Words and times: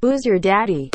Who's 0.00 0.24
your 0.24 0.38
daddy? 0.38 0.90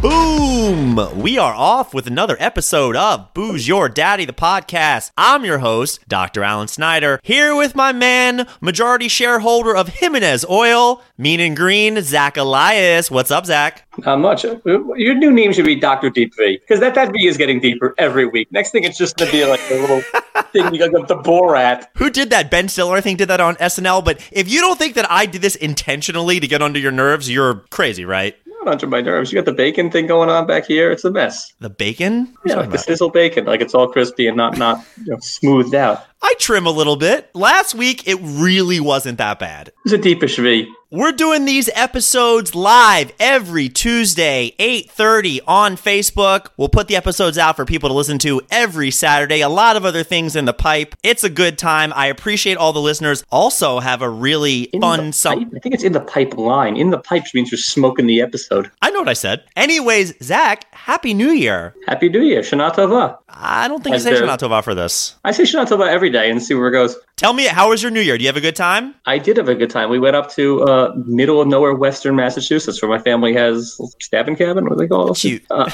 Boom! 0.00 1.20
We 1.20 1.38
are 1.38 1.54
off 1.54 1.94
with 1.94 2.06
another 2.06 2.36
episode 2.38 2.94
of 2.94 3.32
Booze 3.32 3.66
Your 3.66 3.88
Daddy, 3.88 4.24
the 4.24 4.32
podcast. 4.32 5.10
I'm 5.16 5.44
your 5.44 5.58
host, 5.58 6.06
Dr. 6.08 6.42
Alan 6.42 6.68
Snyder, 6.68 7.20
here 7.22 7.54
with 7.56 7.74
my 7.74 7.92
man, 7.92 8.46
majority 8.60 9.08
shareholder 9.08 9.74
of 9.74 9.88
Jimenez 9.88 10.44
Oil, 10.48 11.02
Mean 11.16 11.40
and 11.40 11.56
Green, 11.56 12.00
Zach 12.02 12.36
Elias. 12.36 13.10
What's 13.10 13.30
up, 13.30 13.46
Zach? 13.46 13.86
Not 13.98 14.18
much. 14.18 14.44
Your 14.44 15.14
new 15.14 15.30
name 15.32 15.52
should 15.52 15.64
be 15.64 15.76
Dr. 15.76 16.10
Deep 16.10 16.34
V, 16.36 16.58
because 16.58 16.80
that, 16.80 16.94
that 16.94 17.12
V 17.12 17.26
is 17.26 17.36
getting 17.36 17.60
deeper 17.60 17.94
every 17.96 18.26
week. 18.26 18.50
Next 18.52 18.70
thing, 18.72 18.84
it's 18.84 18.98
just 18.98 19.16
going 19.16 19.30
to 19.30 19.36
be 19.36 19.44
like 19.46 19.60
a 19.70 19.74
little 19.80 20.00
thing 20.52 20.74
you 20.74 20.78
got 20.90 21.08
the 21.08 21.16
Borat. 21.16 21.86
Who 21.96 22.10
did 22.10 22.30
that? 22.30 22.50
Ben 22.50 22.68
Stiller, 22.68 22.96
I 22.96 23.00
think, 23.00 23.18
did 23.18 23.28
that 23.28 23.40
on 23.40 23.56
SNL. 23.56 24.04
But 24.04 24.20
if 24.32 24.50
you 24.50 24.60
don't 24.60 24.78
think 24.78 24.94
that 24.94 25.10
I 25.10 25.26
did 25.26 25.40
this 25.42 25.56
intentionally 25.56 26.40
to 26.40 26.46
get 26.46 26.62
under 26.62 26.78
your 26.78 26.92
nerves, 26.92 27.30
you're 27.30 27.64
crazy, 27.70 28.04
right? 28.04 28.36
Not 28.64 28.72
under 28.72 28.86
my 28.86 29.02
nerves. 29.02 29.30
You 29.30 29.36
got 29.36 29.44
the 29.44 29.52
bacon 29.52 29.90
thing 29.90 30.06
going 30.06 30.30
on 30.30 30.46
back 30.46 30.66
here. 30.66 30.90
It's 30.90 31.04
a 31.04 31.10
mess. 31.10 31.52
The 31.60 31.68
bacon? 31.68 32.34
What 32.42 32.50
Yeah, 32.50 32.56
like 32.56 32.70
the 32.70 32.78
sizzle 32.78 33.10
bacon, 33.10 33.44
like 33.44 33.60
it's 33.60 33.74
all 33.74 33.88
crispy 33.88 34.26
and 34.26 34.36
not 34.36 34.56
not 34.56 34.84
you 35.04 35.12
know, 35.12 35.18
smoothed 35.20 35.74
out. 35.74 36.04
I 36.22 36.34
trim 36.38 36.66
a 36.66 36.70
little 36.70 36.96
bit. 36.96 37.28
Last 37.34 37.74
week, 37.74 38.08
it 38.08 38.18
really 38.22 38.80
wasn't 38.80 39.18
that 39.18 39.38
bad. 39.38 39.72
It's 39.84 39.92
a 39.92 39.98
deepish 39.98 40.38
V. 40.38 40.66
We're 40.90 41.12
doing 41.12 41.44
these 41.44 41.68
episodes 41.74 42.54
live 42.54 43.12
every 43.18 43.68
Tuesday, 43.68 44.54
8:30 44.60 45.40
on 45.46 45.76
Facebook. 45.76 46.50
We'll 46.56 46.68
put 46.68 46.86
the 46.86 46.94
episodes 46.94 47.36
out 47.36 47.56
for 47.56 47.64
people 47.64 47.88
to 47.88 47.94
listen 47.94 48.18
to 48.20 48.40
every 48.48 48.92
Saturday. 48.92 49.40
A 49.40 49.48
lot 49.48 49.76
of 49.76 49.84
other 49.84 50.04
things 50.04 50.36
in 50.36 50.44
the 50.44 50.52
pipe. 50.52 50.94
It's 51.02 51.24
a 51.24 51.28
good 51.30 51.58
time. 51.58 51.92
I 51.96 52.06
appreciate 52.06 52.56
all 52.58 52.72
the 52.72 52.80
listeners. 52.80 53.24
Also 53.32 53.80
have 53.80 54.02
a 54.02 54.08
really 54.08 54.62
In 54.72 54.82
fun 54.82 55.12
sum- 55.12 55.50
I 55.54 55.58
think 55.58 55.74
it's 55.74 55.82
in 55.82 55.92
the 55.94 56.00
pipeline. 56.00 56.76
In 56.76 56.90
the 56.90 56.98
pipes 56.98 57.34
means 57.34 57.50
you're 57.50 57.58
smoking 57.58 58.06
the 58.06 58.20
episode. 58.22 58.70
I 58.80 58.90
know 58.90 59.00
what 59.00 59.08
I 59.08 59.14
said. 59.14 59.42
Anyways, 59.56 60.14
Zach, 60.22 60.72
happy 60.72 61.12
new 61.12 61.30
year. 61.30 61.74
Happy 61.88 62.08
New 62.08 62.22
Year, 62.22 62.42
Shana 62.42 62.72
Tova. 62.72 63.18
I 63.28 63.66
don't 63.66 63.82
think 63.82 63.94
you 63.94 63.96
As 63.96 64.02
say 64.04 64.14
the- 64.14 64.20
Shana 64.20 64.38
Tova 64.38 64.62
for 64.62 64.76
this. 64.76 65.16
I 65.24 65.32
say 65.32 65.42
Shana 65.42 65.66
Tova 65.66 65.88
every 65.88 66.10
day 66.14 66.30
and 66.30 66.42
see 66.42 66.54
where 66.54 66.68
it 66.68 66.72
goes. 66.72 66.96
Tell 67.16 67.32
me, 67.32 67.46
how 67.46 67.68
was 67.68 67.80
your 67.80 67.92
new 67.92 68.00
year? 68.00 68.18
Do 68.18 68.24
you 68.24 68.28
have 68.28 68.36
a 68.36 68.40
good 68.40 68.56
time? 68.56 68.96
I 69.06 69.18
did 69.18 69.36
have 69.36 69.48
a 69.48 69.54
good 69.54 69.70
time. 69.70 69.88
We 69.88 70.00
went 70.00 70.16
up 70.16 70.32
to 70.32 70.62
uh, 70.64 70.92
middle 71.06 71.40
of 71.40 71.46
nowhere, 71.46 71.72
Western 71.72 72.16
Massachusetts, 72.16 72.82
where 72.82 72.90
my 72.90 72.98
family 72.98 73.32
has 73.34 73.78
stabbing 74.00 74.34
cabin. 74.34 74.64
What 74.64 74.78
do 74.78 74.84
they 74.84 74.88
call 74.88 75.12
it? 75.12 75.18
Cute. 75.18 75.44
Uh, 75.48 75.70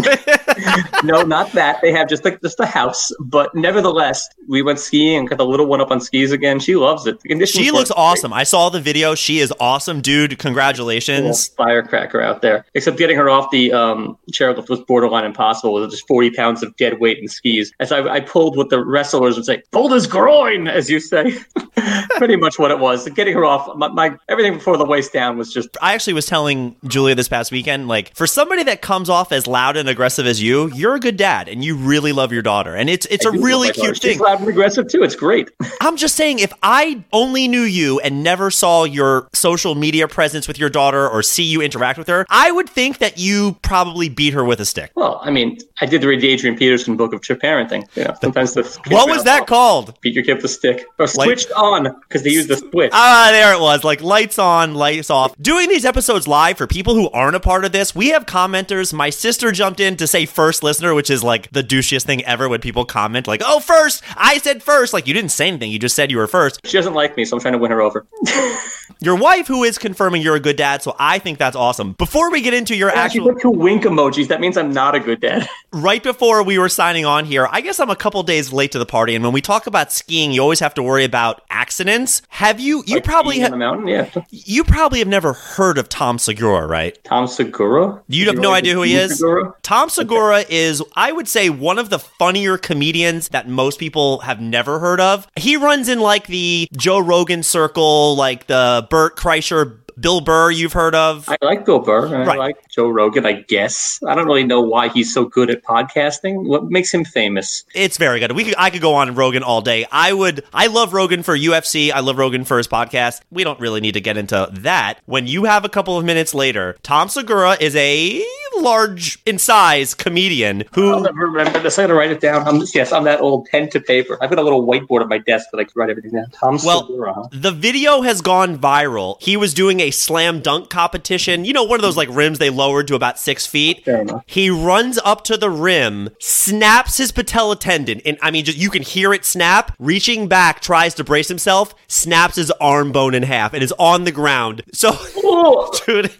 no, 1.04 1.22
not 1.22 1.52
that. 1.52 1.80
They 1.80 1.92
have 1.92 2.08
just 2.08 2.24
like 2.24 2.42
just 2.42 2.58
a 2.58 2.66
house, 2.66 3.12
but 3.20 3.54
nevertheless, 3.54 4.28
we 4.48 4.62
went 4.62 4.80
skiing 4.80 5.18
and 5.18 5.28
got 5.28 5.38
the 5.38 5.46
little 5.46 5.66
one 5.66 5.80
up 5.80 5.92
on 5.92 6.00
skis 6.00 6.32
again. 6.32 6.58
She 6.58 6.74
loves 6.74 7.06
it. 7.06 7.20
She 7.48 7.70
looks 7.70 7.90
great. 7.90 7.96
awesome. 7.96 8.32
I 8.32 8.42
saw 8.42 8.68
the 8.68 8.80
video. 8.80 9.14
She 9.14 9.38
is 9.38 9.52
awesome, 9.60 10.00
dude. 10.00 10.40
Congratulations. 10.40 11.48
firecracker 11.48 12.20
out 12.20 12.42
there. 12.42 12.66
Except 12.74 12.98
getting 12.98 13.16
her 13.16 13.30
off 13.30 13.52
the 13.52 13.72
um, 13.72 14.18
chairlift 14.32 14.68
was 14.68 14.80
borderline 14.80 15.24
impossible 15.24 15.72
with 15.72 15.88
just 15.90 16.06
40 16.08 16.32
pounds 16.32 16.64
of 16.64 16.76
dead 16.76 16.98
weight 16.98 17.18
in 17.18 17.28
skis. 17.28 17.72
As 17.78 17.92
I, 17.92 18.00
I 18.08 18.20
pulled 18.20 18.56
what 18.56 18.70
the 18.70 18.84
wrestlers 18.84 19.36
would 19.36 19.44
say, 19.44 19.62
his 19.72 20.06
groin, 20.06 20.68
as 20.68 20.90
you 20.90 21.00
say. 21.00 21.38
Pretty 22.16 22.36
much 22.36 22.58
what 22.58 22.70
it 22.70 22.78
was. 22.78 23.08
Getting 23.10 23.34
her 23.34 23.44
off, 23.44 23.74
my, 23.76 23.88
my 23.88 24.16
everything 24.28 24.54
before 24.54 24.76
the 24.76 24.84
waist 24.84 25.12
down 25.12 25.38
was 25.38 25.52
just 25.52 25.78
I 25.80 25.94
actually 25.94 26.12
was 26.12 26.26
telling 26.26 26.76
Julia 26.86 27.14
this 27.14 27.28
past 27.28 27.50
weekend, 27.50 27.88
like, 27.88 28.14
for 28.14 28.26
somebody 28.26 28.62
that 28.64 28.82
comes 28.82 29.08
off 29.08 29.32
as 29.32 29.46
loud 29.46 29.76
and 29.76 29.88
aggressive 29.88 30.26
as 30.26 30.42
you, 30.42 30.70
you're 30.74 30.94
a 30.96 31.00
good 31.00 31.16
dad 31.16 31.48
and 31.48 31.64
you 31.64 31.76
really 31.76 32.12
love 32.12 32.32
your 32.32 32.42
daughter. 32.42 32.74
And 32.74 32.90
it's 32.90 33.06
it's 33.06 33.24
a 33.24 33.28
I 33.28 33.32
love 33.32 33.44
really 33.44 33.72
cute 33.72 33.96
She's 33.96 34.16
thing. 34.16 34.18
loud 34.18 34.40
and 34.40 34.48
aggressive 34.48 34.88
too. 34.88 35.02
It's 35.02 35.14
great. 35.14 35.50
I'm 35.80 35.96
just 35.96 36.16
saying, 36.16 36.40
if 36.40 36.52
I 36.62 37.02
only 37.12 37.48
knew 37.48 37.62
you 37.62 38.00
and 38.00 38.22
never 38.22 38.50
saw 38.50 38.84
your 38.84 39.28
social 39.32 39.74
media 39.74 40.06
presence 40.06 40.46
with 40.46 40.58
your 40.58 40.68
daughter 40.70 41.08
or 41.08 41.22
see 41.22 41.44
you 41.44 41.62
interact 41.62 41.98
with 41.98 42.08
her, 42.08 42.26
I 42.28 42.50
would 42.50 42.68
think 42.68 42.98
that 42.98 43.18
you 43.18 43.56
probably 43.62 44.08
beat 44.08 44.34
her 44.34 44.44
with 44.44 44.60
a 44.60 44.66
stick. 44.66 44.90
Well, 44.96 45.20
I 45.22 45.30
mean, 45.30 45.58
I 45.80 45.86
did 45.86 46.04
read 46.04 46.20
the 46.20 46.28
Adrian 46.28 46.56
Peterson 46.56 46.96
book 46.96 47.14
of 47.14 47.22
chip 47.22 47.40
parenting. 47.40 47.88
You 47.96 48.04
know, 48.04 48.14
sometimes 48.20 48.52
the 48.52 48.62
What 48.88 49.08
was 49.08 49.24
that 49.24 49.46
called? 49.46 49.59
Beat 50.00 50.14
your 50.14 50.24
kid 50.24 50.34
with 50.36 50.44
a 50.44 50.48
stick 50.48 50.86
or 50.98 51.06
switched 51.06 51.50
on 51.52 51.84
because 52.08 52.22
they 52.22 52.30
use 52.30 52.46
the 52.46 52.56
switch. 52.56 52.90
Ah, 52.94 53.28
there 53.32 53.52
it 53.54 53.60
was. 53.60 53.84
Like 53.84 54.02
lights 54.02 54.38
on, 54.38 54.74
lights 54.74 55.10
off. 55.10 55.36
Doing 55.40 55.68
these 55.68 55.84
episodes 55.84 56.26
live 56.26 56.56
for 56.58 56.66
people 56.66 56.94
who 56.94 57.10
aren't 57.10 57.36
a 57.36 57.40
part 57.40 57.64
of 57.64 57.72
this, 57.72 57.94
we 57.94 58.08
have 58.08 58.26
commenters. 58.26 58.92
My 58.92 59.10
sister 59.10 59.52
jumped 59.52 59.80
in 59.80 59.96
to 59.96 60.06
say 60.06 60.26
first 60.26 60.62
listener, 60.62 60.94
which 60.94 61.10
is 61.10 61.22
like 61.22 61.50
the 61.52 61.62
douchiest 61.62 62.04
thing 62.04 62.24
ever 62.24 62.48
when 62.48 62.60
people 62.60 62.84
comment, 62.84 63.26
like, 63.26 63.42
oh, 63.44 63.60
first. 63.60 64.02
I 64.16 64.38
said 64.38 64.62
first. 64.62 64.92
Like, 64.92 65.06
you 65.06 65.14
didn't 65.14 65.30
say 65.30 65.48
anything. 65.48 65.70
You 65.70 65.78
just 65.78 65.94
said 65.96 66.10
you 66.10 66.16
were 66.16 66.26
first. 66.26 66.60
She 66.66 66.76
doesn't 66.76 66.94
like 66.94 67.16
me, 67.16 67.24
so 67.24 67.36
I'm 67.36 67.40
trying 67.40 67.52
to 67.52 67.58
win 67.58 67.70
her 67.70 67.80
over. 67.80 68.06
Your 69.02 69.16
wife, 69.16 69.46
who 69.46 69.64
is 69.64 69.78
confirming 69.78 70.20
you're 70.20 70.34
a 70.36 70.40
good 70.40 70.56
dad, 70.56 70.82
so 70.82 70.94
I 70.98 71.18
think 71.18 71.38
that's 71.38 71.56
awesome. 71.56 71.92
Before 71.94 72.30
we 72.30 72.42
get 72.42 72.52
into 72.52 72.76
your 72.76 72.90
She 72.90 72.96
actual. 72.96 73.32
put 73.32 73.40
two 73.40 73.50
wink 73.50 73.84
emojis. 73.84 74.28
That 74.28 74.40
means 74.40 74.58
I'm 74.58 74.72
not 74.72 74.94
a 74.94 75.00
good 75.00 75.20
dad. 75.20 75.48
right 75.72 76.02
before 76.02 76.42
we 76.42 76.58
were 76.58 76.68
signing 76.68 77.06
on 77.06 77.24
here, 77.24 77.48
I 77.50 77.62
guess 77.62 77.80
I'm 77.80 77.88
a 77.88 77.96
couple 77.96 78.22
days 78.24 78.52
late 78.52 78.72
to 78.72 78.78
the 78.78 78.84
party. 78.84 79.14
And 79.14 79.24
when 79.24 79.32
we 79.32 79.40
talk 79.50 79.66
about 79.66 79.90
skiing, 79.90 80.30
you 80.30 80.40
always 80.40 80.60
have 80.60 80.74
to 80.74 80.82
worry 80.82 81.02
about 81.02 81.42
accidents. 81.50 82.22
Have 82.28 82.60
you? 82.60 82.84
You 82.86 82.94
Like 82.96 83.04
probably 83.04 83.40
have. 83.40 83.56
mountain. 83.56 83.88
Yeah, 83.88 84.08
You 84.30 84.62
probably 84.62 85.00
have 85.00 85.08
never 85.08 85.32
heard 85.32 85.76
of 85.76 85.88
Tom 85.88 86.20
Segura, 86.20 86.68
right? 86.68 86.96
Tom 87.02 87.26
Segura. 87.26 88.00
You 88.06 88.26
have 88.26 88.38
no 88.38 88.52
idea 88.52 88.74
who 88.74 88.82
he 88.82 88.94
is? 88.94 89.18
Segura? 89.18 89.52
Tom 89.62 89.88
Segura 89.88 90.44
is, 90.48 90.80
I 90.94 91.10
would 91.10 91.26
say, 91.26 91.50
one 91.50 91.78
of 91.80 91.90
the 91.90 91.98
funnier 91.98 92.58
comedians 92.58 93.30
that 93.30 93.48
most 93.48 93.80
people 93.80 94.20
have 94.20 94.40
never 94.40 94.78
heard 94.78 95.00
of. 95.00 95.26
He 95.34 95.56
runs 95.56 95.88
in 95.88 95.98
like 95.98 96.28
the 96.28 96.68
Joe 96.76 97.00
Rogan 97.00 97.42
circle, 97.42 98.14
like 98.14 98.46
the 98.46 98.86
Bert 98.88 99.16
Kreischer, 99.16 99.79
Bill 100.00 100.20
Burr 100.20 100.50
you've 100.50 100.72
heard 100.72 100.94
of. 100.94 101.28
I 101.28 101.36
like 101.42 101.64
Bill 101.64 101.78
Burr. 101.78 102.06
And 102.06 102.26
Right. 102.26 102.36
I 102.36 102.38
like 102.38 102.68
Joe 102.68 102.88
Rogan. 102.88 103.26
I 103.26 103.32
guess 103.32 104.00
I 104.06 104.14
don't 104.14 104.26
really 104.26 104.44
know 104.44 104.60
why 104.60 104.88
he's 104.88 105.12
so 105.12 105.24
good 105.24 105.50
at 105.50 105.62
podcasting. 105.62 106.46
What 106.46 106.70
makes 106.70 106.92
him 106.92 107.04
famous? 107.04 107.64
It's 107.74 107.96
very 107.98 108.20
good. 108.20 108.32
We 108.32 108.44
could, 108.44 108.54
I 108.56 108.70
could 108.70 108.80
go 108.80 108.94
on 108.94 109.14
Rogan 109.14 109.42
all 109.42 109.60
day. 109.60 109.86
I 109.92 110.12
would. 110.12 110.44
I 110.52 110.68
love 110.68 110.92
Rogan 110.92 111.22
for 111.22 111.36
UFC. 111.36 111.90
I 111.92 112.00
love 112.00 112.18
Rogan 112.18 112.44
for 112.44 112.56
his 112.58 112.68
podcast. 112.68 113.20
We 113.30 113.44
don't 113.44 113.60
really 113.60 113.80
need 113.80 113.92
to 113.92 114.00
get 114.00 114.16
into 114.16 114.48
that. 114.52 115.00
When 115.06 115.26
you 115.26 115.44
have 115.44 115.64
a 115.64 115.68
couple 115.68 115.98
of 115.98 116.04
minutes 116.04 116.34
later, 116.34 116.76
Tom 116.82 117.08
Segura 117.08 117.56
is 117.60 117.76
a 117.76 118.24
large 118.60 119.20
in 119.24 119.38
size 119.38 119.94
comedian 119.94 120.64
who. 120.72 120.92
I'll 120.92 121.00
never 121.00 121.26
remember 121.26 121.60
this. 121.60 121.78
I 121.78 121.82
gotta 121.82 121.94
write 121.94 122.10
it 122.10 122.20
down. 122.20 122.46
I'm 122.46 122.62
yes, 122.74 122.92
I'm 122.92 123.04
that 123.04 123.20
old 123.20 123.46
pen 123.46 123.68
to 123.70 123.80
paper. 123.80 124.18
I've 124.20 124.30
got 124.30 124.38
a 124.38 124.42
little 124.42 124.66
whiteboard 124.66 125.00
at 125.02 125.08
my 125.08 125.18
desk 125.18 125.46
that 125.52 125.58
I 125.58 125.64
can 125.64 125.72
write 125.76 125.90
everything 125.90 126.12
down. 126.12 126.30
Tom 126.30 126.58
Well, 126.64 126.86
Segura. 126.86 127.28
The 127.32 127.52
video 127.52 128.02
has 128.02 128.20
gone 128.20 128.58
viral. 128.58 129.20
He 129.20 129.36
was 129.36 129.54
doing 129.54 129.80
a 129.80 129.90
slam 129.90 130.40
dunk 130.40 130.70
competition. 130.70 131.44
You 131.44 131.52
know, 131.52 131.64
one 131.64 131.78
of 131.78 131.82
those 131.82 131.96
like 131.96 132.08
rims 132.10 132.38
they 132.38 132.50
lowered 132.50 132.88
to 132.88 132.94
about 132.94 133.18
six 133.18 133.46
feet. 133.46 133.84
Fair. 133.84 134.04
He 134.26 134.50
runs 134.50 134.98
up 135.04 135.24
to 135.24 135.36
the 135.36 135.50
rim, 135.50 136.10
snaps 136.18 136.98
his 136.98 137.12
patella 137.12 137.56
tendon, 137.56 138.00
and 138.04 138.18
I 138.22 138.30
mean, 138.30 138.44
just 138.44 138.58
you 138.58 138.70
can 138.70 138.82
hear 138.82 139.12
it 139.12 139.24
snap. 139.24 139.74
Reaching 139.78 140.28
back, 140.28 140.60
tries 140.60 140.94
to 140.94 141.04
brace 141.04 141.28
himself, 141.28 141.74
snaps 141.88 142.36
his 142.36 142.50
arm 142.52 142.92
bone 142.92 143.14
in 143.14 143.22
half, 143.22 143.52
and 143.54 143.62
is 143.62 143.72
on 143.78 144.04
the 144.04 144.12
ground. 144.12 144.62
So, 144.72 144.92
dude, 145.86 146.12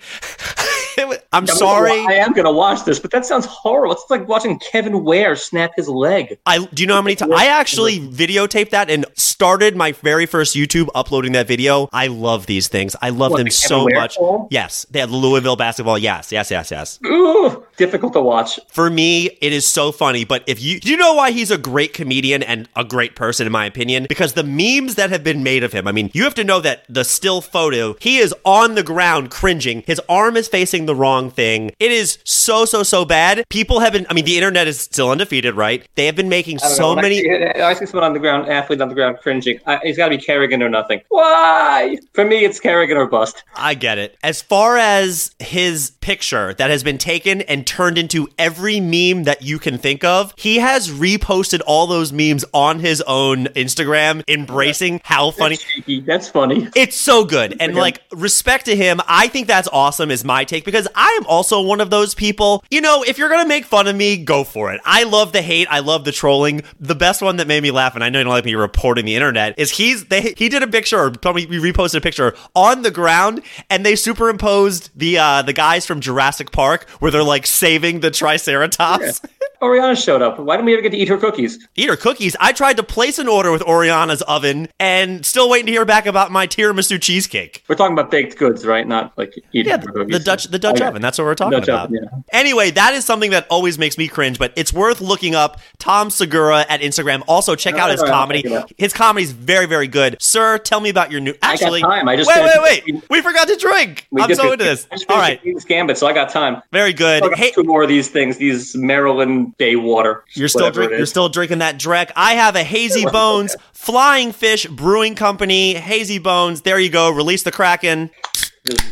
I'm 1.32 1.46
sorry. 1.46 2.04
I 2.30 2.32
am 2.32 2.36
gonna 2.44 2.52
watch 2.56 2.84
this, 2.84 3.00
but 3.00 3.10
that 3.10 3.26
sounds 3.26 3.44
horrible. 3.44 3.92
It's 3.92 4.04
like 4.08 4.28
watching 4.28 4.60
Kevin 4.60 5.02
Ware 5.02 5.34
snap 5.34 5.72
his 5.74 5.88
leg. 5.88 6.38
I 6.46 6.64
do 6.64 6.80
you 6.80 6.86
know 6.86 6.94
how 6.94 7.02
many 7.02 7.16
times 7.16 7.32
I 7.34 7.46
actually 7.46 7.98
videotaped 7.98 8.70
that 8.70 8.88
and 8.88 9.04
started 9.16 9.74
my 9.74 9.90
very 9.90 10.26
first 10.26 10.54
YouTube 10.54 10.88
uploading 10.94 11.32
that 11.32 11.48
video. 11.48 11.88
I 11.92 12.06
love 12.06 12.46
these 12.46 12.68
things. 12.68 12.94
I 13.02 13.08
love 13.08 13.32
What, 13.32 13.38
them 13.38 13.50
so 13.50 13.84
Ware 13.86 13.96
much. 13.96 14.16
poll? 14.16 14.46
Yes, 14.52 14.86
they 14.92 15.00
had 15.00 15.10
Louisville 15.10 15.56
basketball. 15.56 15.98
Yes, 15.98 16.30
yes, 16.30 16.52
yes, 16.52 16.70
yes. 16.70 17.00
Ooh, 17.04 17.64
difficult 17.76 18.12
to 18.12 18.20
watch. 18.20 18.60
For 18.68 18.88
me, 18.90 19.26
it 19.40 19.52
is 19.52 19.66
so 19.66 19.90
funny. 19.90 20.24
But 20.24 20.44
if 20.46 20.62
you 20.62 20.78
do 20.78 20.88
you 20.88 20.96
know 20.96 21.14
why 21.14 21.32
he's 21.32 21.50
a 21.50 21.58
great 21.58 21.94
comedian 21.94 22.44
and 22.44 22.68
a 22.76 22.84
great 22.84 23.16
person, 23.16 23.44
in 23.44 23.52
my 23.52 23.64
opinion, 23.64 24.06
because 24.08 24.34
the 24.34 24.44
memes 24.44 24.94
that 24.94 25.10
have 25.10 25.24
been 25.24 25.42
made 25.42 25.64
of 25.64 25.72
him. 25.72 25.88
I 25.88 25.92
mean, 25.92 26.12
you 26.14 26.22
have 26.22 26.34
to 26.34 26.44
know 26.44 26.60
that 26.60 26.84
the 26.88 27.02
still 27.02 27.40
photo, 27.40 27.96
he 28.00 28.18
is 28.18 28.32
on 28.44 28.76
the 28.76 28.84
ground 28.84 29.32
cringing. 29.32 29.82
His 29.84 30.00
arm 30.08 30.36
is 30.36 30.46
facing 30.46 30.86
the 30.86 30.94
wrong 30.94 31.28
thing. 31.30 31.72
It 31.80 31.90
is 31.90 32.18
so 32.24 32.64
so 32.64 32.82
so 32.82 33.04
bad. 33.04 33.44
People 33.48 33.80
have 33.80 33.92
been. 33.92 34.06
I 34.08 34.14
mean, 34.14 34.24
the 34.24 34.36
internet 34.36 34.66
is 34.66 34.78
still 34.80 35.10
undefeated, 35.10 35.54
right? 35.54 35.86
They 35.94 36.06
have 36.06 36.16
been 36.16 36.28
making 36.28 36.58
I 36.62 36.68
so 36.68 36.94
know. 36.94 36.98
I 36.98 37.02
many. 37.02 37.20
see- 37.20 37.30
I 37.30 37.74
see 37.74 37.86
someone 37.86 38.04
on 38.04 38.12
the 38.12 38.18
ground, 38.18 38.48
athlete 38.48 38.80
on 38.80 38.88
the 38.88 38.94
ground, 38.94 39.18
cringing. 39.22 39.60
I, 39.66 39.78
he's 39.82 39.96
got 39.96 40.08
to 40.08 40.16
be 40.16 40.22
Kerrigan 40.22 40.62
or 40.62 40.68
nothing. 40.68 41.00
Why? 41.08 41.96
For 42.14 42.24
me, 42.24 42.44
it's 42.44 42.60
Kerrigan 42.60 42.96
or 42.96 43.06
bust. 43.06 43.44
I 43.56 43.74
get 43.74 43.98
it. 43.98 44.16
As 44.22 44.42
far 44.42 44.76
as 44.76 45.34
his 45.38 45.92
picture 46.00 46.54
that 46.54 46.70
has 46.70 46.82
been 46.82 46.98
taken 46.98 47.40
and 47.42 47.66
turned 47.66 47.98
into 47.98 48.28
every 48.38 48.80
meme 48.80 49.24
that 49.24 49.42
you 49.42 49.58
can 49.58 49.78
think 49.78 50.04
of. 50.04 50.34
He 50.36 50.58
has 50.58 50.88
reposted 50.90 51.60
all 51.66 51.86
those 51.86 52.12
memes 52.12 52.44
on 52.52 52.80
his 52.80 53.00
own 53.02 53.46
Instagram, 53.48 54.22
embracing 54.28 55.00
how 55.04 55.30
funny. 55.30 55.56
That's. 55.86 56.20
That's 56.20 56.28
funny. 56.28 56.68
It's 56.74 56.96
so 56.96 57.24
good. 57.24 57.56
And 57.60 57.74
like 57.74 58.02
respect 58.12 58.66
to 58.66 58.76
him, 58.76 59.00
I 59.06 59.28
think 59.28 59.46
that's 59.46 59.68
awesome 59.72 60.10
is 60.10 60.24
my 60.24 60.44
take 60.44 60.64
because 60.64 60.86
I 60.94 61.16
am 61.20 61.26
also 61.26 61.62
one 61.62 61.80
of 61.80 61.90
those 61.90 62.09
people. 62.14 62.64
You 62.70 62.80
know, 62.80 63.02
if 63.02 63.18
you're 63.18 63.28
going 63.28 63.42
to 63.44 63.48
make 63.48 63.64
fun 63.64 63.86
of 63.86 63.96
me, 63.96 64.16
go 64.16 64.44
for 64.44 64.72
it. 64.72 64.80
I 64.84 65.04
love 65.04 65.32
the 65.32 65.42
hate, 65.42 65.68
I 65.70 65.80
love 65.80 66.04
the 66.04 66.12
trolling. 66.12 66.62
The 66.78 66.94
best 66.94 67.22
one 67.22 67.36
that 67.36 67.46
made 67.46 67.62
me 67.62 67.70
laugh 67.70 67.94
and 67.94 68.04
I 68.04 68.08
know 68.08 68.18
you 68.18 68.24
don't 68.24 68.32
like 68.32 68.44
me 68.44 68.54
reporting 68.54 69.04
the 69.04 69.14
internet 69.14 69.58
is 69.58 69.70
he's 69.70 70.06
they 70.06 70.34
he 70.36 70.48
did 70.48 70.62
a 70.62 70.66
picture 70.66 70.98
or 70.98 71.10
we 71.32 71.46
reposted 71.46 71.96
a 71.96 72.00
picture 72.00 72.34
on 72.54 72.82
the 72.82 72.90
ground 72.90 73.42
and 73.68 73.84
they 73.84 73.96
superimposed 73.96 74.90
the 74.96 75.18
uh 75.18 75.42
the 75.42 75.52
guys 75.52 75.86
from 75.86 76.00
Jurassic 76.00 76.50
Park 76.52 76.88
where 77.00 77.10
they're 77.10 77.22
like 77.22 77.46
saving 77.46 78.00
the 78.00 78.10
triceratops. 78.10 79.20
Oriana 79.62 79.94
showed 79.96 80.22
up. 80.22 80.38
Why 80.38 80.56
didn't 80.56 80.66
we 80.66 80.72
ever 80.72 80.82
get 80.82 80.90
to 80.92 80.96
eat 80.96 81.08
her 81.08 81.18
cookies? 81.18 81.66
Eat 81.76 81.88
her 81.88 81.96
cookies. 81.96 82.34
I 82.40 82.52
tried 82.52 82.76
to 82.78 82.82
place 82.82 83.18
an 83.18 83.28
order 83.28 83.52
with 83.52 83.62
Oriana's 83.62 84.22
oven 84.22 84.68
and 84.78 85.24
still 85.26 85.48
waiting 85.50 85.66
to 85.66 85.72
hear 85.72 85.84
back 85.84 86.06
about 86.06 86.30
my 86.32 86.46
tiramisu 86.46 87.00
cheesecake. 87.00 87.62
We're 87.68 87.74
talking 87.74 87.92
about 87.92 88.10
baked 88.10 88.38
goods, 88.38 88.64
right? 88.64 88.86
Not 88.86 89.16
like 89.18 89.34
eating 89.52 89.70
Yeah, 89.70 89.78
cookies. 89.78 90.12
the 90.12 90.18
Dutch 90.18 90.44
the 90.44 90.58
Dutch 90.58 90.80
oh, 90.80 90.84
Okay. 90.84 90.88
oven. 90.88 91.02
That's 91.02 91.18
what 91.18 91.24
we're 91.24 91.34
talking 91.34 91.58
Dutch 91.58 91.68
about. 91.68 91.84
oven, 91.86 91.98
yeah. 92.02 92.18
Anyway, 92.38 92.70
that 92.70 92.94
is 92.94 93.04
something 93.04 93.30
that 93.32 93.46
always 93.50 93.78
makes 93.78 93.98
me 93.98 94.08
cringe, 94.08 94.38
but 94.38 94.52
it's 94.56 94.72
worth 94.72 95.00
looking 95.00 95.34
up. 95.34 95.60
Tom 95.78 96.10
Segura 96.10 96.64
at 96.68 96.80
Instagram. 96.80 97.22
Also, 97.28 97.54
check 97.54 97.74
out 97.74 97.88
oh, 97.90 97.92
his 97.92 98.00
right, 98.02 98.10
I'll 98.10 98.14
comedy. 98.20 98.42
check 98.42 98.50
it 98.52 98.56
out. 98.56 98.72
His 98.78 98.92
comedy 98.92 99.24
is 99.24 99.32
very, 99.32 99.66
very 99.66 99.88
good. 99.88 100.16
Sir, 100.20 100.58
tell 100.58 100.80
me 100.80 100.88
about 100.90 101.10
your 101.10 101.20
new. 101.20 101.34
Actually, 101.42 101.82
time. 101.82 102.08
I 102.08 102.16
just 102.16 102.28
wait, 102.28 102.42
wait, 102.62 102.82
wait. 102.86 103.04
We 103.10 103.20
forgot 103.20 103.48
to 103.48 103.56
drink. 103.56 104.06
We 104.10 104.22
I'm 104.22 104.34
so 104.34 104.42
this- 104.42 104.52
into 104.52 104.64
this. 104.64 104.86
I 105.10 105.14
All 105.34 105.36
finished 105.42 105.68
Gambit, 105.68 105.98
so 105.98 106.06
I 106.06 106.12
got 106.12 106.30
time. 106.30 106.62
very 106.72 106.92
good. 106.92 107.22
I 107.22 107.36
Hey, 107.36 107.50
two 107.50 107.64
more 107.64 107.82
of 107.82 107.88
these 107.88 108.08
things. 108.08 108.36
These 108.38 108.74
Maryland 108.76 109.49
Bay 109.58 109.76
Water. 109.76 110.24
You're 110.34 110.48
still 110.48 110.70
drink, 110.70 110.92
You're 110.92 111.06
still 111.06 111.28
drinking 111.28 111.58
that 111.58 111.78
Drek. 111.78 112.10
I 112.16 112.34
have 112.34 112.56
a 112.56 112.64
Hazy 112.64 113.04
Bones 113.12 113.54
okay. 113.54 113.64
Flying 113.72 114.32
Fish 114.32 114.66
Brewing 114.66 115.14
Company. 115.14 115.74
Hazy 115.74 116.18
Bones. 116.18 116.62
There 116.62 116.78
you 116.78 116.90
go. 116.90 117.10
Release 117.10 117.42
the 117.42 117.52
Kraken. 117.52 118.10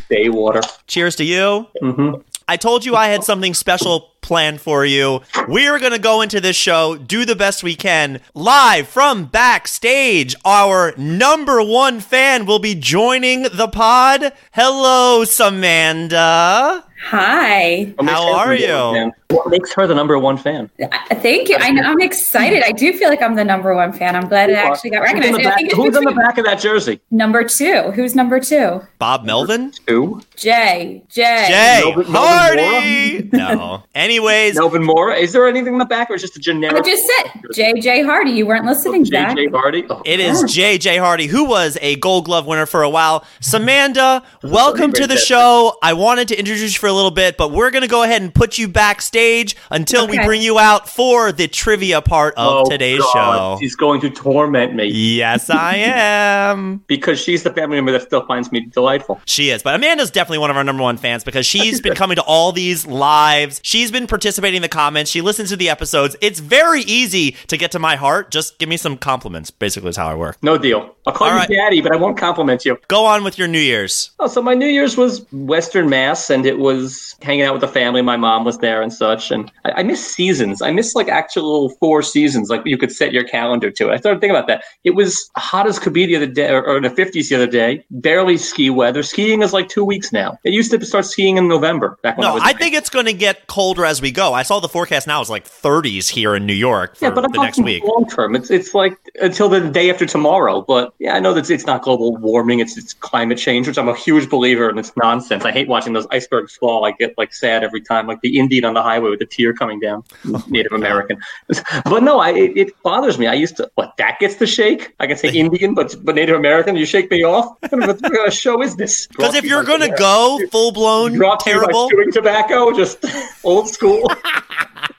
Bay 0.09 0.29
Water. 0.29 0.61
Cheers 0.87 1.17
to 1.17 1.25
you. 1.25 1.67
hmm 1.81 2.15
I 2.51 2.57
told 2.57 2.87
you 2.87 2.97
I 2.97 3.09
had 3.09 3.25
something 3.25 3.53
special 3.53 4.15
planned 4.29 4.61
for 4.61 4.85
you. 4.85 5.23
We're 5.49 5.79
going 5.81 5.93
to 5.93 5.99
go 5.99 6.21
into 6.21 6.39
this 6.41 6.55
show, 6.55 6.97
do 6.97 7.25
the 7.25 7.35
best 7.35 7.63
we 7.63 7.75
can. 7.75 8.21
Live 8.35 8.87
from 8.87 9.25
backstage, 9.25 10.37
our 10.45 10.93
number 10.99 11.63
one 11.63 11.99
fan 12.01 12.45
will 12.45 12.59
be 12.59 12.75
joining 12.75 13.45
the 13.45 13.69
pod. 13.69 14.33
Hello, 14.53 15.25
Samantha. 15.25 16.85
Hi. 17.01 17.95
How 18.03 18.35
are 18.35 18.55
you? 18.55 19.13
What 19.31 19.49
makes 19.51 19.73
her 19.75 19.87
the 19.87 19.95
number 19.95 20.19
one 20.19 20.37
fan? 20.37 20.69
Thank 21.11 21.49
you. 21.49 21.57
I 21.59 21.71
know, 21.71 21.83
I'm 21.83 22.01
excited. 22.01 22.63
I 22.65 22.73
do 22.73 22.93
feel 22.93 23.09
like 23.09 23.23
I'm 23.23 23.35
the 23.37 23.45
number 23.45 23.73
one 23.75 23.93
fan. 23.93 24.17
I'm 24.17 24.27
glad 24.27 24.51
it 24.51 24.55
actually 24.55 24.91
got 24.91 25.07
Who's 25.07 25.15
on 25.15 25.21
the 25.21 25.39
recognized. 25.39 25.45
Back, 25.45 25.73
who's 25.77 25.97
on 25.97 26.05
the 26.05 26.13
back 26.13 26.39
of 26.39 26.45
that 26.47 26.59
jersey? 26.59 27.01
number 27.11 27.45
two. 27.45 27.93
Who's 27.95 28.15
number 28.17 28.41
two? 28.41 28.81
Bob 28.99 29.25
Melvin? 29.25 29.73
Who? 29.87 30.21
Jay. 30.35 31.03
Jay. 31.09 31.45
Jay 31.49 31.81
Melvin- 31.85 32.13
Melvin 32.13 32.59
Hardy. 32.59 33.31
No. 33.33 33.83
Anyways, 34.19 34.57
Melvin 34.57 34.83
Mora. 34.83 35.15
Is 35.15 35.33
there 35.33 35.47
anything 35.47 35.75
in 35.75 35.79
the 35.79 35.85
back, 35.85 36.11
or 36.11 36.15
is 36.15 36.23
it 36.25 36.27
just 36.27 36.37
a 36.37 36.41
generic? 36.41 36.85
just 36.85 37.07
said 37.07 37.41
JJ 37.55 38.05
Hardy. 38.05 38.33
You 38.33 38.47
weren't 38.47 38.65
listening, 38.65 39.03
oh, 39.03 39.05
Zach. 39.05 39.37
JJ 39.37 39.53
Hardy. 39.53 39.85
Oh, 39.89 40.03
It 40.05 40.19
is 40.19 40.43
JJ 40.43 40.99
Hardy, 40.99 41.27
who 41.29 41.45
was 41.45 41.79
a 41.81 41.95
Gold 41.97 42.25
Glove 42.25 42.45
winner 42.45 42.67
for 42.67 42.83
a 42.83 42.91
while. 42.91 43.25
Samanda, 43.41 44.25
welcome 44.43 44.93
to 44.95 45.07
the 45.07 45.17
show. 45.17 45.77
I 45.85 45.93
wanted 45.93 46.27
to 46.29 46.39
introduce 46.39 46.75
you 46.75 46.81
for 46.81 46.89
a 46.89 46.93
little 46.93 47.13
bit, 47.13 47.37
but 47.37 47.53
we're 47.53 47.71
going 47.71 47.83
to 47.83 47.89
go 47.89 48.03
ahead 48.03 48.21
and 48.21 48.35
put 48.35 48.59
you 48.59 48.67
backstage 48.67 49.55
until 49.71 50.09
we 50.09 50.19
bring 50.25 50.43
you 50.43 50.59
out 50.59 50.89
for 50.89 51.31
the 51.31 51.47
trivia 51.47 52.03
part 52.03 52.35
of 52.37 52.67
oh, 52.67 52.71
today's 52.71 52.99
God. 53.01 53.13
show. 53.13 53.57
She's 53.61 53.77
going 53.77 54.01
to 54.01 54.11
torment 54.11 54.75
me 54.75 54.87
Yes, 54.89 55.49
I 55.49 55.77
am. 55.77 56.79
because 56.89 57.21
she's 57.21 57.45
the 57.45 57.53
family 57.53 57.77
member 57.77 57.93
that 57.93 58.03
still 58.03 58.27
finds 58.27 58.51
me 58.51 58.63
delightful. 58.67 59.21
She 59.27 59.51
is, 59.51 59.63
but 59.63 59.79
Amanda's 59.81 60.11
definitely 60.11 60.39
one 60.39 60.51
of 60.51 60.57
our 60.57 60.65
number 60.65 60.83
one 60.83 60.97
fans 60.97 61.23
because 61.23 61.47
she's 61.47 61.81
been 61.81 61.95
coming 61.95 62.17
to 62.17 62.23
all 62.23 62.51
these 62.51 62.85
lives. 62.87 63.61
She's 63.63 63.91
been 63.91 63.98
participating 64.07 64.57
in 64.59 64.63
the 64.63 64.69
comments. 64.69 65.11
She 65.11 65.21
listens 65.21 65.51
to 65.51 65.57
the 65.57 65.69
episodes. 65.69 66.17
It's 66.21 66.41
very 66.41 66.83
easy 66.83 67.33
to 67.49 67.57
get 67.57 67.71
to 67.73 67.79
my 67.79 67.97
heart. 67.97 68.31
Just 68.31 68.59
give 68.59 68.69
me 68.69 68.77
some 68.77 68.97
compliments. 68.97 69.51
Basically, 69.51 69.89
is 69.91 69.97
how 69.97 70.09
I 70.09 70.15
work. 70.15 70.39
No 70.43 70.59
deal. 70.59 70.95
I'll 71.07 71.15
call 71.15 71.29
All 71.29 71.35
you 71.35 71.41
right. 71.41 71.49
daddy, 71.49 71.81
but 71.81 71.93
I 71.93 71.97
won't 71.97 72.19
compliment 72.19 72.65
you. 72.65 72.79
Go 72.89 73.07
on 73.07 73.25
with 73.25 73.39
your 73.39 73.49
New 73.49 73.59
Year's. 73.59 74.11
Oh, 74.19 74.27
so 74.27 74.43
my 74.43 74.55
New 74.55 74.67
Year's 74.67 74.97
was 74.97 75.25
Western 75.33 75.89
Mass, 75.89 76.29
and 76.31 76.45
it 76.45 76.59
was 76.59 77.17
hanging 77.23 77.45
out 77.45 77.55
with 77.55 77.63
the 77.63 77.69
family. 77.69 78.03
My 78.03 78.17
mom 78.17 78.45
was 78.45 78.59
there 78.59 78.83
and 78.83 78.93
such. 78.93 79.31
And 79.31 79.51
I, 79.65 79.73
I 79.73 79.83
miss 79.83 80.07
seasons. 80.07 80.61
I 80.61 80.71
miss 80.71 80.95
like 80.95 81.09
actual 81.09 81.71
four 81.71 82.03
seasons, 82.03 82.51
like 82.51 82.63
you 82.67 82.77
could 82.77 82.93
set 82.93 83.13
your 83.13 83.25
calendar 83.25 83.71
to. 83.71 83.89
It. 83.89 83.95
I 83.95 83.97
started 83.97 84.21
thinking 84.21 84.37
about 84.37 84.49
that. 84.49 84.65
It 84.85 84.95
was 84.95 85.31
hot 85.37 85.67
as 85.67 85.79
could 85.79 85.93
be 85.95 86.05
the 86.07 86.17
other 86.17 86.27
day, 86.27 86.51
or, 86.51 86.63
or 86.63 86.77
in 86.77 86.83
the 86.83 86.91
50s 86.91 87.29
the 87.31 87.37
other 87.37 87.47
day. 87.47 87.85
Barely 87.91 88.37
ski 88.37 88.69
weather. 88.71 89.03
Skiing 89.03 89.43
is 89.43 89.53
like 89.55 89.69
two 89.69 89.85
weeks 89.85 90.13
now. 90.13 90.39
It 90.45 90.53
used 90.53 90.71
to 90.73 90.85
start 90.85 91.07
skiing 91.07 91.39
in 91.39 91.49
November. 91.49 91.99
Back 92.03 92.19
when 92.19 92.27
I 92.27 92.31
No, 92.31 92.35
was 92.35 92.43
I 92.45 92.53
think 92.53 92.75
it's 92.75 92.91
going 92.91 93.07
to 93.07 93.13
get 93.15 93.47
colder 93.47 93.85
as 93.89 94.01
we 94.03 94.13
go. 94.13 94.33
I 94.35 94.43
saw 94.43 94.61
the 94.61 94.69
forecast 94.69 95.07
now 95.07 95.21
is 95.21 95.31
like 95.31 95.47
30s 95.49 96.09
here 96.09 96.35
in 96.35 96.47
New 96.47 96.53
York 96.53 96.97
for 96.97 97.07
Yeah, 97.07 97.11
but 97.11 97.25
I'm 97.25 97.33
the 97.33 97.43
next 97.43 97.59
week. 97.61 97.83
long 97.85 98.07
term. 98.09 98.37
It's 98.37 98.51
it's 98.51 98.75
like 98.75 98.97
until 99.21 99.49
the 99.49 99.61
day 99.61 99.91
after 99.91 100.07
tomorrow. 100.07 100.61
But 100.61 100.93
yeah, 100.99 101.15
I 101.15 101.21
know 101.21 101.33
that 101.35 101.49
it's 101.51 101.67
not 101.67 101.83
global 101.83 102.17
warming. 102.17 102.61
It's 102.61 102.77
it's 102.77 102.93
climate 102.95 103.39
change, 103.39 103.67
which 103.67 103.79
I'm 103.79 103.89
a 103.89 103.97
huge 103.97 104.29
believer 104.31 104.69
in. 104.71 104.79
It's 104.79 104.93
nonsense. 104.97 105.45
I 105.45 105.53
hate 105.53 105.69
watching 105.69 105.93
those 105.95 106.07
icebergs 106.11 106.57
fall. 106.57 106.85
I 106.85 106.93
get 106.93 107.17
like 107.19 107.33
sad 107.35 107.65
every 107.65 107.81
time, 107.81 108.07
like 108.07 108.21
the 108.21 108.39
Indian 108.39 108.65
on 108.65 108.75
the 108.75 108.83
highway 108.83 109.11
with 109.11 109.19
the 109.21 109.27
tear 109.27 109.53
coming 109.55 109.81
down. 109.81 110.05
Native 110.49 110.73
American. 110.73 111.19
But 111.85 112.03
no, 112.03 112.19
I 112.21 112.31
it, 112.31 112.57
it 112.57 112.83
bothers 112.83 113.19
me. 113.19 113.27
I 113.27 113.35
used 113.35 113.57
to 113.57 113.71
what 113.77 113.97
that 113.97 114.19
gets 114.21 114.37
the 114.37 114.47
shake. 114.47 114.95
I 115.01 115.07
can 115.07 115.17
say 115.17 115.31
Indian, 115.45 115.75
but 115.75 115.95
but 116.05 116.15
Native 116.15 116.37
American. 116.37 116.77
You 116.77 116.85
shake 116.87 117.11
me 117.11 117.25
off. 117.25 117.57
What 117.61 117.71
kind 117.71 117.83
of 117.85 117.89
a- 117.91 117.93
what 117.95 118.13
kind 118.13 118.27
of 118.27 118.33
show 118.35 118.63
is 118.63 118.77
this? 118.77 119.07
Because 119.07 119.35
if 119.35 119.45
you're 119.45 119.65
going 119.65 119.81
to 119.81 119.95
go 119.97 120.39
full 120.51 120.73
blown 120.73 121.17
Brought 121.17 121.41
to 121.41 121.51
you 121.51 121.61
terrible, 121.61 121.89
chewing 121.91 122.13
tobacco, 122.13 122.73
just 122.73 123.05
old 123.45 123.69
school. 123.79 124.03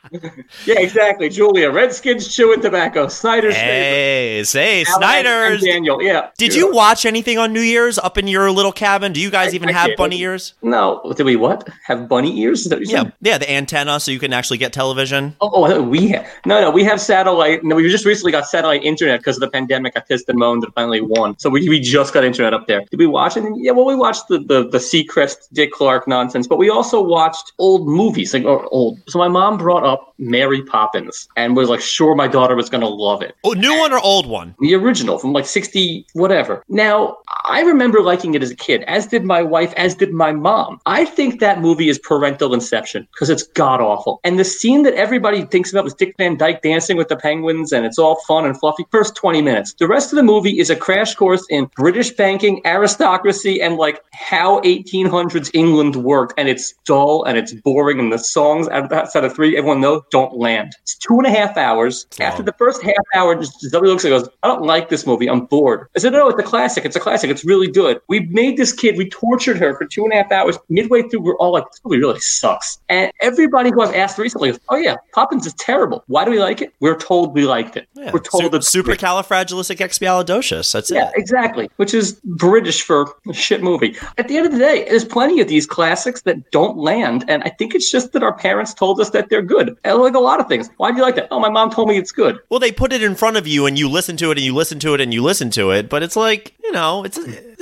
yeah, 0.66 0.80
exactly. 0.80 1.30
Julia, 1.30 1.70
Redskins 1.72 2.34
chewing 2.34 2.62
tobacco. 2.62 3.08
Snyder's 3.08 3.54
favorite. 3.56 3.70
hey, 3.70 4.44
say 4.44 4.84
Alan 4.88 5.04
and 5.04 5.04
Snyder's. 5.04 5.62
Daniel, 5.64 6.02
yeah. 6.02 6.30
Did 6.38 6.54
you 6.54 6.72
watch 6.74 7.06
anything 7.06 7.38
on 7.38 7.54
New 7.54 7.62
Year's 7.62 7.98
up 7.98 8.18
in 8.18 8.28
your 8.28 8.52
little 8.52 8.72
cabin? 8.72 9.14
Do 9.14 9.20
you 9.22 9.30
guys 9.30 9.54
I- 9.54 9.56
even 9.56 9.70
I 9.70 9.74
have 9.74 9.92
bunny 9.98 10.20
ears? 10.22 10.54
No. 10.62 11.02
Did 11.16 11.26
we 11.26 11.36
what? 11.36 11.68
Have 11.86 12.08
bunny 12.08 12.40
ears? 12.42 12.62
Is 12.62 12.70
that 12.70 12.80
what 12.80 12.88
you 12.88 12.94
Yeah, 12.94 13.04
said? 13.04 13.14
yeah, 13.22 13.38
the 13.38 13.52
antenna 13.52 14.00
so 14.00 14.12
you 14.12 14.20
can 14.20 14.34
actually 14.34 14.58
get 14.58 14.74
television. 14.74 15.36
Oh, 15.42 15.50
oh, 15.66 15.82
we 15.82 16.08
have, 16.10 16.28
no, 16.46 16.62
no. 16.62 16.72
We 16.72 16.84
have 16.84 17.00
satellite. 17.02 17.64
No, 17.64 17.76
we 17.76 17.90
just 17.90 18.06
recently 18.06 18.32
got 18.32 18.48
satellite 18.48 18.84
internet 18.84 19.20
because 19.20 19.38
of 19.38 19.42
the 19.42 19.50
pandemic. 19.50 19.94
I 19.96 20.02
pissed 20.02 20.30
and 20.30 20.38
moaned 20.38 20.64
and 20.64 20.74
finally 20.74 21.02
won. 21.02 21.38
So 21.40 21.50
we, 21.50 21.68
we 21.70 21.80
just 21.80 22.14
got 22.14 22.24
internet 22.24 22.54
up 22.54 22.68
there. 22.68 22.82
Did 22.92 23.00
we 23.00 23.08
watch 23.08 23.38
it? 23.38 23.44
Yeah. 23.58 23.72
Well, 23.72 23.86
we 23.86 23.96
watched 23.96 24.28
the 24.30 24.40
the 24.40 24.68
the 24.70 24.78
Seacrest 24.78 25.50
Dick 25.54 25.72
Clark 25.72 26.08
nonsense, 26.08 26.48
but 26.48 26.58
we 26.58 26.70
also 26.70 27.02
watched 27.02 27.54
old 27.60 27.88
movies, 27.88 28.34
like 28.34 28.46
or 28.46 28.68
old. 28.72 29.00
So 29.08 29.20
my 29.20 29.28
mom 29.28 29.58
brought 29.58 29.84
up 29.86 29.99
Mary 30.20 30.62
Poppins 30.64 31.28
and 31.36 31.56
was 31.56 31.70
like 31.70 31.80
sure 31.82 32.14
my 32.16 32.28
daughter 32.28 32.56
was 32.56 32.70
gonna 32.70 32.88
love 32.88 33.22
it. 33.22 33.36
Oh, 33.44 33.54
new 33.54 33.78
one 33.80 33.94
or 33.94 34.00
old 34.00 34.28
one? 34.28 34.56
the 34.60 34.76
original 34.76 35.18
from 35.18 35.34
like 35.34 35.46
60 35.46 36.06
whatever. 36.14 36.64
Now 36.70 37.18
i 37.46 37.62
remember 37.62 38.02
liking 38.02 38.36
it 38.36 38.44
as 38.44 38.52
a 38.52 38.56
kid 38.56 38.84
as 38.84 39.08
did 39.08 39.24
my 39.24 39.42
wife 39.42 39.74
as 39.78 39.96
did 39.96 40.12
my 40.12 40.32
mom. 40.32 40.80
I 40.86 41.06
think 41.06 41.40
that 41.40 41.62
movie 41.62 41.90
is 41.90 41.98
parental 42.00 42.54
inception 42.54 43.08
because 43.14 43.30
it's 43.30 43.44
god 43.44 43.82
awful 43.82 44.20
and 44.24 44.38
the 44.38 44.46
scene 44.46 44.84
that 44.84 44.94
everybody 44.96 45.46
thinks 45.46 45.72
about 45.72 45.84
was 45.84 45.94
dick 45.94 46.16
van 46.18 46.38
dyke 46.38 46.62
dancing 46.62 46.98
with 46.98 47.08
the 47.08 47.16
penguins 47.16 47.72
and 47.72 47.86
it's 47.86 47.98
all 47.98 48.20
fun 48.28 48.46
and 48.46 48.60
fluffy. 48.60 48.86
First 48.92 49.16
20 49.16 49.42
minutes. 49.42 49.74
The 49.74 49.88
rest 49.88 50.12
of 50.12 50.18
the 50.18 50.24
movie 50.24 50.60
is 50.60 50.70
a 50.70 50.76
crash 50.76 51.16
course 51.16 51.46
in 51.50 51.70
british 51.76 52.12
banking 52.12 52.62
aristocracy 52.66 53.62
and 53.62 53.78
like 53.78 54.04
how 54.12 54.60
1800s 54.62 55.50
england 55.54 55.96
worked. 55.96 56.34
And 56.38 56.50
it's 56.50 56.74
dull 56.86 57.24
and 57.24 57.38
it's 57.38 57.54
boring 57.54 58.00
and 58.00 58.12
the 58.12 58.20
songs 58.20 58.68
out 58.68 58.84
of 58.84 58.90
that 58.90 59.12
set 59.12 59.24
of 59.24 59.34
three 59.34 59.58
everyone 59.58 59.82
knows 59.82 59.89
don't 60.12 60.38
land. 60.38 60.74
It's 60.82 60.96
two 60.98 61.18
and 61.18 61.26
a 61.26 61.30
half 61.30 61.58
hours. 61.58 62.08
After 62.20 62.44
the 62.44 62.54
first 62.54 62.82
half 62.82 62.94
hour 63.16 63.36
just 63.36 63.60
Zoe 63.62 63.88
looks 63.88 64.06
at 64.06 64.12
and 64.12 64.22
goes 64.22 64.30
i 64.44 64.48
don't 64.48 64.64
like 64.64 64.90
this 64.90 65.06
movie. 65.06 65.30
I'm 65.30 65.46
bored. 65.46 65.88
I 65.96 66.00
said 66.00 66.14
no 66.14 66.30
it's 66.30 66.40
a 66.40 66.44
classic. 66.44 66.86
It's 66.86 66.96
a 66.96 67.00
classic. 67.00 67.30
It's 67.30 67.46
really 67.46 67.68
good. 67.70 68.02
We 68.08 68.22
made 68.28 68.58
this 68.58 68.74
kid 68.74 68.98
we 68.98 69.10
tortured 69.10 69.58
her 69.58 69.76
for 69.78 69.86
two 69.86 70.04
and 70.04 70.14
a 70.14 70.18
half 70.18 70.32
hours. 70.32 70.58
Midway 70.70 71.04
through 71.04 71.22
we're 71.22 71.38
all 71.38 71.52
like 71.54 71.66
this 71.72 71.82
movie 71.84 72.00
really 72.00 72.20
sucks. 72.20 72.80
And 72.90 73.12
everybody 73.22 73.70
who 73.72 73.82
i've 73.82 73.96
asked 73.96 74.18
recently 74.18 74.52
goes 74.52 74.60
oh 74.70 74.78
yeah 74.78 74.96
poppins 75.14 75.46
is 75.46 75.54
terrible. 75.54 76.04
Why 76.08 76.26
do 76.26 76.32
we 76.32 76.40
like 76.40 76.62
it? 76.62 76.74
We're 76.80 76.98
told 76.98 77.34
we 77.34 77.46
liked 77.46 77.78
it. 77.78 77.88
Yeah. 77.96 78.12
we're 78.14 78.20
told 78.20 78.56
it's 78.56 78.74
supercalifragilisticexpialidocious. 78.74 80.72
That's 80.72 80.92
yeah, 80.92 81.10
it. 81.10 81.14
exactly. 81.16 81.70
Which 81.78 81.94
is 81.94 82.20
British 82.24 82.82
for 82.82 83.14
a 83.30 83.34
shit 83.34 83.62
movie. 83.64 83.96
At 84.18 84.28
the 84.28 84.38
end 84.38 84.48
of 84.48 84.54
the 84.54 84.60
day, 84.60 84.86
there's 84.90 85.06
plenty 85.06 85.42
of 85.42 85.48
these 85.48 85.66
classics 85.66 86.22
that 86.24 86.52
don't 86.52 86.78
land, 86.78 87.26
and 87.28 87.44
I 87.44 87.50
think 87.50 87.76
it's 87.76 87.92
just 87.92 88.14
that 88.14 88.24
our 88.24 88.34
parents 88.34 88.74
told 88.74 89.00
us 89.00 89.10
that 89.12 89.30
they're 89.30 89.42
good. 89.42 89.78
Like 89.86 90.14
a 90.14 90.20
lot 90.20 90.40
of 90.40 90.48
things. 90.48 90.70
Why 90.78 90.92
do 90.92 90.98
you 90.98 91.04
like 91.04 91.16
that? 91.16 91.28
Oh, 91.32 91.40
my 91.40 91.50
mom 91.50 91.70
told 91.70 91.88
me 91.88 91.98
it's 91.98 92.12
good. 92.12 92.40
Well, 92.50 92.60
they 92.60 92.72
put 92.72 92.94
it 92.94 93.04
in 93.04 93.16
front 93.16 93.38
of 93.38 93.48
you, 93.48 93.66
and 93.66 93.78
you 93.78 93.90
listen 93.90 94.18
to 94.18 94.32
it, 94.32 94.38
and 94.38 94.46
you 94.46 94.54
listen 94.54 94.80
to 94.80 94.94
it, 94.94 95.02
and 95.02 95.14
you 95.14 95.24
listen 95.24 95.50
to 95.52 95.72
it. 95.72 95.90
But 95.90 96.04
it's 96.04 96.16
like 96.16 96.54
you 96.64 96.72
know, 96.72 97.04
it's 97.04 97.18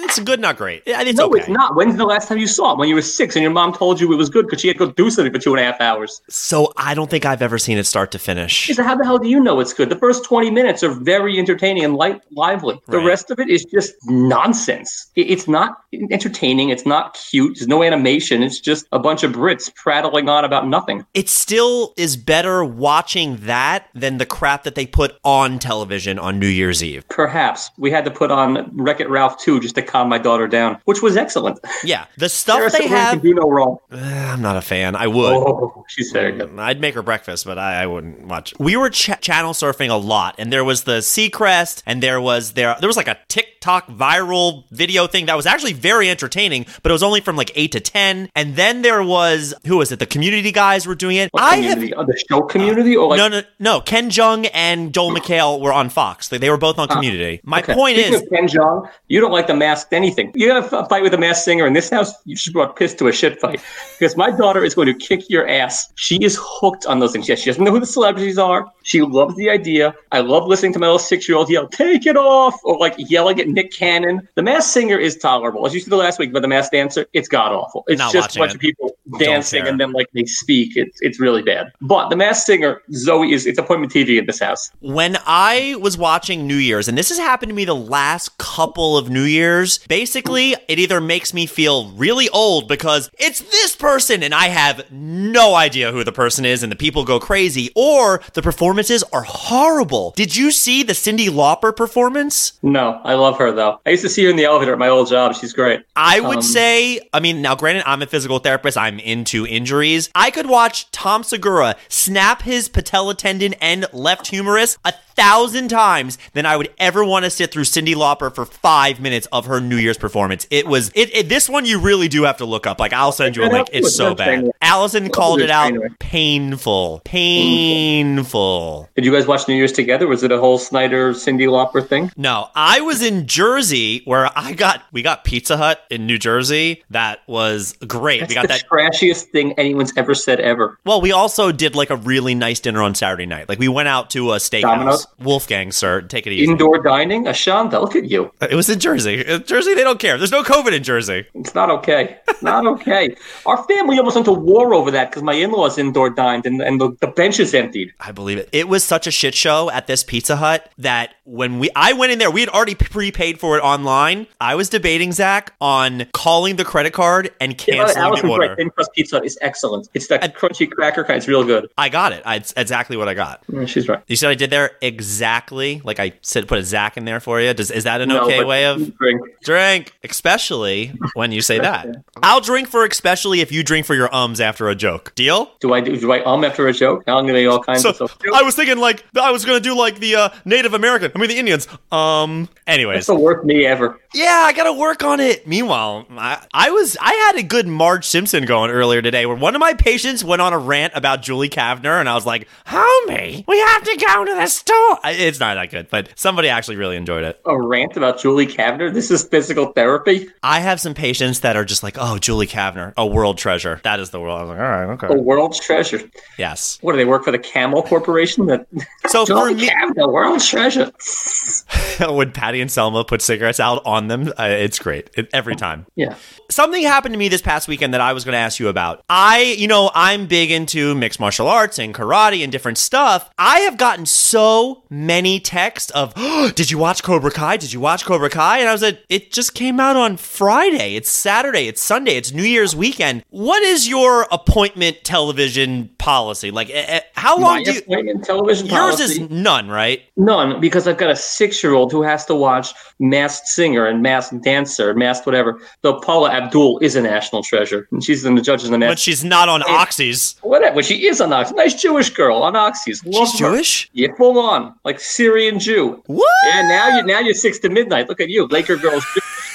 it's 0.09 0.19
good, 0.19 0.39
not 0.39 0.57
great. 0.57 0.83
Yeah, 0.85 1.01
It's 1.01 1.17
no, 1.19 1.27
okay. 1.27 1.39
it's 1.39 1.49
not. 1.49 1.75
When's 1.75 1.95
the 1.97 2.05
last 2.05 2.27
time 2.27 2.37
you 2.37 2.47
saw 2.47 2.73
it? 2.73 2.77
When 2.79 2.89
you 2.89 2.95
were 2.95 3.01
six 3.01 3.35
and 3.35 3.43
your 3.43 3.51
mom 3.51 3.73
told 3.73 3.99
you 3.99 4.11
it 4.11 4.15
was 4.15 4.29
good 4.29 4.45
because 4.45 4.61
she 4.61 4.67
had 4.67 4.77
to 4.77 4.85
go 4.87 4.91
do 4.91 5.09
something 5.09 5.31
for 5.33 5.39
two 5.39 5.53
and 5.53 5.61
a 5.61 5.63
half 5.63 5.79
hours. 5.81 6.21
So 6.29 6.73
I 6.77 6.93
don't 6.93 7.09
think 7.09 7.25
I've 7.25 7.41
ever 7.41 7.57
seen 7.57 7.77
it 7.77 7.85
start 7.85 8.11
to 8.11 8.19
finish. 8.19 8.67
So 8.75 8.83
how 8.83 8.95
the 8.95 9.03
hell 9.05 9.19
do 9.19 9.27
you 9.29 9.39
know 9.39 9.59
it's 9.59 9.73
good? 9.73 9.89
The 9.89 9.95
first 9.97 10.23
20 10.25 10.49
minutes 10.51 10.83
are 10.83 10.89
very 10.91 11.37
entertaining 11.37 11.83
and 11.83 11.95
light, 11.95 12.21
lively. 12.31 12.79
The 12.87 12.97
Right. 12.97 13.05
rest 13.07 13.31
of 13.31 13.39
it 13.39 13.49
is 13.49 13.65
just 13.65 13.93
nonsense. 14.07 15.07
It- 15.15 15.27
It's 15.31 15.47
not 15.47 15.77
entertaining. 16.11 16.69
It's 16.69 16.85
not 16.85 17.17
cute. 17.29 17.57
There's 17.57 17.67
no 17.67 17.83
animation. 17.83 18.43
It's 18.43 18.59
just 18.59 18.85
a 18.91 18.99
bunch 18.99 19.23
of 19.23 19.31
Brits 19.33 19.73
prattling 19.75 20.29
on 20.29 20.45
about 20.45 20.67
nothing. 20.67 21.05
It 21.13 21.27
still 21.29 21.93
is 21.97 22.15
better 22.17 22.63
watching 22.63 23.37
that 23.41 23.87
than 23.93 24.17
the 24.17 24.25
crap 24.25 24.63
that 24.63 24.75
they 24.75 24.85
put 24.85 25.15
on 25.23 25.59
television 25.59 26.17
on 26.19 26.39
New 26.39 26.47
Year's 26.47 26.83
Eve. 26.83 27.03
Perhaps 27.09 27.71
we 27.77 27.91
had 27.91 28.05
to 28.05 28.11
put 28.11 28.31
on 28.31 28.69
Wreck 28.73 28.99
It 28.99 29.09
Ralph 29.09 29.37
2 29.39 29.59
just 29.59 29.75
to 29.75 29.81
calm 29.97 30.09
my 30.09 30.17
daughter 30.17 30.47
down, 30.47 30.79
which 30.85 31.01
was 31.01 31.17
excellent. 31.17 31.59
Yeah, 31.83 32.05
the 32.17 32.29
stuff 32.29 32.57
Sarah 32.57 32.71
they 32.71 32.87
have. 32.87 33.21
do 33.21 33.33
no 33.33 33.49
wrong. 33.49 33.77
Uh, 33.91 33.97
I'm 33.97 34.41
not 34.41 34.57
a 34.57 34.61
fan. 34.61 34.95
I 34.95 35.07
would. 35.07 35.33
Oh, 35.33 35.85
she's 35.87 36.11
very 36.11 36.31
good. 36.33 36.57
I'd 36.59 36.79
make 36.81 36.95
her 36.95 37.01
breakfast, 37.01 37.45
but 37.45 37.57
I, 37.57 37.83
I 37.83 37.87
wouldn't 37.87 38.25
watch. 38.27 38.53
We 38.59 38.75
were 38.77 38.89
ch- 38.89 39.19
channel 39.21 39.53
surfing 39.53 39.89
a 39.89 39.95
lot, 39.95 40.35
and 40.37 40.51
there 40.51 40.63
was 40.63 40.83
the 40.83 40.99
Seacrest, 40.99 41.81
and 41.85 42.01
there 42.03 42.19
was 42.21 42.53
there 42.53 42.75
there 42.79 42.87
was 42.87 42.97
like 42.97 43.07
a 43.07 43.17
TikTok 43.27 43.87
viral 43.87 44.63
video 44.71 45.07
thing 45.07 45.25
that 45.27 45.35
was 45.35 45.45
actually 45.45 45.73
very 45.73 46.09
entertaining, 46.09 46.65
but 46.83 46.91
it 46.91 46.93
was 46.93 47.03
only 47.03 47.21
from 47.21 47.35
like 47.35 47.51
eight 47.55 47.71
to 47.73 47.79
ten. 47.79 48.29
And 48.35 48.55
then 48.55 48.81
there 48.81 49.03
was 49.03 49.53
who 49.65 49.77
was 49.77 49.91
it? 49.91 49.99
The 49.99 50.05
community 50.05 50.51
guys 50.51 50.85
were 50.87 50.95
doing 50.95 51.17
it. 51.17 51.29
What 51.31 51.43
I 51.43 51.57
have? 51.57 51.77
Oh, 51.95 52.03
the 52.05 52.21
show 52.29 52.41
community 52.41 52.95
or 52.95 53.09
like 53.09 53.17
no, 53.17 53.27
no, 53.27 53.41
no. 53.59 53.81
Ken 53.81 54.09
Jeong 54.09 54.49
and 54.53 54.93
Joel 54.93 55.11
McHale 55.11 55.59
were 55.59 55.73
on 55.73 55.89
Fox. 55.89 56.27
They, 56.29 56.37
they 56.37 56.49
were 56.49 56.57
both 56.57 56.77
on 56.79 56.87
Community. 56.87 57.41
My 57.43 57.59
Okay. 57.61 57.73
point 57.73 57.97
Speaking 57.97 58.13
is, 58.13 58.27
Ken 58.31 58.47
Jeong, 58.47 58.89
you 59.07 59.19
don't 59.21 59.31
like 59.31 59.47
the 59.47 59.53
masked 59.87 59.93
anything. 59.93 60.31
You 60.35 60.51
have 60.51 60.71
a 60.73 60.85
fight 60.85 61.03
with 61.03 61.13
a 61.13 61.17
masked 61.17 61.45
singer 61.45 61.65
in 61.65 61.73
this 61.73 61.89
house. 61.89 62.13
You 62.25 62.35
just 62.35 62.53
brought 62.53 62.75
piss 62.75 62.93
to 62.95 63.07
a 63.07 63.11
shit 63.11 63.39
fight 63.39 63.61
because 63.99 64.15
my 64.17 64.31
daughter 64.31 64.63
is 64.63 64.75
going 64.75 64.87
to 64.87 64.93
kick 64.93 65.29
your 65.29 65.47
ass. 65.47 65.91
She 65.95 66.17
is 66.23 66.37
hooked 66.39 66.85
on 66.85 66.99
those 66.99 67.11
things. 67.13 67.27
Yes, 67.29 67.39
she 67.39 67.49
doesn't 67.49 67.63
know 67.63 67.71
who 67.71 67.79
the 67.79 67.85
celebrities 67.85 68.37
are. 68.37 68.71
She 68.83 69.01
loves 69.01 69.35
the 69.35 69.49
idea. 69.49 69.93
I 70.11 70.19
love 70.21 70.47
listening 70.47 70.73
to 70.73 70.79
my 70.79 70.87
little 70.87 70.99
six-year-old 70.99 71.49
yell, 71.49 71.67
"Take 71.67 72.05
it 72.05 72.15
off!" 72.17 72.55
or 72.63 72.77
like 72.77 72.95
yelling 72.97 73.39
at 73.39 73.47
Nick 73.47 73.71
Cannon. 73.73 74.27
The 74.35 74.43
masked 74.43 74.71
singer 74.71 74.97
is 74.97 75.17
tolerable, 75.17 75.65
as 75.65 75.73
you 75.73 75.79
said 75.79 75.91
the 75.91 75.97
last 75.97 76.19
week. 76.19 76.31
But 76.31 76.41
the 76.41 76.47
masked 76.47 76.71
dancer, 76.73 77.05
it's 77.13 77.27
god 77.27 77.51
awful. 77.51 77.83
It's 77.87 77.99
Not 77.99 78.13
just 78.13 78.35
a 78.35 78.39
bunch 78.39 78.51
it. 78.51 78.55
of 78.55 78.61
people 78.61 78.95
dancing 79.19 79.65
and 79.67 79.79
then 79.79 79.91
like 79.93 80.07
they 80.13 80.25
speak. 80.25 80.75
It's 80.75 80.99
it's 81.01 81.19
really 81.19 81.41
bad. 81.41 81.71
But 81.81 82.09
the 82.09 82.15
masked 82.15 82.45
singer, 82.45 82.81
Zoe, 82.93 83.33
is 83.33 83.45
it's 83.45 83.59
appointment 83.59 83.91
TV 83.91 84.17
in 84.17 84.25
this 84.25 84.39
house. 84.39 84.69
when 84.79 85.17
I 85.25 85.75
was 85.79 85.97
watching 85.97 86.47
New 86.47 86.55
Year's, 86.55 86.87
and 86.87 86.97
this 86.97 87.09
has 87.09 87.17
happened 87.17 87.49
to 87.49 87.55
me 87.55 87.65
the 87.65 87.75
last 87.75 88.37
couple 88.37 88.97
of 88.97 89.09
New 89.09 89.23
Year's, 89.23 89.76
basically, 89.79 90.55
it 90.67 90.79
either 90.79 90.99
makes 91.01 91.33
me 91.33 91.45
feel 91.45 91.91
really 91.91 92.29
old 92.29 92.67
because 92.67 93.09
it's 93.17 93.39
this 93.39 93.75
person 93.75 94.23
and 94.23 94.33
I 94.33 94.47
have 94.47 94.91
no 94.91 95.55
idea 95.55 95.91
who 95.91 96.03
the 96.03 96.11
person 96.11 96.45
is 96.45 96.63
and 96.63 96.71
the 96.71 96.75
people 96.75 97.03
go 97.05 97.19
crazy, 97.19 97.69
or 97.75 98.21
the 98.33 98.41
performances 98.41 99.03
are 99.13 99.23
horrible. 99.23 100.13
Did 100.15 100.35
you 100.35 100.51
see 100.51 100.83
the 100.83 100.93
Cyndi 100.93 101.27
Lauper 101.27 101.75
performance? 101.75 102.53
No, 102.61 102.99
I 103.03 103.13
love 103.15 103.37
her 103.37 103.51
though. 103.51 103.79
I 103.85 103.91
used 103.91 104.03
to 104.03 104.09
see 104.09 104.23
her 104.23 104.29
in 104.29 104.35
the 104.35 104.45
elevator 104.45 104.73
at 104.73 104.79
my 104.79 104.87
old 104.87 105.09
job. 105.09 105.35
She's 105.35 105.53
great. 105.53 105.83
I 105.95 106.19
would 106.19 106.37
Um, 106.37 106.41
say, 106.41 106.99
I 107.13 107.19
mean, 107.19 107.41
now 107.41 107.55
granted, 107.55 107.83
I'm 107.85 108.01
a 108.01 108.07
physical 108.07 108.39
therapist, 108.39 108.77
I'm 108.77 108.99
into 108.99 109.45
injuries. 109.45 110.09
I 110.15 110.31
could 110.31 110.47
watch 110.47 110.89
Tom 110.91 111.23
Segura 111.23 111.75
snap 111.89 112.41
his 112.43 112.69
patella 112.69 113.15
tendon 113.15 113.53
and 113.55 113.85
left 113.93 114.27
humerus 114.27 114.77
a 114.85 114.93
thousand 115.17 115.69
times 115.69 116.17
than 116.33 116.45
I 116.45 116.55
would 116.55 116.71
ever 116.77 117.03
want 117.03 117.25
to 117.25 117.31
sit 117.31 117.51
through 117.51 117.63
Cyndi 117.63 117.95
Lauper 117.95 118.33
for 118.33 118.45
five 118.45 118.99
minutes 118.99 119.27
of 119.31 119.47
her 119.47 119.59
New 119.59 119.77
Year's 119.77 119.97
performance. 119.97 120.47
It 120.51 120.67
was, 120.67 120.89
it, 120.95 121.13
it 121.13 121.29
this 121.29 121.49
one 121.49 121.65
you 121.65 121.79
really 121.79 122.07
do 122.07 122.23
have 122.23 122.37
to 122.37 122.45
look 122.45 122.67
up. 122.67 122.79
Like, 122.79 122.93
I'll 122.93 123.11
send 123.11 123.35
you 123.35 123.43
a 123.43 123.49
link. 123.49 123.67
It's 123.73 123.95
so 123.95 124.15
bad. 124.15 124.51
Allison 124.61 125.09
called 125.09 125.41
it 125.41 125.49
out 125.49 125.73
painful. 125.99 127.01
Painful. 127.03 128.89
Did 128.95 129.05
you 129.05 129.11
guys 129.11 129.27
watch 129.27 129.47
New 129.47 129.55
Year's 129.55 129.71
together? 129.71 130.07
Was 130.07 130.23
it 130.23 130.31
a 130.31 130.39
whole 130.39 130.57
Snyder 130.57 131.13
Cyndi 131.13 131.47
Lauper 131.47 131.85
thing? 131.85 132.11
No, 132.15 132.49
I 132.55 132.81
was 132.81 133.01
in 133.01 133.27
Jersey 133.27 134.01
where 134.05 134.29
I 134.35 134.53
got 134.53 134.83
we 134.91 135.01
got 135.01 135.23
Pizza 135.23 135.57
Hut 135.57 135.81
in 135.89 136.05
New 136.05 136.17
Jersey. 136.17 136.83
That 136.91 137.19
was 137.27 137.73
great. 137.87 138.19
That's 138.19 138.29
we 138.29 138.35
got 138.35 138.43
the 138.43 138.47
that. 138.49 138.67
trashiest 138.69 139.25
thing 139.31 139.53
anyone's 139.53 139.93
ever 139.97 140.13
said 140.13 140.39
ever. 140.39 140.77
Well, 140.85 141.01
we 141.01 141.11
also 141.11 141.51
did 141.51 141.75
like 141.75 141.89
a 141.89 141.95
really 141.95 142.35
nice 142.35 142.59
dinner 142.59 142.81
on 142.81 142.95
Saturday 142.95 143.25
night. 143.25 143.49
Like 143.49 143.59
we 143.59 143.67
went 143.67 143.87
out 143.87 144.09
to 144.11 144.33
a 144.33 144.37
steakhouse. 144.37 144.61
Domino's? 144.61 145.06
Wolfgang, 145.19 145.71
sir, 145.71 146.01
take 146.01 146.27
it 146.27 146.33
easy. 146.33 146.51
Indoor 146.51 146.81
dining? 146.81 147.25
Ashanta, 147.25 147.81
look 147.81 147.95
at 147.95 148.05
you. 148.09 148.31
it 148.41 148.53
was 148.53 148.69
in 148.69 148.79
Jersey. 148.79 149.21
In 149.25 149.43
Jersey, 149.45 149.73
they 149.73 149.83
don't 149.83 149.99
care. 149.99 150.17
There's 150.17 150.31
no 150.31 150.43
COVID 150.43 150.73
in 150.73 150.83
Jersey. 150.83 151.25
It's 151.33 151.55
not 151.55 151.69
okay. 151.71 152.17
It's 152.27 152.41
not 152.43 152.65
okay. 152.67 153.15
Our 153.45 153.63
family 153.65 153.97
almost 153.97 154.15
went 154.15 154.25
to 154.25 154.33
war 154.33 154.73
over 154.73 154.91
that 154.91 155.09
because 155.09 155.23
my 155.23 155.33
in-laws 155.33 155.77
indoor 155.77 156.09
dined 156.09 156.45
and, 156.45 156.61
and 156.61 156.79
the, 156.79 156.95
the 157.01 157.07
bench 157.07 157.39
is 157.39 157.53
emptied. 157.53 157.93
I 157.99 158.11
believe 158.11 158.37
it. 158.37 158.49
It 158.51 158.67
was 158.67 158.83
such 158.83 159.07
a 159.07 159.11
shit 159.11 159.33
show 159.33 159.71
at 159.71 159.87
this 159.87 160.03
Pizza 160.03 160.35
Hut 160.35 160.71
that 160.77 161.15
when 161.23 161.59
we 161.59 161.69
I 161.75 161.93
went 161.93 162.11
in 162.11 162.19
there, 162.19 162.31
we 162.31 162.41
had 162.41 162.49
already 162.49 162.75
prepaid 162.75 163.39
for 163.39 163.57
it 163.57 163.61
online. 163.61 164.27
I 164.39 164.55
was 164.55 164.69
debating 164.69 165.11
Zach 165.11 165.53
on 165.59 166.05
calling 166.13 166.55
the 166.55 166.63
credit 166.65 166.93
card 166.93 167.31
and 167.41 167.57
canceling 167.57 167.97
Alice 167.97 168.21
the 168.21 168.27
order. 168.27 168.47
right. 168.49 168.57
Thin 168.57 168.69
crust 168.69 168.91
pizza 168.93 169.21
is 169.23 169.37
excellent. 169.41 169.89
It's 169.93 170.07
that 170.07 170.35
crunchy 170.35 170.69
cracker 170.69 171.03
kind. 171.03 171.17
It's 171.17 171.27
real 171.27 171.43
good. 171.43 171.69
I 171.77 171.89
got 171.89 172.13
it. 172.13 172.21
I, 172.25 172.35
it's 172.37 172.53
exactly 172.55 172.97
what 172.97 173.09
I 173.09 173.13
got. 173.13 173.45
Mm, 173.47 173.67
She's 173.67 173.87
right. 173.87 174.01
You 174.07 174.15
said 174.15 174.29
I 174.29 174.35
did 174.35 174.49
there 174.49 174.71
exactly 174.97 175.81
like 175.83 175.99
I 175.99 176.13
said. 176.21 176.47
Put 176.47 176.57
a 176.59 176.63
Zach 176.63 176.97
in 176.97 177.05
there 177.05 177.19
for 177.19 177.39
you. 177.39 177.53
Does 177.53 177.71
is 177.71 177.83
that 177.85 178.01
an 178.01 178.09
No, 178.09 178.23
okay 178.25 178.43
way 178.43 178.65
of 178.65 178.97
drink. 178.97 179.21
drink? 179.43 179.93
Especially 180.03 180.93
when 181.13 181.31
you 181.31 181.41
say 181.41 181.59
that. 181.59 181.87
I'll 182.23 182.41
drink 182.41 182.67
for 182.67 182.83
especially 182.85 183.41
if 183.41 183.51
you 183.51 183.63
drink 183.63 183.85
for 183.85 183.93
your 183.95 184.13
ums 184.13 184.41
after 184.41 184.67
a 184.69 184.75
joke. 184.75 185.13
Deal? 185.15 185.51
Do 185.59 185.73
I 185.73 185.81
do, 185.81 185.95
do 185.97 186.11
I 186.11 186.23
um 186.23 186.43
after 186.43 186.67
a 186.67 186.73
joke? 186.73 187.05
Now 187.07 187.17
I'm 187.17 187.23
gonna 187.25 187.33
make 187.33 187.47
all 187.49 187.61
kinds 187.63 187.81
So 187.83 187.89
of 187.89 187.95
stuff. 187.95 188.17
I 188.33 188.41
was 188.43 188.55
thinking 188.55 188.77
like 188.79 189.03
I 189.19 189.31
was 189.31 189.45
gonna 189.45 189.59
do 189.59 189.75
like 189.75 189.99
the 189.99 190.15
uh, 190.15 190.29
Native 190.45 190.73
American. 190.73 191.11
I 191.15 191.19
mean 191.19 191.29
the 191.29 191.37
Indians. 191.37 191.67
Um. 191.91 192.49
Anyways, 192.65 192.95
That's 192.97 193.07
the 193.07 193.15
worst 193.15 193.45
me 193.45 193.65
ever. 193.65 193.97
yeah, 194.13 194.43
I 194.45 194.51
gotta 194.53 194.73
work 194.73 195.01
on 195.03 195.19
it. 195.21 195.47
Meanwhile, 195.47 196.05
I, 196.11 196.45
I 196.53 196.69
was 196.69 196.97
I 196.99 197.13
had 197.13 197.37
a 197.37 197.43
good 197.43 197.65
Marge 197.67 198.03
Simpson 198.05 198.45
going 198.45 198.71
earlier 198.71 199.01
today, 199.01 199.25
where 199.25 199.37
one 199.37 199.55
of 199.55 199.59
my 199.61 199.73
patients 199.73 200.21
went 200.23 200.41
on 200.41 200.51
a 200.51 200.57
rant 200.57 200.91
about 200.95 201.21
Julie 201.21 201.49
Kavner, 201.49 201.99
and 201.99 202.09
I 202.09 202.13
was 202.15 202.25
like, 202.25 202.47
"Homie, 202.67 203.45
we 203.47 203.59
have 203.59 203.83
to 203.83 203.95
go 204.05 204.25
to 204.25 204.35
the 204.35 204.47
store." 204.47 204.86
I- 205.03 205.11
It's 205.11 205.39
not 205.39 205.55
that 205.55 205.71
good, 205.71 205.87
but 205.89 206.09
somebody 206.15 206.49
actually 206.49 206.75
really 206.77 206.95
enjoyed 206.95 207.23
it. 207.23 207.39
A 207.45 207.59
rant 207.59 207.97
about 207.97 208.19
Julie 208.19 208.47
Kavner. 208.47 208.93
This 208.93 209.11
is 209.11 209.23
physical 209.23 209.67
therapy. 209.73 210.29
I 210.43 210.59
have 210.59 210.79
some 210.79 210.93
patients 210.93 211.41
that 211.41 211.55
are 211.55 211.65
just 211.65 211.83
like, 211.83 211.97
"Oh, 211.99 212.17
Julie 212.17 212.47
Kavner, 212.47 212.93
a 212.97 213.05
world 213.05 213.37
treasure." 213.37 213.79
That 213.83 213.99
is 213.99 214.09
the 214.11 214.19
world. 214.19 214.39
I 214.39 214.43
was 214.43 214.49
like, 214.49 214.59
"All 214.59 214.63
right, 214.65 214.89
okay. 215.03 215.07
A 215.07 215.17
world 215.17 215.55
treasure. 215.59 216.01
Yes. 216.37 216.77
What 216.81 216.91
do 216.93 216.97
they 216.97 217.05
work 217.05 217.23
for 217.23 217.31
the 217.31 217.39
Camel 217.39 217.81
Corporation? 217.83 218.45
That 218.47 218.67
So 219.07 219.25
for 219.25 219.49
Julie 219.49 219.55
me, 219.55 219.69
Kavner, 219.69 220.11
world's 220.11 220.47
treasure. 220.47 220.91
when 222.09 222.31
Patty 222.31 222.61
and 222.61 222.71
Selma 222.71 223.03
put 223.03 223.21
cigarettes 223.21 223.59
out 223.59 223.81
on 223.85 224.07
them, 224.07 224.29
uh, 224.37 224.43
it's 224.49 224.79
great 224.79 225.09
it, 225.15 225.29
every 225.33 225.55
time. 225.55 225.85
Yeah. 225.95 226.15
something 226.49 226.83
happened 226.83 227.13
to 227.13 227.17
me 227.19 227.27
this 227.29 227.41
past 227.41 227.67
weekend 227.67 227.93
that 227.93 228.01
I 228.01 228.13
was 228.13 228.23
going 228.23 228.33
to 228.33 228.39
ask 228.39 228.59
you 228.59 228.67
about. 228.67 229.03
I, 229.09 229.55
you 229.57 229.67
know, 229.67 229.91
I'm 229.93 230.27
big 230.27 230.51
into 230.51 230.93
mixed 230.95 231.19
martial 231.19 231.47
arts 231.47 231.79
and 231.79 231.93
karate 231.93 232.43
and 232.43 232.51
different 232.51 232.77
stuff. 232.77 233.29
I 233.37 233.59
have 233.61 233.77
gotten 233.77 234.05
so 234.05 234.76
many 234.89 235.39
texts 235.39 235.91
of, 235.91 236.13
oh, 236.15 236.51
"Did 236.55 236.71
you 236.71 236.77
watch 236.77 237.03
Cobra 237.03 237.31
Kai? 237.31 237.57
Did 237.57 237.73
you 237.73 237.79
watch 237.79 238.05
Cobra 238.05 238.29
Kai?" 238.29 238.59
And 238.59 238.69
I 238.69 238.71
was 238.71 238.81
like, 238.81 238.99
"It 239.09 239.31
just 239.31 239.53
came 239.53 239.79
out 239.79 239.95
on 239.95 240.17
Friday. 240.17 240.95
It's 240.95 241.11
Saturday. 241.11 241.67
It's 241.67 241.81
Sunday. 241.81 242.15
It's 242.17 242.31
New 242.31 242.43
Year's 242.43 242.75
weekend. 242.75 243.23
What 243.29 243.61
is 243.63 243.87
your 243.87 244.27
appointment 244.31 245.03
television 245.03 245.89
policy? 245.97 246.51
Like, 246.51 246.69
eh, 246.69 246.85
eh, 246.87 246.99
how 247.15 247.37
long 247.37 247.57
My 247.57 247.63
do 247.63 247.73
you?" 247.73 247.79
appointment 247.79 248.23
television 248.23 248.67
Yours 248.67 248.95
policy. 248.97 249.23
is 249.23 249.29
none, 249.29 249.67
right? 249.69 250.01
None, 250.17 250.59
because 250.59 250.87
I've 250.87 250.97
got 250.97 251.09
a 251.09 251.15
six-year-old 251.15 251.91
who 251.91 252.01
has 252.01 252.25
to 252.25 252.35
watch 252.35 252.73
Masked 252.99 253.47
Singer 253.47 253.85
and 253.85 254.01
Masked 254.01 254.41
Dancer, 254.41 254.93
Masked 254.93 255.25
whatever. 255.25 255.59
Though 255.81 255.99
Paula 255.99 256.31
Abdul 256.31 256.79
is 256.79 256.95
a 256.95 257.01
national 257.01 257.43
treasure, 257.43 257.87
and 257.91 258.03
she's 258.03 258.25
in 258.25 258.35
the 258.35 258.41
judges 258.41 258.69
in 258.69 258.79
the 258.79 258.85
But 258.85 258.99
she's 258.99 259.23
not 259.23 259.49
on 259.49 259.61
Oxys. 259.61 260.35
Whatever, 260.41 260.81
she 260.81 261.07
is 261.07 261.21
on 261.21 261.29
Oxys. 261.29 261.55
Nice 261.55 261.73
Jewish 261.79 262.09
girl 262.09 262.37
on 262.43 262.53
Oxys. 262.53 263.05
Love 263.05 263.29
She's 263.29 263.39
her. 263.39 263.51
Jewish. 263.51 263.89
Yeah, 263.93 264.09
full 264.17 264.39
on, 264.39 264.56
like 264.83 264.99
Syrian 264.99 265.59
Jew. 265.59 266.01
What? 266.07 266.27
Yeah, 266.47 266.61
now 266.63 266.97
you 266.97 267.03
now 267.03 267.19
you're 267.19 267.33
six 267.33 267.59
to 267.59 267.69
midnight. 267.69 268.09
Look 268.09 268.21
at 268.21 268.29
you, 268.29 268.47
Laker 268.47 268.77
girls. 268.77 269.03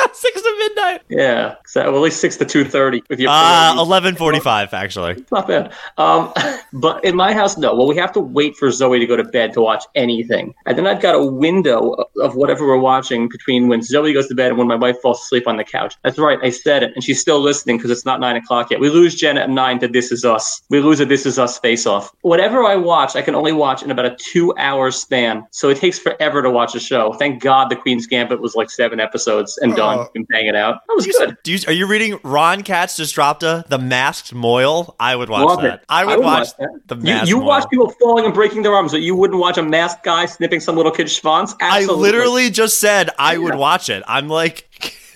Six 0.12 0.42
to 0.42 0.54
midnight. 0.58 1.02
yeah, 1.08 1.54
so, 1.66 1.82
well, 1.84 1.96
at 1.96 2.00
least 2.02 2.20
six 2.20 2.36
to 2.38 2.44
two 2.44 2.64
thirty 2.64 3.02
with 3.08 3.20
your. 3.20 3.30
Uh, 3.30 3.74
eleven 3.78 4.16
forty-five 4.16 4.74
actually. 4.74 5.24
Not 5.30 5.46
bad. 5.46 5.72
Um, 5.96 6.32
but 6.72 7.04
in 7.04 7.14
my 7.14 7.32
house, 7.32 7.56
no. 7.56 7.74
Well, 7.74 7.86
we 7.86 7.96
have 7.96 8.12
to 8.12 8.20
wait 8.20 8.56
for 8.56 8.70
Zoe 8.70 8.98
to 8.98 9.06
go 9.06 9.16
to 9.16 9.24
bed 9.24 9.52
to 9.54 9.60
watch 9.60 9.84
anything. 9.94 10.54
And 10.66 10.76
then 10.76 10.86
I've 10.86 11.00
got 11.00 11.14
a 11.14 11.24
window 11.24 11.90
of- 11.92 12.06
of 12.20 12.34
whatever 12.34 12.66
we're 12.66 12.76
watching 12.78 13.28
between 13.28 13.68
when 13.68 13.80
Zoe 13.80 14.12
goes 14.12 14.26
to 14.28 14.34
bed 14.34 14.48
and 14.48 14.58
when 14.58 14.66
my 14.66 14.74
wife 14.74 14.96
falls 15.00 15.20
asleep 15.22 15.46
on 15.46 15.56
the 15.56 15.62
couch. 15.64 15.94
That's 16.02 16.18
right. 16.18 16.38
I 16.42 16.50
said 16.50 16.82
it. 16.82 16.92
And 16.96 17.04
she's 17.04 17.20
still 17.20 17.38
listening 17.40 17.76
because 17.76 17.92
it's 17.92 18.04
not 18.04 18.18
nine 18.18 18.34
o'clock 18.34 18.70
yet. 18.72 18.80
We 18.80 18.90
lose 18.90 19.14
Jen 19.14 19.38
at 19.38 19.48
nine 19.48 19.78
to 19.80 19.88
This 19.88 20.10
Is 20.10 20.24
Us. 20.24 20.60
We 20.68 20.80
lose 20.80 20.98
a 20.98 21.04
This 21.06 21.26
Is 21.26 21.38
Us 21.38 21.58
face 21.60 21.86
off. 21.86 22.10
Whatever 22.22 22.64
I 22.64 22.74
watch, 22.74 23.14
I 23.14 23.22
can 23.22 23.36
only 23.36 23.52
watch 23.52 23.84
in 23.84 23.90
about 23.92 24.06
a 24.06 24.16
two 24.16 24.52
hour 24.58 24.90
span. 24.90 25.46
So 25.52 25.68
it 25.68 25.76
takes 25.78 25.98
forever 25.98 26.42
to 26.42 26.50
watch 26.50 26.74
a 26.74 26.80
show. 26.80 27.12
Thank 27.14 27.40
God 27.40 27.70
the 27.70 27.76
Queen's 27.76 28.06
Gambit 28.08 28.40
was 28.40 28.56
like 28.56 28.68
seven 28.70 28.98
episodes 28.98 29.56
and 29.58 29.76
done. 29.76 29.87
Ron 29.88 30.06
oh. 30.06 30.10
can 30.12 30.24
bang 30.24 30.46
it 30.46 30.54
out. 30.54 30.80
That 30.86 30.94
was 30.94 31.04
Do 31.04 31.10
you, 31.10 31.18
good. 31.18 31.36
you, 31.46 31.58
are 31.66 31.72
you 31.72 31.86
reading 31.86 32.18
Ron 32.22 32.62
Katz 32.62 32.96
just 32.96 33.14
dropped 33.14 33.42
a 33.42 33.64
The 33.68 33.78
Masked 33.78 34.34
Moil? 34.34 34.94
I 35.00 35.16
would 35.16 35.28
watch 35.28 35.46
Love 35.46 35.62
that. 35.62 35.80
it. 35.80 35.84
I 35.88 36.04
would, 36.04 36.20
watch, 36.24 36.48
that. 36.58 36.68
The 36.86 36.96
You, 36.96 37.02
Masked 37.02 37.28
you 37.28 37.36
Moil. 37.38 37.46
watch 37.46 37.70
people 37.70 37.90
falling 38.00 38.24
and 38.24 38.34
breaking 38.34 38.62
their 38.62 38.74
arms, 38.74 38.92
but 38.92 39.00
you 39.02 39.14
wouldn't 39.14 39.38
watch 39.40 39.58
a 39.58 39.62
masked 39.62 40.04
guy 40.04 40.26
snipping 40.26 40.60
some 40.60 40.76
little 40.76 40.92
kid's 40.92 41.18
schwanz? 41.18 41.54
I 41.60 41.84
literally 41.84 42.50
just 42.50 42.80
said 42.80 43.10
I 43.18 43.38
would 43.38 43.54
watch 43.54 43.88
it. 43.88 44.02
I'm 44.06 44.28
like, 44.28 44.66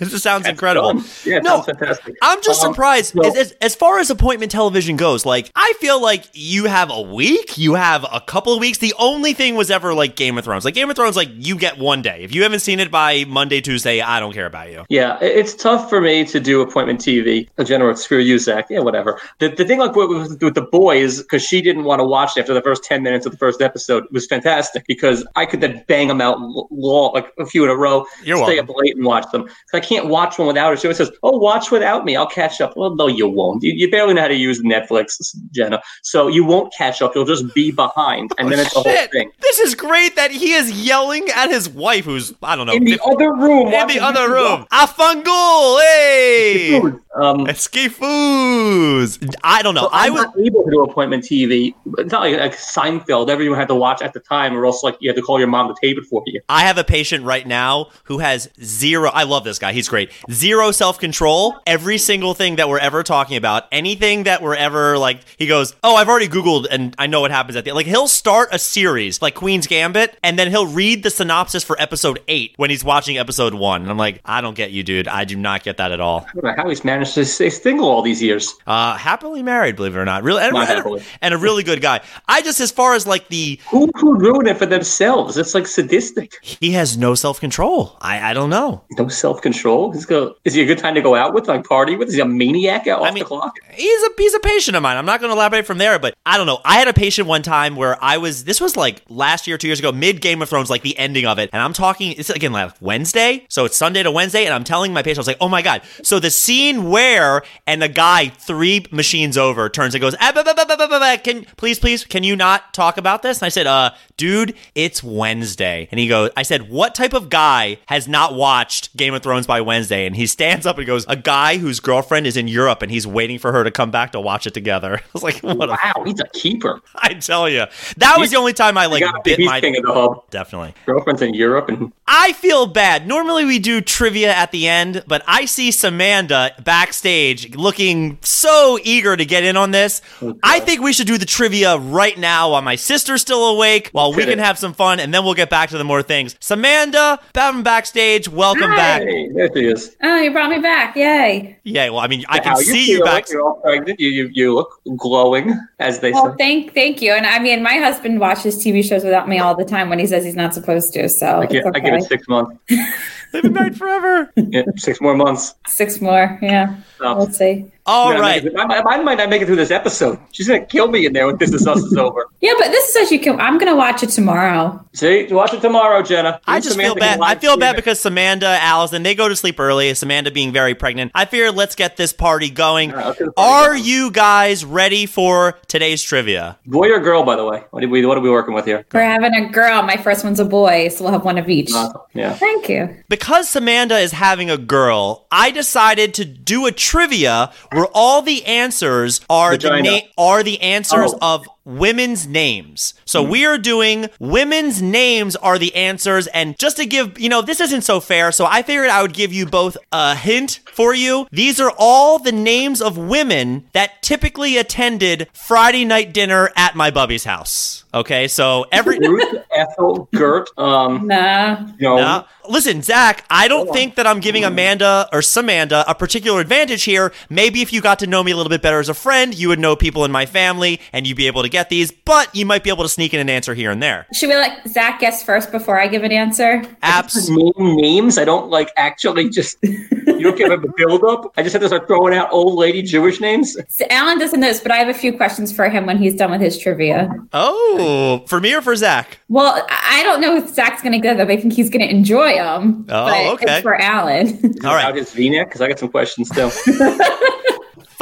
this 0.03 0.11
just 0.13 0.23
sounds 0.25 0.45
That's 0.45 0.53
incredible. 0.53 0.95
done. 0.95 1.05
Yeah, 1.25 1.37
it 1.37 1.43
No, 1.45 1.51
sounds 1.63 1.67
fantastic. 1.67 2.17
I'm 2.23 2.43
just 2.43 2.65
Um, 2.65 2.73
surprised 2.73 3.13
so- 3.15 3.25
as, 3.27 3.37
as, 3.37 3.53
as 3.61 3.75
far 3.75 3.99
as 3.99 4.11
appointment 4.11 4.53
television 4.53 4.97
goes. 4.97 5.25
Like, 5.27 5.51
I 5.55 5.73
feel 5.81 6.01
like 6.01 6.25
you 6.33 6.65
have 6.67 6.91
a 6.91 7.01
week, 7.01 7.57
you 7.59 7.75
have 7.75 8.05
a 8.11 8.21
couple 8.21 8.53
of 8.55 8.61
weeks. 8.61 8.79
The 8.79 8.95
only 8.99 9.33
thing 9.33 9.55
was 9.55 9.71
ever 9.71 9.95
like 9.95 10.17
Game 10.17 10.37
of 10.39 10.45
Thrones. 10.45 10.65
Like 10.65 10.75
Game 10.75 10.91
of 10.91 10.97
Thrones, 10.97 11.17
like 11.17 11.29
you 11.33 11.57
get 11.57 11.79
one 11.79 12.03
day. 12.03 12.21
If 12.23 12.35
you 12.35 12.43
haven't 12.43 12.61
seen 12.61 12.81
it 12.81 12.91
by 12.91 13.25
Monday, 13.27 13.61
Tuesday, 13.61 14.01
I 14.01 14.21
don't 14.21 14.33
care 14.33 14.47
about 14.47 14.71
you. 14.71 14.85
Yeah, 14.89 15.19
it's 15.21 15.55
tough 15.55 15.89
for 15.89 16.01
me 16.01 16.25
to 16.27 16.41
do 16.41 16.61
appointment 16.61 17.01
TV. 17.01 17.49
A 17.59 17.65
general 17.65 17.95
screw 17.97 18.19
you, 18.19 18.39
Zach. 18.39 18.67
Yeah, 18.71 18.81
whatever. 18.81 19.21
The, 19.39 19.49
the 19.49 19.65
thing 19.65 19.79
like 19.79 19.95
with, 19.95 20.41
with, 20.43 20.55
the 20.55 20.63
boys, 20.63 21.23
because 21.23 21.43
she 21.43 21.61
didn't 21.63 21.85
want 21.85 22.01
to 22.01 22.05
watch 22.05 22.37
it 22.37 22.41
after 22.41 22.55
the 22.55 22.63
first 22.63 22.85
ten 22.85 23.03
minutes 23.03 23.27
of 23.27 23.33
the 23.33 23.39
first 23.39 23.61
episode, 23.63 24.05
was 24.11 24.27
fantastic 24.27 24.85
because 24.87 25.27
I 25.37 25.47
could 25.47 25.61
then 25.61 25.85
bang 25.89 26.09
them 26.09 26.21
out 26.21 26.39
long, 26.71 27.13
like 27.15 27.33
a 27.39 27.47
few 27.47 27.65
in 27.65 27.71
a 27.71 27.77
row, 27.77 28.07
You're 28.25 28.37
stay 28.39 28.57
welcome. 28.57 28.71
up 28.71 28.77
late 28.79 28.97
and 28.97 29.05
watch 29.05 29.31
them. 29.33 29.49
I 29.75 29.81
can't 29.81 29.92
watch 30.01 30.39
one 30.39 30.47
without 30.49 30.71
her. 30.71 30.77
She 30.77 30.87
always 30.87 30.97
says, 30.99 31.11
"Oh, 31.23 31.39
watch 31.39 31.71
without 31.71 32.05
me. 32.05 32.17
I'll 32.17 32.27
catch 32.27 32.61
up." 32.61 32.77
Well, 32.77 32.95
no, 32.95 33.07
you 33.07 33.29
won't. 33.29 33.63
You, 33.63 33.73
you 33.75 33.91
barely 33.91 34.15
know 34.15 34.23
how 34.23 34.29
to 34.29 34.35
use 34.35 34.61
Netflix, 34.63 35.35
Jenna. 35.53 35.81
So 36.03 36.29
you 36.29 36.45
won't 36.45 36.73
catch 36.77 37.03
up. 37.03 37.13
You'll 37.15 37.25
just 37.25 37.53
be 37.55 37.71
behind, 37.71 38.33
and 38.39 38.51
then 38.51 38.59
it's 38.59 38.73
the 38.75 38.81
whole 38.81 38.93
Oh, 38.93 38.95
Shit. 38.97 39.13
thing. 39.13 39.31
This 39.41 39.59
is 39.61 39.75
great 39.75 40.17
that 40.17 40.31
he 40.31 40.53
is 40.53 40.71
yelling 40.73 41.29
at 41.35 41.51
his 41.51 41.69
wife, 41.69 42.05
who's 42.05 42.33
I 42.43 42.57
don't 42.57 42.67
know, 42.67 42.73
In 42.75 42.85
the 42.85 42.93
50 42.93 43.11
other 43.13 43.33
room. 43.35 43.69
in 43.73 43.87
the 43.89 44.01
other 44.01 44.31
room. 44.33 44.67
Afangul, 44.73 45.81
hey, 45.81 46.77
Um, 47.15 47.47
Foos. 47.47 49.37
I 49.45 49.63
don't 49.63 49.75
know. 49.75 49.83
So 49.83 49.89
I 49.93 50.11
was. 50.11 50.25
able 50.39 50.65
to 50.65 50.71
do 50.71 50.83
appointment 50.83 51.25
TV. 51.25 51.75
It's 51.99 52.11
not 52.13 52.23
like, 52.23 52.39
like 52.39 52.57
Seinfeld. 52.57 53.29
Everyone 53.29 53.59
had 53.59 53.69
to 53.69 53.75
watch 53.75 54.03
at 54.03 54.13
the 54.13 54.21
time, 54.21 54.55
or 54.57 54.65
else 54.67 54.83
like 54.83 54.97
you 55.01 55.09
had 55.11 55.17
to 55.17 55.23
call 55.23 55.39
your 55.39 55.49
mom 55.49 55.69
to 55.69 55.75
tape 55.81 55.99
it 55.99 56.05
for 56.07 56.23
you. 56.27 56.41
I 56.49 56.63
have 56.63 56.79
a 56.79 56.85
patient 56.85 57.25
right 57.25 57.47
now 57.47 57.89
who 58.05 58.19
has 58.19 58.49
zero. 58.63 59.11
I 59.13 59.25
love 59.25 59.45
this 59.45 59.59
guy. 59.59 59.73
He's 59.73 59.82
great. 59.89 60.11
Zero 60.31 60.71
self 60.71 60.99
control. 60.99 61.57
Every 61.67 61.99
single 61.99 62.35
thing 62.35 62.57
that 62.57 62.69
we're 62.69 62.79
ever 62.79 63.03
talking 63.03 63.37
about, 63.37 63.65
anything 63.73 64.25
that 64.25 64.43
we're 64.43 64.55
ever 64.55 64.99
like, 64.99 65.21
he 65.39 65.47
goes, 65.47 65.75
"Oh, 65.83 65.97
I've 65.97 66.09
already 66.09 66.29
Googled 66.29 66.67
and 66.71 66.95
I 66.99 67.07
know 67.07 67.21
what 67.21 67.31
happens 67.31 67.57
at 67.57 67.65
the 67.65 67.73
like." 67.73 67.87
He'll 67.87 68.09
start 68.09 68.49
a 68.53 68.59
series 68.59 69.21
like 69.23 69.35
Queen's 69.35 69.67
Gambit, 69.67 70.19
and 70.23 70.39
then 70.39 70.51
he'll 70.51 70.67
read 70.67 71.03
the 71.03 71.11
synopsis 71.11 71.65
for 71.65 71.81
episode 71.81 72.21
eight 72.29 72.55
when 72.57 72.71
he's 72.71 72.85
watching 72.85 73.19
episode 73.19 73.55
one. 73.55 73.83
And 73.83 73.91
I'm 73.91 73.99
like, 73.99 74.21
I 74.25 74.41
don't 74.41 74.55
get 74.55 74.71
you, 74.71 74.83
dude. 74.83 75.09
I 75.09 75.25
do 75.25 75.37
not 75.37 75.63
get 75.65 75.77
that 75.79 75.93
at 75.93 76.01
all. 76.01 76.27
I 76.29 76.33
don't 76.35 76.45
know 76.45 76.55
how 76.63 76.69
he's 76.69 76.85
managed 76.85 77.15
to 77.15 77.25
stay 77.25 77.51
single 77.51 77.89
all 77.89 78.03
these 78.03 78.23
years. 78.23 78.55
Uh, 78.67 78.97
happily 78.97 79.43
married, 79.43 79.77
believe 79.77 79.95
it 79.97 79.99
or 79.99 80.05
not. 80.05 80.23
Really, 80.23 80.43
and, 80.43 80.57
and- 80.57 81.03
and 81.21 81.35
a 81.35 81.39
really 81.39 81.63
good 81.63 81.81
guy. 81.81 82.01
I 82.29 82.43
just, 82.43 82.61
as 82.61 82.71
far 82.71 82.95
as 82.95 83.07
like 83.07 83.29
the, 83.29 83.59
Who 83.71 83.91
who 83.97 84.17
ruined 84.19 84.49
it 84.49 84.57
for 84.59 84.67
themselves? 84.67 85.37
It's 85.39 85.55
like 85.55 85.67
sadistic. 85.67 86.35
he 86.43 86.73
has 86.73 86.97
no 86.97 87.15
self 87.15 87.41
control. 87.41 87.97
I, 88.01 88.31
I 88.31 88.35
don't 88.35 88.51
know. 88.51 88.83
No 88.99 89.09
self 89.09 89.41
control. 89.43 89.62
He's 89.93 90.07
go. 90.07 90.37
Is 90.45 90.55
he 90.55 90.63
a 90.63 90.67
good 90.67 90.79
time 90.79 90.95
to 90.95 91.01
go 91.01 91.15
out 91.15 91.35
with, 91.35 91.49
like 91.49 91.65
party 91.65 91.97
with? 91.97 92.09
Is 92.09 92.15
he 92.15 92.21
a 92.21 92.25
maniac 92.27 92.87
out 92.87 93.01
off 93.01 93.15
mean- 93.15 93.23
the 93.23 93.27
clock? 93.27 93.57
he's 93.73 94.03
a 94.03 94.09
he's 94.19 94.35
a 94.35 94.41
patient 94.41 94.77
of 94.77 94.83
mine. 94.83 94.97
I'm 94.97 95.07
not 95.07 95.21
going 95.21 95.31
to 95.31 95.37
elaborate 95.37 95.67
from 95.67 95.79
there, 95.79 95.99
but 95.99 96.15
I 96.27 96.37
don't 96.37 96.47
know. 96.47 96.61
I 96.65 96.75
had 96.79 96.89
a 96.89 96.93
patient 96.93 97.29
one 97.29 97.43
time 97.43 97.77
where 97.77 98.03
I 98.03 98.19
was. 98.19 98.45
This 98.45 98.61
was 98.61 98.77
like 98.77 99.03
last 99.09 99.47
year, 99.47 99.59
two 99.59 99.67
years 99.69 99.79
ago, 99.79 99.93
mid 99.93 100.21
Game 100.21 100.43
of 100.43 100.49
Thrones, 100.49 100.71
like 100.71 100.83
the 100.83 100.97
ending 100.99 101.27
of 101.27 101.39
it, 101.39 101.51
and 101.53 101.63
I'm 101.63 101.73
talking. 101.73 102.15
It's 102.17 102.31
again 102.31 102.53
like 102.53 102.73
Wednesday, 102.81 103.47
so 103.49 103.65
it's 103.65 103.77
Sunday 103.77 104.03
to 104.03 104.11
Wednesday, 104.11 104.45
and 104.45 104.55
I'm 104.55 104.65
telling 104.65 104.93
my 104.93 105.03
patient, 105.03 105.19
I 105.19 105.21
was 105.21 105.27
like, 105.27 105.37
oh 105.41 105.49
my 105.49 105.63
god. 105.63 105.83
So 106.03 106.19
the 106.19 106.31
scene 106.31 106.91
where 106.91 107.43
and 107.67 107.81
the 107.81 107.89
guy 107.89 108.29
three 108.29 108.85
machines 108.91 109.37
over 109.39 109.69
turns 109.69 109.95
and 109.95 110.03
goes, 110.03 110.15
ah, 110.21 111.19
can 111.23 111.45
please 111.57 111.79
please 111.79 112.05
can 112.05 112.23
you 112.23 112.37
not 112.37 112.75
talk 112.75 112.97
about 112.97 113.23
this? 113.23 113.39
And 113.39 113.47
I 113.47 113.49
said, 113.49 113.67
uh, 113.67 113.91
dude, 114.17 114.55
it's 114.75 115.03
Wednesday, 115.03 115.89
and 115.91 115.99
he 115.99 116.09
goes, 116.09 116.31
I 116.37 116.43
said, 116.43 116.71
what 116.71 116.95
type 116.95 117.15
of 117.15 117.29
guy 117.29 117.79
has 117.87 118.09
not 118.09 118.35
watched 118.35 118.97
Game 118.97 119.15
of 119.15 119.23
Thrones 119.23 119.47
by 119.53 119.61
Wednesday? 119.61 120.07
And 120.07 120.17
he 120.17 120.27
stands 120.27 120.65
up 120.65 120.79
and 120.79 120.87
goes, 120.87 121.05
a 121.09 121.17
guy 121.17 121.59
whose 121.59 121.79
girlfriend 121.79 122.27
is 122.27 122.39
in 122.39 122.49
Europe 122.49 122.81
and 122.81 122.91
he's 122.91 123.07
waiting 123.07 123.39
for 123.39 123.53
her 123.53 123.65
to 123.65 123.71
come 123.71 123.91
back 123.91 124.13
to 124.13 124.21
watch 124.21 124.47
it 124.47 124.55
together. 124.55 124.95
I 124.99 125.03
was 125.13 125.23
like, 125.23 125.41
what 125.43 125.69
a 125.69 125.73
Wow, 125.73 126.05
he's 126.07 126.21
a 126.21 126.29
keeper. 126.33 126.81
I 126.95 127.15
tell 127.15 127.51
you, 127.51 127.67
that 127.99 128.17
was 128.19 128.31
the 128.31 128.39
only 128.39 128.55
time 128.55 128.79
I 128.79 128.87
like 128.87 129.05
bit 129.25 129.39
he's 129.39 129.49
my. 129.49 129.61
king 129.61 129.77
of 129.77 129.83
the 129.83 129.93
hub. 129.93 130.31
Definitely. 130.31 130.75
Girlfriend's 130.87 131.21
in 131.21 131.35
Europe, 131.35 131.69
and 131.69 131.93
I 132.15 132.35
feel 132.35 132.67
bad. 132.67 133.09
Normally 133.09 133.47
we 133.47 133.59
do 133.59 133.81
trivia 133.81 134.35
at 134.35 134.53
the 134.53 134.69
end, 134.69 135.03
but 135.07 135.23
I 135.27 135.47
see 135.47 135.71
Samantha 135.71 136.53
backstage 136.63 137.57
looking 137.57 138.19
so 138.21 138.79
eager 138.85 139.17
to 139.17 139.25
get 139.25 139.45
in 139.45 139.57
on 139.57 139.71
this. 139.71 140.03
I 140.43 140.61
think 140.61 140.83
we 140.83 140.93
should 140.93 141.07
do 141.07 141.17
the 141.17 141.25
trivia 141.25 141.79
right 141.79 142.19
now 142.19 142.51
while 142.51 142.61
my 142.61 142.77
sister's 142.77 143.23
still 143.23 143.47
awake, 143.49 143.89
while 143.93 144.13
we 144.13 144.27
can 144.27 144.39
have 144.41 144.59
some 144.59 144.75
fun, 144.75 145.01
and 145.01 145.15
then 145.15 145.25
we'll 145.25 145.33
get 145.33 145.49
back 145.49 145.71
to 145.71 145.79
the 145.79 145.85
more 145.85 146.03
things. 146.03 146.37
Samantha, 146.39 147.19
from 147.33 147.63
backstage, 147.63 148.29
welcome 148.29 148.69
Hi. 148.73 148.77
back. 148.77 149.03
hey, 149.05 149.31
there 149.33 149.49
she 149.57 149.67
is. 149.69 149.97
Oh, 150.03 150.17
you 150.21 150.31
brought 150.33 150.51
me 150.51 150.59
back. 150.59 150.95
Yay. 150.95 151.57
Yeah, 151.65 151.89
well, 151.89 152.01
I 152.01 152.09
mean, 152.09 152.27
I 152.29 152.37
How 152.45 152.57
can 152.57 152.57
see 152.57 152.91
you 152.91 152.97
feel? 152.99 153.07
back. 153.07 153.31
You're 153.31 153.43
all 153.43 153.55
pregnant. 153.63 153.99
You, 153.99 154.11
you 154.11 154.31
you 154.35 154.55
look 154.55 154.83
glowing, 154.99 155.59
as 155.79 156.01
they 156.01 156.13
Well, 156.13 156.33
say. 156.33 156.37
thank 156.39 156.75
thank 156.75 157.01
you. 157.01 157.13
And 157.13 157.25
I 157.25 157.39
mean, 157.39 157.63
my 157.63 157.77
husband 157.77 158.21
watches 158.21 158.63
TV 158.63 158.85
shows 158.85 159.03
without 159.03 159.31
me 159.31 159.39
all 159.39 159.55
the 159.55 159.65
time 159.65 159.89
when 159.89 159.99
he 159.99 160.07
says 160.07 160.25
he's 160.25 160.37
not 160.37 160.53
supposed 160.53 160.93
to. 160.93 161.09
So 161.09 161.41
I 161.41 161.47
give, 161.47 161.65
it's 161.65 161.75
I 161.75 161.81
give 161.81 161.95
okay. 161.95 162.02
Six 162.03 162.29
months. 162.29 162.59
They've 163.33 163.43
been 163.43 163.53
married 163.53 163.77
forever. 163.77 164.33
Yeah, 164.53 164.63
six 164.77 165.01
more 165.01 165.15
months. 165.17 165.55
Six 165.67 166.01
more. 166.01 166.39
Yeah. 166.43 166.77
So, 166.99 167.17
We'll 167.17 167.31
see. 167.31 167.67
All 167.85 168.13
I'm 168.13 168.21
right. 168.21 168.45
make 168.45 168.53
it- 168.53 168.59
I, 168.59 168.67
might- 168.67 168.85
I 168.87 169.03
might 169.03 169.19
not 169.19 169.29
make 169.31 169.43
it 169.43 169.47
through 169.47 169.57
this 169.57 169.71
episode. 169.71 170.19
She's 170.33 170.47
gonna 170.47 170.65
kill 170.67 170.89
me 170.89 171.07
in 171.07 171.13
there 171.15 171.27
when 171.27 171.37
this 171.39 171.53
is 171.53 171.67
us 171.67 171.79
is 171.83 171.97
over. 171.97 172.27
Yeah, 172.43 172.55
but 172.59 172.71
this 172.73 172.93
says 172.93 173.13
you 173.13 173.21
can. 173.21 173.41
I'm 173.41 173.57
gonna 173.57 173.77
watch 173.77 174.03
it 174.03 174.09
tomorrow. 174.11 174.85
See, 174.95 175.29
watch 175.33 175.55
it 175.55 175.61
tomorrow, 175.61 176.03
Jenna. 176.03 176.41
I 176.47 176.59
just 176.59 176.73
Samantha 176.73 176.95
feel 176.95 177.01
bad. 177.01 177.21
I 177.23 177.37
feel 177.37 177.57
bad 177.57 177.75
it. 177.75 177.77
because 177.77 178.01
Samantha, 178.01 178.47
Allison, 178.61 179.05
they 179.05 179.15
go 179.15 179.29
to 179.29 179.37
sleep 179.37 179.61
early. 179.61 179.95
Samantha 179.95 180.33
being 180.33 180.53
very 180.53 180.75
pregnant. 180.75 181.13
I 181.15 181.25
figured 181.25 181.55
let's 181.55 181.77
get 181.77 181.97
this 181.97 182.13
party 182.13 182.51
going. 182.51 182.91
All 182.91 182.97
right, 182.97 183.07
let's 183.07 183.19
get 183.21 183.25
the 183.27 183.33
party 183.33 183.53
Are 183.65 183.71
going. 183.75 183.85
you 183.85 184.11
guys 184.11 184.65
ready 184.65 185.07
for 185.07 185.57
today's 185.69 186.03
trivia? 186.03 186.59
boy 186.67 186.91
or 186.91 186.99
girl, 186.99 187.23
by 187.23 187.37
the 187.37 187.45
way. 187.45 187.63
What 187.71 187.85
are 187.85 187.89
we 187.89 188.05
what 188.05 188.19
are 188.19 188.21
we 188.21 188.31
working 188.31 188.55
with 188.55 188.65
here? 188.65 188.85
We're 188.93 189.03
having 189.03 189.35
a 189.35 189.49
girl. 189.51 189.83
My 189.83 189.97
first 189.97 190.25
one's 190.25 190.41
a 190.41 190.45
boy, 190.45 190.89
so 190.89 191.05
we'll 191.05 191.13
have 191.13 191.25
one 191.25 191.39
of 191.39 191.49
each. 191.49 191.73
Uh, 191.73 191.93
yeah. 192.13 192.33
Thank 192.35 192.69
you. 192.69 192.97
Because 193.09 193.22
Samantha 193.45 193.99
is 193.99 194.13
having 194.13 194.51
a 194.51 194.57
girl, 194.59 195.27
I 195.31 195.51
decided 195.51 196.15
to 196.15 196.25
do 196.25 196.67
a 196.67 196.73
trivia 196.73 197.53
where 197.73 197.87
all 197.95 198.23
the 198.23 198.45
answers 198.45 199.21
are 199.31 199.57
the 199.57 199.81
na- 199.81 200.01
are 200.19 200.43
the 200.43 200.61
answers 200.61 201.15
Oh. 201.15 201.35
of 201.35 201.47
women's 201.65 202.27
names. 202.27 202.95
So 203.05 203.23
we 203.23 203.45
are 203.47 203.59
doing 203.59 204.09
women's 204.19 204.83
names 204.83 205.37
are 205.37 205.59
the 205.59 205.75
answers 205.75 206.27
and 206.29 206.59
just 206.59 206.77
to 206.79 206.87
give, 206.87 207.19
you 207.19 207.29
know, 207.29 207.43
this 207.43 207.61
isn't 207.61 207.83
so 207.83 208.01
fair, 208.01 208.33
so 208.33 208.47
I 208.47 208.63
figured 208.63 208.91
I 208.91 209.03
would 209.03 209.15
give 209.15 209.33
you 209.33 209.47
both 209.47 209.77
a 209.93 210.15
hint 210.17 210.61
for 210.73 210.95
you. 210.95 211.27
These 211.31 211.61
are 211.61 211.73
all 211.79 212.19
the 212.19 212.33
names 212.33 212.81
of 212.83 212.97
women 212.97 213.67
that 213.73 214.03
typically 214.03 214.57
attended 214.57 215.29
Friday 215.33 215.85
night 215.85 216.13
dinner 216.13 216.51
at 216.57 216.75
my 216.75 216.91
bubby's 216.91 217.25
house. 217.25 217.85
Okay? 217.95 218.27
So 218.29 218.67
every 218.73 218.99
Ruth, 218.99 219.45
Ethel, 219.55 220.09
Gert, 220.15 220.51
um, 220.59 221.07
Nah. 221.07 221.61
you 221.79 221.89
know, 221.89 221.97
now, 221.97 222.27
listen, 222.49 222.83
Zach, 222.83 223.25
I 223.29 223.49
don't 223.49 223.71
think 223.73 223.97
that 223.97 224.07
I'm 224.07 224.21
giving 224.21 224.45
Amanda 224.45 225.09
or 225.13 225.21
Samantha 225.23 225.85
a 225.87 225.95
particular 225.95 226.41
advantage 226.41 226.85
here. 226.85 227.13
Maybe 227.29 227.61
if 227.61 227.73
you 227.73 227.81
got 227.81 227.99
to 228.01 228.07
know 228.07 228.23
me 228.23 228.33
a 228.33 228.37
little 228.37 228.51
bit 228.51 228.63
better 228.63 228.81
as 228.81 228.89
a 228.89 228.95
friend, 228.95 229.35
you 229.35 229.49
would 229.49 229.59
know 229.59 229.77
people 229.77 230.05
in 230.05 230.11
my 230.13 230.25
family 230.27 230.81
and 230.93 231.07
you'd 231.07 231.17
be 231.17 231.27
able 231.27 231.43
to 231.43 231.49
get 231.53 231.69
these, 231.69 231.93
but 231.93 232.35
you 232.35 232.45
might 232.45 232.65
be 232.65 232.71
able 232.71 232.83
to 232.83 232.89
sneak 232.89 233.15
in 233.15 233.21
an 233.21 233.31
answer 233.31 233.55
here 233.55 233.71
and 233.71 233.83
there. 233.83 234.07
Should 234.13 234.29
we 234.29 234.35
let 234.35 234.67
Zach 234.69 234.99
guess 234.99 235.23
first 235.23 235.53
before 235.53 235.81
I 235.81 235.87
give 235.87 236.03
an 236.03 236.11
answer? 236.11 236.65
Abs. 236.83 237.31
name 237.31 237.53
names. 237.57 238.19
I 238.19 238.25
don't 238.25 238.51
like 238.51 238.71
actually 238.77 239.31
just. 239.31 239.59
You 239.63 240.29
don't 240.29 240.37
give 240.37 240.51
them 240.51 240.65
a 240.65 240.73
build 240.77 241.05
up. 241.05 241.33
I 241.37 241.43
just 241.43 241.53
have 241.53 241.63
to 241.63 241.69
start 241.69 241.87
throwing 241.87 242.15
out 242.15 242.29
old 242.33 242.55
lady 242.55 242.83
Jewish 242.83 243.21
names. 243.21 243.57
So 243.69 243.85
Alan 243.91 244.19
doesn't 244.19 244.41
know 244.41 244.49
this, 244.49 244.61
but 244.61 244.73
I 244.73 244.77
have 244.77 244.89
a 244.89 244.95
few 244.95 245.17
questions 245.17 245.55
for 245.55 245.69
him 245.69 245.87
when 245.87 245.99
he's 245.99 246.15
done 246.15 246.31
with 246.31 246.41
his 246.41 246.59
trivia. 246.59 247.11
Oh, 247.33 248.25
for 248.27 248.41
me 248.41 248.55
or 248.55 248.63
for 248.63 248.75
Zach? 248.77 249.19
Well, 249.29 249.65
I 249.69 249.93
I 249.93 250.05
don't 250.05 250.21
know 250.21 250.37
if 250.37 250.49
Zach's 250.49 250.83
going 250.83 250.95
to 250.95 250.99
get 250.99 251.17
them. 251.19 251.31
I 251.31 251.37
think 251.37 251.53
he's 251.53 251.71
going 251.71 251.87
to 251.87 251.89
enjoy 251.89 252.35
them. 252.35 252.85
Oh, 252.89 253.05
but 253.05 253.27
okay. 253.35 253.55
It's 253.55 253.63
for 253.63 253.81
Alan. 253.81 254.29
All 254.65 254.75
right. 254.75 254.85
Out 254.85 254.95
right. 254.95 254.95
his 254.97 255.13
V-neck 255.13 255.47
because 255.47 255.61
I 255.61 255.69
got 255.69 255.79
some 255.79 255.91
questions 255.91 256.29
still. 256.29 256.51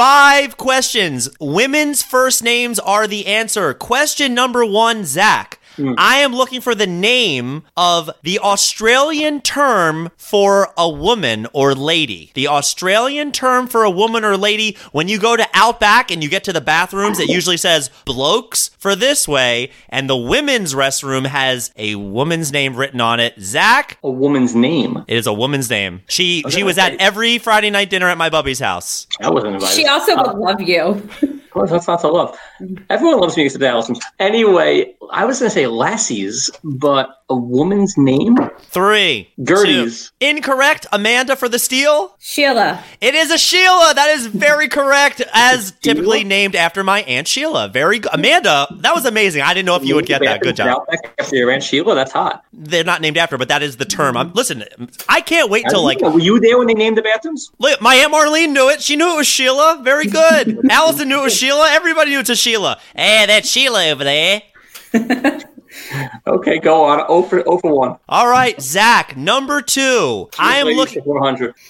Five 0.00 0.56
questions. 0.56 1.28
Women's 1.38 2.02
first 2.02 2.42
names 2.42 2.78
are 2.78 3.06
the 3.06 3.26
answer. 3.26 3.74
Question 3.74 4.32
number 4.32 4.64
one, 4.64 5.04
Zach. 5.04 5.59
Hmm. 5.76 5.94
I 5.98 6.16
am 6.18 6.32
looking 6.34 6.60
for 6.60 6.74
the 6.74 6.86
name 6.86 7.62
of 7.76 8.10
the 8.22 8.38
Australian 8.40 9.40
term 9.40 10.10
for 10.16 10.68
a 10.76 10.88
woman 10.88 11.46
or 11.52 11.74
lady. 11.74 12.30
The 12.34 12.48
Australian 12.48 13.32
term 13.32 13.66
for 13.66 13.84
a 13.84 13.90
woman 13.90 14.24
or 14.24 14.36
lady, 14.36 14.76
when 14.92 15.08
you 15.08 15.18
go 15.18 15.36
to 15.36 15.46
Outback 15.54 16.10
and 16.10 16.22
you 16.22 16.28
get 16.28 16.44
to 16.44 16.52
the 16.52 16.60
bathrooms, 16.60 17.18
it 17.20 17.28
usually 17.28 17.56
says 17.56 17.90
blokes 18.04 18.70
for 18.78 18.96
this 18.96 19.28
way, 19.28 19.70
and 19.88 20.08
the 20.08 20.16
women's 20.16 20.74
restroom 20.74 21.26
has 21.26 21.72
a 21.76 21.94
woman's 21.96 22.52
name 22.52 22.74
written 22.76 23.00
on 23.00 23.20
it. 23.20 23.34
Zach, 23.40 23.98
A 24.02 24.10
woman's 24.10 24.54
name. 24.54 25.04
it 25.06 25.16
is 25.16 25.26
a 25.26 25.32
woman's 25.32 25.68
name. 25.70 26.02
She 26.08 26.42
she 26.48 26.58
Okay, 26.58 26.62
was 26.62 26.78
at 26.78 26.94
every 27.00 27.38
Friday 27.38 27.70
night 27.70 27.90
dinner 27.90 28.08
at 28.08 28.18
my 28.18 28.30
bubby's 28.30 28.58
house. 28.58 29.06
I 29.20 29.30
wasn't 29.30 29.54
invited. 29.54 29.74
She 29.76 29.86
also 29.86 30.14
uh, 30.14 30.24
would 30.32 30.36
love 30.38 30.60
you. 30.60 31.08
That's 31.54 31.86
not 31.86 32.00
to 32.00 32.08
love. 32.08 32.38
Mm-hmm. 32.60 32.84
Everyone 32.90 33.20
loves 33.20 33.36
me 33.36 33.44
except 33.44 33.64
Allison. 33.64 33.96
Anyway, 34.18 34.94
I 35.10 35.24
was 35.24 35.38
going 35.40 35.50
to 35.50 35.54
say 35.54 35.66
lassies, 35.66 36.50
but 36.62 37.19
a 37.30 37.36
woman's 37.36 37.96
name? 37.96 38.36
Three. 38.58 39.32
Gerties. 39.42 40.12
two. 40.20 40.26
Incorrect. 40.26 40.86
Amanda 40.92 41.36
for 41.36 41.48
the 41.48 41.58
steal. 41.58 42.14
Sheila. 42.18 42.82
It 43.00 43.14
is 43.14 43.30
a 43.30 43.38
Sheila. 43.38 43.92
That 43.94 44.10
is 44.10 44.26
very 44.26 44.68
correct, 44.68 45.22
as 45.32 45.72
typically 45.80 46.24
named 46.24 46.54
after 46.54 46.84
my 46.84 47.02
aunt 47.02 47.26
Sheila. 47.28 47.68
Very 47.68 48.00
good. 48.00 48.12
Amanda, 48.12 48.66
that 48.80 48.94
was 48.94 49.06
amazing. 49.06 49.42
I 49.42 49.54
didn't 49.54 49.66
know 49.66 49.76
if 49.76 49.84
you 49.84 49.94
would 49.94 50.06
get 50.06 50.20
that. 50.22 50.42
Good 50.42 50.56
job. 50.56 50.68
Outback 50.68 51.14
After 51.18 51.36
your 51.36 51.50
Aunt 51.50 51.62
Sheila, 51.62 51.94
that's 51.94 52.12
hot. 52.12 52.44
They're 52.52 52.84
not 52.84 53.00
named 53.00 53.16
after, 53.16 53.38
but 53.38 53.48
that 53.48 53.62
is 53.62 53.76
the 53.76 53.84
term. 53.84 54.16
I'm 54.16 54.32
listen. 54.32 54.64
I 55.08 55.20
can't 55.20 55.50
wait 55.50 55.64
till 55.70 55.84
like 55.84 56.00
were 56.00 56.18
you 56.18 56.40
there 56.40 56.58
when 56.58 56.66
they 56.66 56.74
named 56.74 56.98
the 56.98 57.02
bathrooms? 57.02 57.50
look, 57.58 57.80
my 57.80 57.94
aunt 57.94 58.12
Marlene 58.12 58.52
knew 58.52 58.68
it. 58.68 58.82
She 58.82 58.96
knew 58.96 59.14
it 59.14 59.16
was 59.16 59.26
Sheila. 59.26 59.80
Very 59.82 60.06
good. 60.06 60.60
Allison 60.70 61.08
knew 61.08 61.20
it 61.20 61.24
was 61.24 61.36
Sheila. 61.36 61.68
Everybody 61.70 62.10
knew 62.10 62.20
it's 62.20 62.30
a 62.30 62.36
Sheila. 62.36 62.78
Eh, 62.94 63.20
hey, 63.20 63.26
that's 63.26 63.48
Sheila 63.48 63.88
over 63.90 64.04
there. 64.04 64.42
Okay, 66.26 66.58
go 66.58 66.84
on. 66.84 67.04
Over 67.08 67.42
over 67.48 67.68
1. 67.72 67.96
All 68.08 68.28
right, 68.28 68.60
Zach, 68.60 69.16
number 69.16 69.60
two. 69.62 70.28
I 70.38 70.58
am 70.58 70.66
looking. 70.68 71.02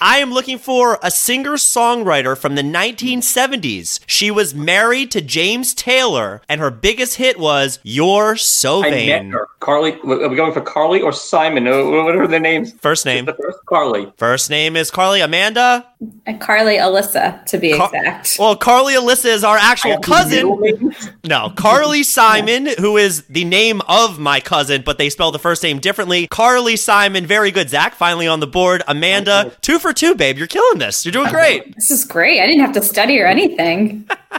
I 0.01 0.17
am 0.19 0.31
looking 0.31 0.57
for 0.57 0.99
a 1.03 1.11
singer 1.11 1.53
songwriter 1.53 2.37
from 2.37 2.55
the 2.55 2.61
1970s. 2.63 3.99
She 4.07 4.31
was 4.31 4.53
married 4.53 5.11
to 5.11 5.21
James 5.21 5.73
Taylor, 5.73 6.41
and 6.49 6.59
her 6.61 6.71
biggest 6.71 7.15
hit 7.17 7.39
was 7.39 7.79
"You're 7.83 8.35
So 8.35 8.81
Vain." 8.81 8.93
I 8.93 8.95
met 8.95 9.21
Vain." 9.23 9.31
her. 9.31 9.47
Carly, 9.59 9.93
are 10.03 10.27
we 10.29 10.35
going 10.35 10.53
for 10.53 10.61
Carly 10.61 11.01
or 11.01 11.11
Simon? 11.11 11.67
Uh, 11.67 11.83
What 11.83 12.15
are 12.15 12.27
their 12.27 12.39
names? 12.39 12.73
First 12.73 13.05
name. 13.05 13.25
The 13.25 13.33
first 13.33 13.59
Carly. 13.67 14.11
First 14.17 14.49
name 14.49 14.75
is 14.75 14.89
Carly 14.89 15.21
Amanda. 15.21 15.85
And 16.25 16.41
Carly 16.41 16.77
Alyssa, 16.77 17.45
to 17.45 17.57
be 17.59 17.73
Car- 17.77 17.91
exact. 17.93 18.37
Well, 18.39 18.55
Carly 18.55 18.95
Alyssa 18.95 19.25
is 19.25 19.43
our 19.43 19.57
actual 19.57 19.99
cousin. 19.99 20.91
No, 21.23 21.51
Carly 21.55 22.01
Simon, 22.17 22.67
who 22.79 22.97
is 22.97 23.23
the 23.29 23.45
name 23.45 23.81
of 23.91 24.17
my 24.17 24.39
cousin, 24.39 24.83
but 24.85 24.97
they 24.97 25.09
spell 25.09 25.31
the 25.31 25.39
first 25.39 25.61
name 25.63 25.79
differently. 25.79 26.25
Carly 26.27 26.77
Simon, 26.77 27.25
very 27.25 27.51
good. 27.51 27.69
Zach, 27.69 27.93
finally 27.93 28.25
on 28.25 28.39
the 28.39 28.47
board. 28.47 28.81
Amanda, 28.87 29.51
two 29.59 29.79
for 29.79 29.91
two, 29.91 30.15
babe. 30.15 30.37
You're 30.37 30.47
killing 30.47 30.79
this. 30.79 31.05
You're 31.05 31.11
doing 31.11 31.29
great. 31.29 31.75
This 31.75 31.91
is 31.91 32.05
great. 32.05 32.39
I 32.39 32.47
didn't 32.47 32.61
have 32.61 32.73
to 32.73 32.81
study 32.81 33.19
or 33.19 33.27
anything. 33.27 34.07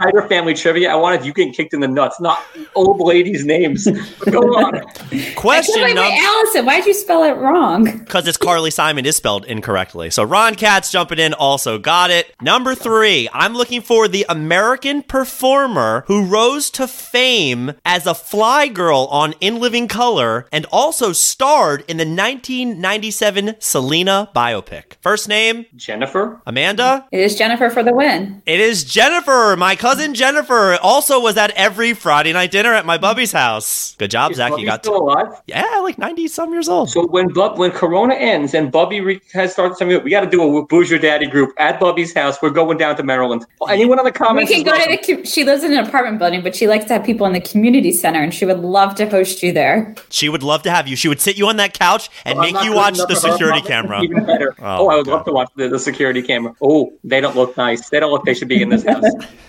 Tiger 0.00 0.28
family 0.28 0.52
trivia. 0.52 0.90
I 0.90 0.96
wanted 0.96 1.24
you 1.24 1.32
getting 1.32 1.54
kicked 1.54 1.72
in 1.72 1.80
the 1.80 1.88
nuts, 1.88 2.20
not 2.20 2.42
old 2.74 3.00
ladies' 3.00 3.46
names. 3.46 3.88
Go 4.30 4.40
on. 4.40 4.80
Question 5.36 5.82
wait, 5.82 5.84
wait, 5.84 5.94
number. 5.94 6.14
Allison, 6.20 6.66
why'd 6.66 6.84
you 6.84 6.92
spell 6.92 7.24
it 7.24 7.32
wrong? 7.32 7.84
Because 7.84 8.28
it's 8.28 8.36
Carly 8.36 8.70
Simon 8.70 9.06
is 9.06 9.16
spelled 9.16 9.46
incorrectly. 9.46 10.10
So 10.10 10.22
Ron 10.22 10.54
Katz 10.54 10.92
jumping 10.92 11.18
in 11.18 11.32
also 11.32 11.78
got 11.78 12.10
it. 12.10 12.34
Number 12.42 12.74
three, 12.74 13.28
I'm 13.32 13.54
looking 13.54 13.80
for 13.80 14.06
the 14.06 14.26
American 14.28 15.02
performer 15.02 16.04
who 16.08 16.26
rose 16.26 16.68
to 16.72 16.86
fame 16.86 17.72
as 17.86 18.06
a 18.06 18.14
fly 18.14 18.68
girl 18.68 19.08
on 19.10 19.34
In 19.40 19.60
Living 19.60 19.88
Color 19.88 20.46
and 20.52 20.66
also 20.70 21.12
starred 21.12 21.84
in 21.88 21.96
the 21.96 22.04
1997 22.04 23.56
Selena 23.60 24.30
biopic. 24.36 24.96
First 25.00 25.26
name, 25.26 25.64
Jennifer. 25.74 26.42
Amanda. 26.44 27.06
It 27.10 27.20
is 27.20 27.34
Jennifer 27.34 27.70
for 27.70 27.82
the 27.82 27.94
win. 27.94 28.42
It 28.44 28.60
is 28.60 28.84
Jennifer, 28.84 29.56
my 29.56 29.74
cousin 29.86 30.14
Jennifer. 30.14 30.76
Also 30.82 31.20
was 31.20 31.36
at 31.36 31.50
every 31.52 31.92
Friday 31.94 32.32
night 32.32 32.50
dinner 32.50 32.72
at 32.74 32.84
my 32.84 32.98
bubby's 32.98 33.30
house. 33.30 33.94
Good 33.98 34.10
job, 34.10 34.32
Is 34.32 34.38
Zach. 34.38 34.50
Bubby 34.50 34.62
You 34.62 34.68
got 34.68 34.84
still 34.84 34.96
alive? 34.96 35.40
yeah, 35.46 35.78
like 35.82 35.96
90 35.96 36.26
some 36.28 36.52
years 36.52 36.68
old. 36.68 36.90
So 36.90 37.06
when 37.06 37.28
Bub, 37.32 37.56
when 37.58 37.70
Corona 37.70 38.14
ends 38.14 38.52
and 38.54 38.72
Bubby 38.72 39.00
re- 39.00 39.20
has 39.32 39.52
started 39.52 39.76
something, 39.76 40.02
we 40.02 40.10
got 40.10 40.22
to 40.22 40.30
do 40.30 40.56
a 40.58 40.66
Boozer 40.66 40.98
Daddy 40.98 41.26
group 41.26 41.52
at 41.58 41.78
Bubby's 41.78 42.12
house. 42.12 42.36
We're 42.42 42.50
going 42.50 42.78
down 42.78 42.96
to 42.96 43.04
Maryland. 43.04 43.46
Anyone 43.68 43.98
in 44.00 44.04
the 44.04 44.10
We 44.10 44.12
comments? 44.12 44.50
can 44.50 44.58
is 44.62 44.64
go 44.64 44.72
to 44.76 44.90
the. 44.90 45.14
co- 45.18 45.22
She 45.24 45.44
lives 45.44 45.62
in 45.62 45.72
an 45.72 45.86
apartment 45.86 46.18
building, 46.18 46.42
but 46.42 46.56
she 46.56 46.66
likes 46.66 46.84
to 46.86 46.94
have 46.94 47.04
people 47.04 47.24
in 47.26 47.32
the 47.32 47.40
community 47.40 47.92
center, 47.92 48.20
and 48.20 48.34
she 48.34 48.44
would 48.44 48.58
love 48.60 48.96
to 48.96 49.08
host 49.08 49.42
you 49.42 49.52
there. 49.52 49.94
She 50.10 50.28
would 50.28 50.42
love 50.42 50.62
to 50.64 50.70
have 50.70 50.88
you. 50.88 50.96
She 50.96 51.06
would 51.08 51.20
sit 51.20 51.36
you 51.38 51.46
on 51.46 51.58
that 51.58 51.74
couch 51.78 52.10
and 52.24 52.38
oh, 52.38 52.42
I'm 52.42 52.52
make 52.52 52.64
you 52.64 52.72
watch 52.74 52.96
the 52.98 53.14
security 53.14 53.60
camera. 53.60 54.02
Even 54.02 54.24
better. 54.26 54.52
Oh, 54.58 54.86
Oh, 54.86 54.88
I 54.88 54.96
would 54.96 55.06
God. 55.06 55.12
love 55.12 55.24
to 55.26 55.32
watch 55.32 55.50
the, 55.56 55.68
the 55.68 55.78
security 55.78 56.22
camera. 56.22 56.54
Oh, 56.60 56.92
they 57.04 57.20
don't 57.20 57.36
look 57.36 57.56
nice. 57.56 57.88
They 57.88 58.00
don't 58.00 58.10
look. 58.10 58.24
They 58.24 58.34
should 58.34 58.48
be 58.48 58.60
in 58.62 58.68
this 58.68 58.84
house. 58.88 59.04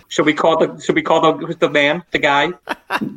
should 0.09 0.25
we 0.27 0.33
call 0.33 0.57
the? 0.57 0.79
Should 0.79 0.95
we 0.95 1.01
call 1.01 1.21
the 1.21 1.55
the 1.55 1.69
man? 1.69 2.03
The 2.11 2.19
guy? 2.19 2.51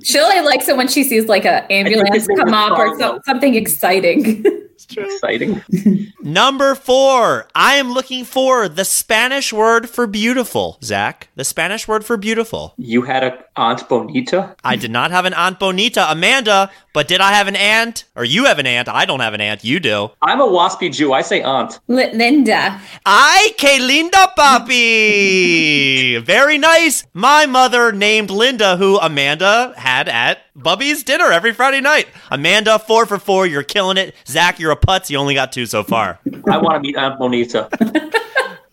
She 0.03 0.18
only 0.18 0.40
likes 0.40 0.68
it 0.68 0.77
when 0.77 0.88
she 0.88 1.05
sees 1.05 1.27
like 1.27 1.44
an 1.44 1.64
ambulance 1.68 2.27
come 2.27 2.55
up 2.55 2.79
or 2.79 2.99
so, 2.99 3.20
something 3.27 3.55
exciting. 3.55 4.44
Exciting. 4.90 5.62
Number 6.22 6.74
four, 6.74 7.48
I 7.54 7.74
am 7.76 7.92
looking 7.92 8.24
for 8.24 8.68
the 8.68 8.84
Spanish 8.84 9.52
word 9.52 9.88
for 9.88 10.06
beautiful. 10.06 10.78
Zach, 10.82 11.28
the 11.36 11.44
Spanish 11.44 11.86
word 11.88 12.04
for 12.04 12.16
beautiful. 12.16 12.74
You 12.76 13.02
had 13.02 13.24
a 13.24 13.44
Aunt 13.56 13.88
Bonita. 13.88 14.56
I 14.64 14.76
did 14.76 14.90
not 14.90 15.10
have 15.10 15.24
an 15.26 15.34
Aunt 15.34 15.58
Bonita, 15.58 16.10
Amanda, 16.10 16.70
but 16.94 17.08
did 17.08 17.20
I 17.20 17.32
have 17.32 17.46
an 17.46 17.56
aunt? 17.56 18.04
Or 18.16 18.24
you 18.24 18.46
have 18.46 18.58
an 18.58 18.66
aunt? 18.66 18.88
I 18.88 19.04
don't 19.04 19.20
have 19.20 19.34
an 19.34 19.40
aunt. 19.40 19.64
You 19.64 19.80
do. 19.80 20.10
I'm 20.22 20.40
a 20.40 20.46
waspy 20.46 20.92
Jew. 20.92 21.12
I 21.12 21.20
say 21.22 21.42
aunt. 21.42 21.78
Li- 21.88 22.12
Linda. 22.12 22.80
Ay, 23.04 23.52
que 23.58 23.78
linda, 23.80 24.32
papi! 24.36 26.22
Very 26.24 26.58
nice. 26.58 27.06
My 27.12 27.46
mother 27.46 27.92
named 27.92 28.30
Linda, 28.30 28.76
who 28.76 28.98
Amanda 28.98 29.74
had 29.76 30.08
at 30.08 30.38
Bubby's 30.62 31.03
dinner 31.03 31.31
every 31.33 31.53
Friday 31.53 31.81
night. 31.81 32.09
Amanda, 32.31 32.79
four 32.79 33.07
for 33.07 33.18
four. 33.18 33.46
You're 33.46 33.62
killing 33.62 33.96
it. 33.96 34.14
Zach, 34.27 34.59
you're 34.59 34.73
a 34.73 34.77
putz. 34.77 35.11
You 35.11 35.18
only 35.18 35.35
got 35.35 35.53
two 35.53 35.66
so 35.66 35.83
far. 35.83 36.18
I 36.49 36.59
want 36.59 36.75
to 36.75 36.81
meet 36.81 36.96
Aunt 36.96 37.18
Bonita. 37.18 37.68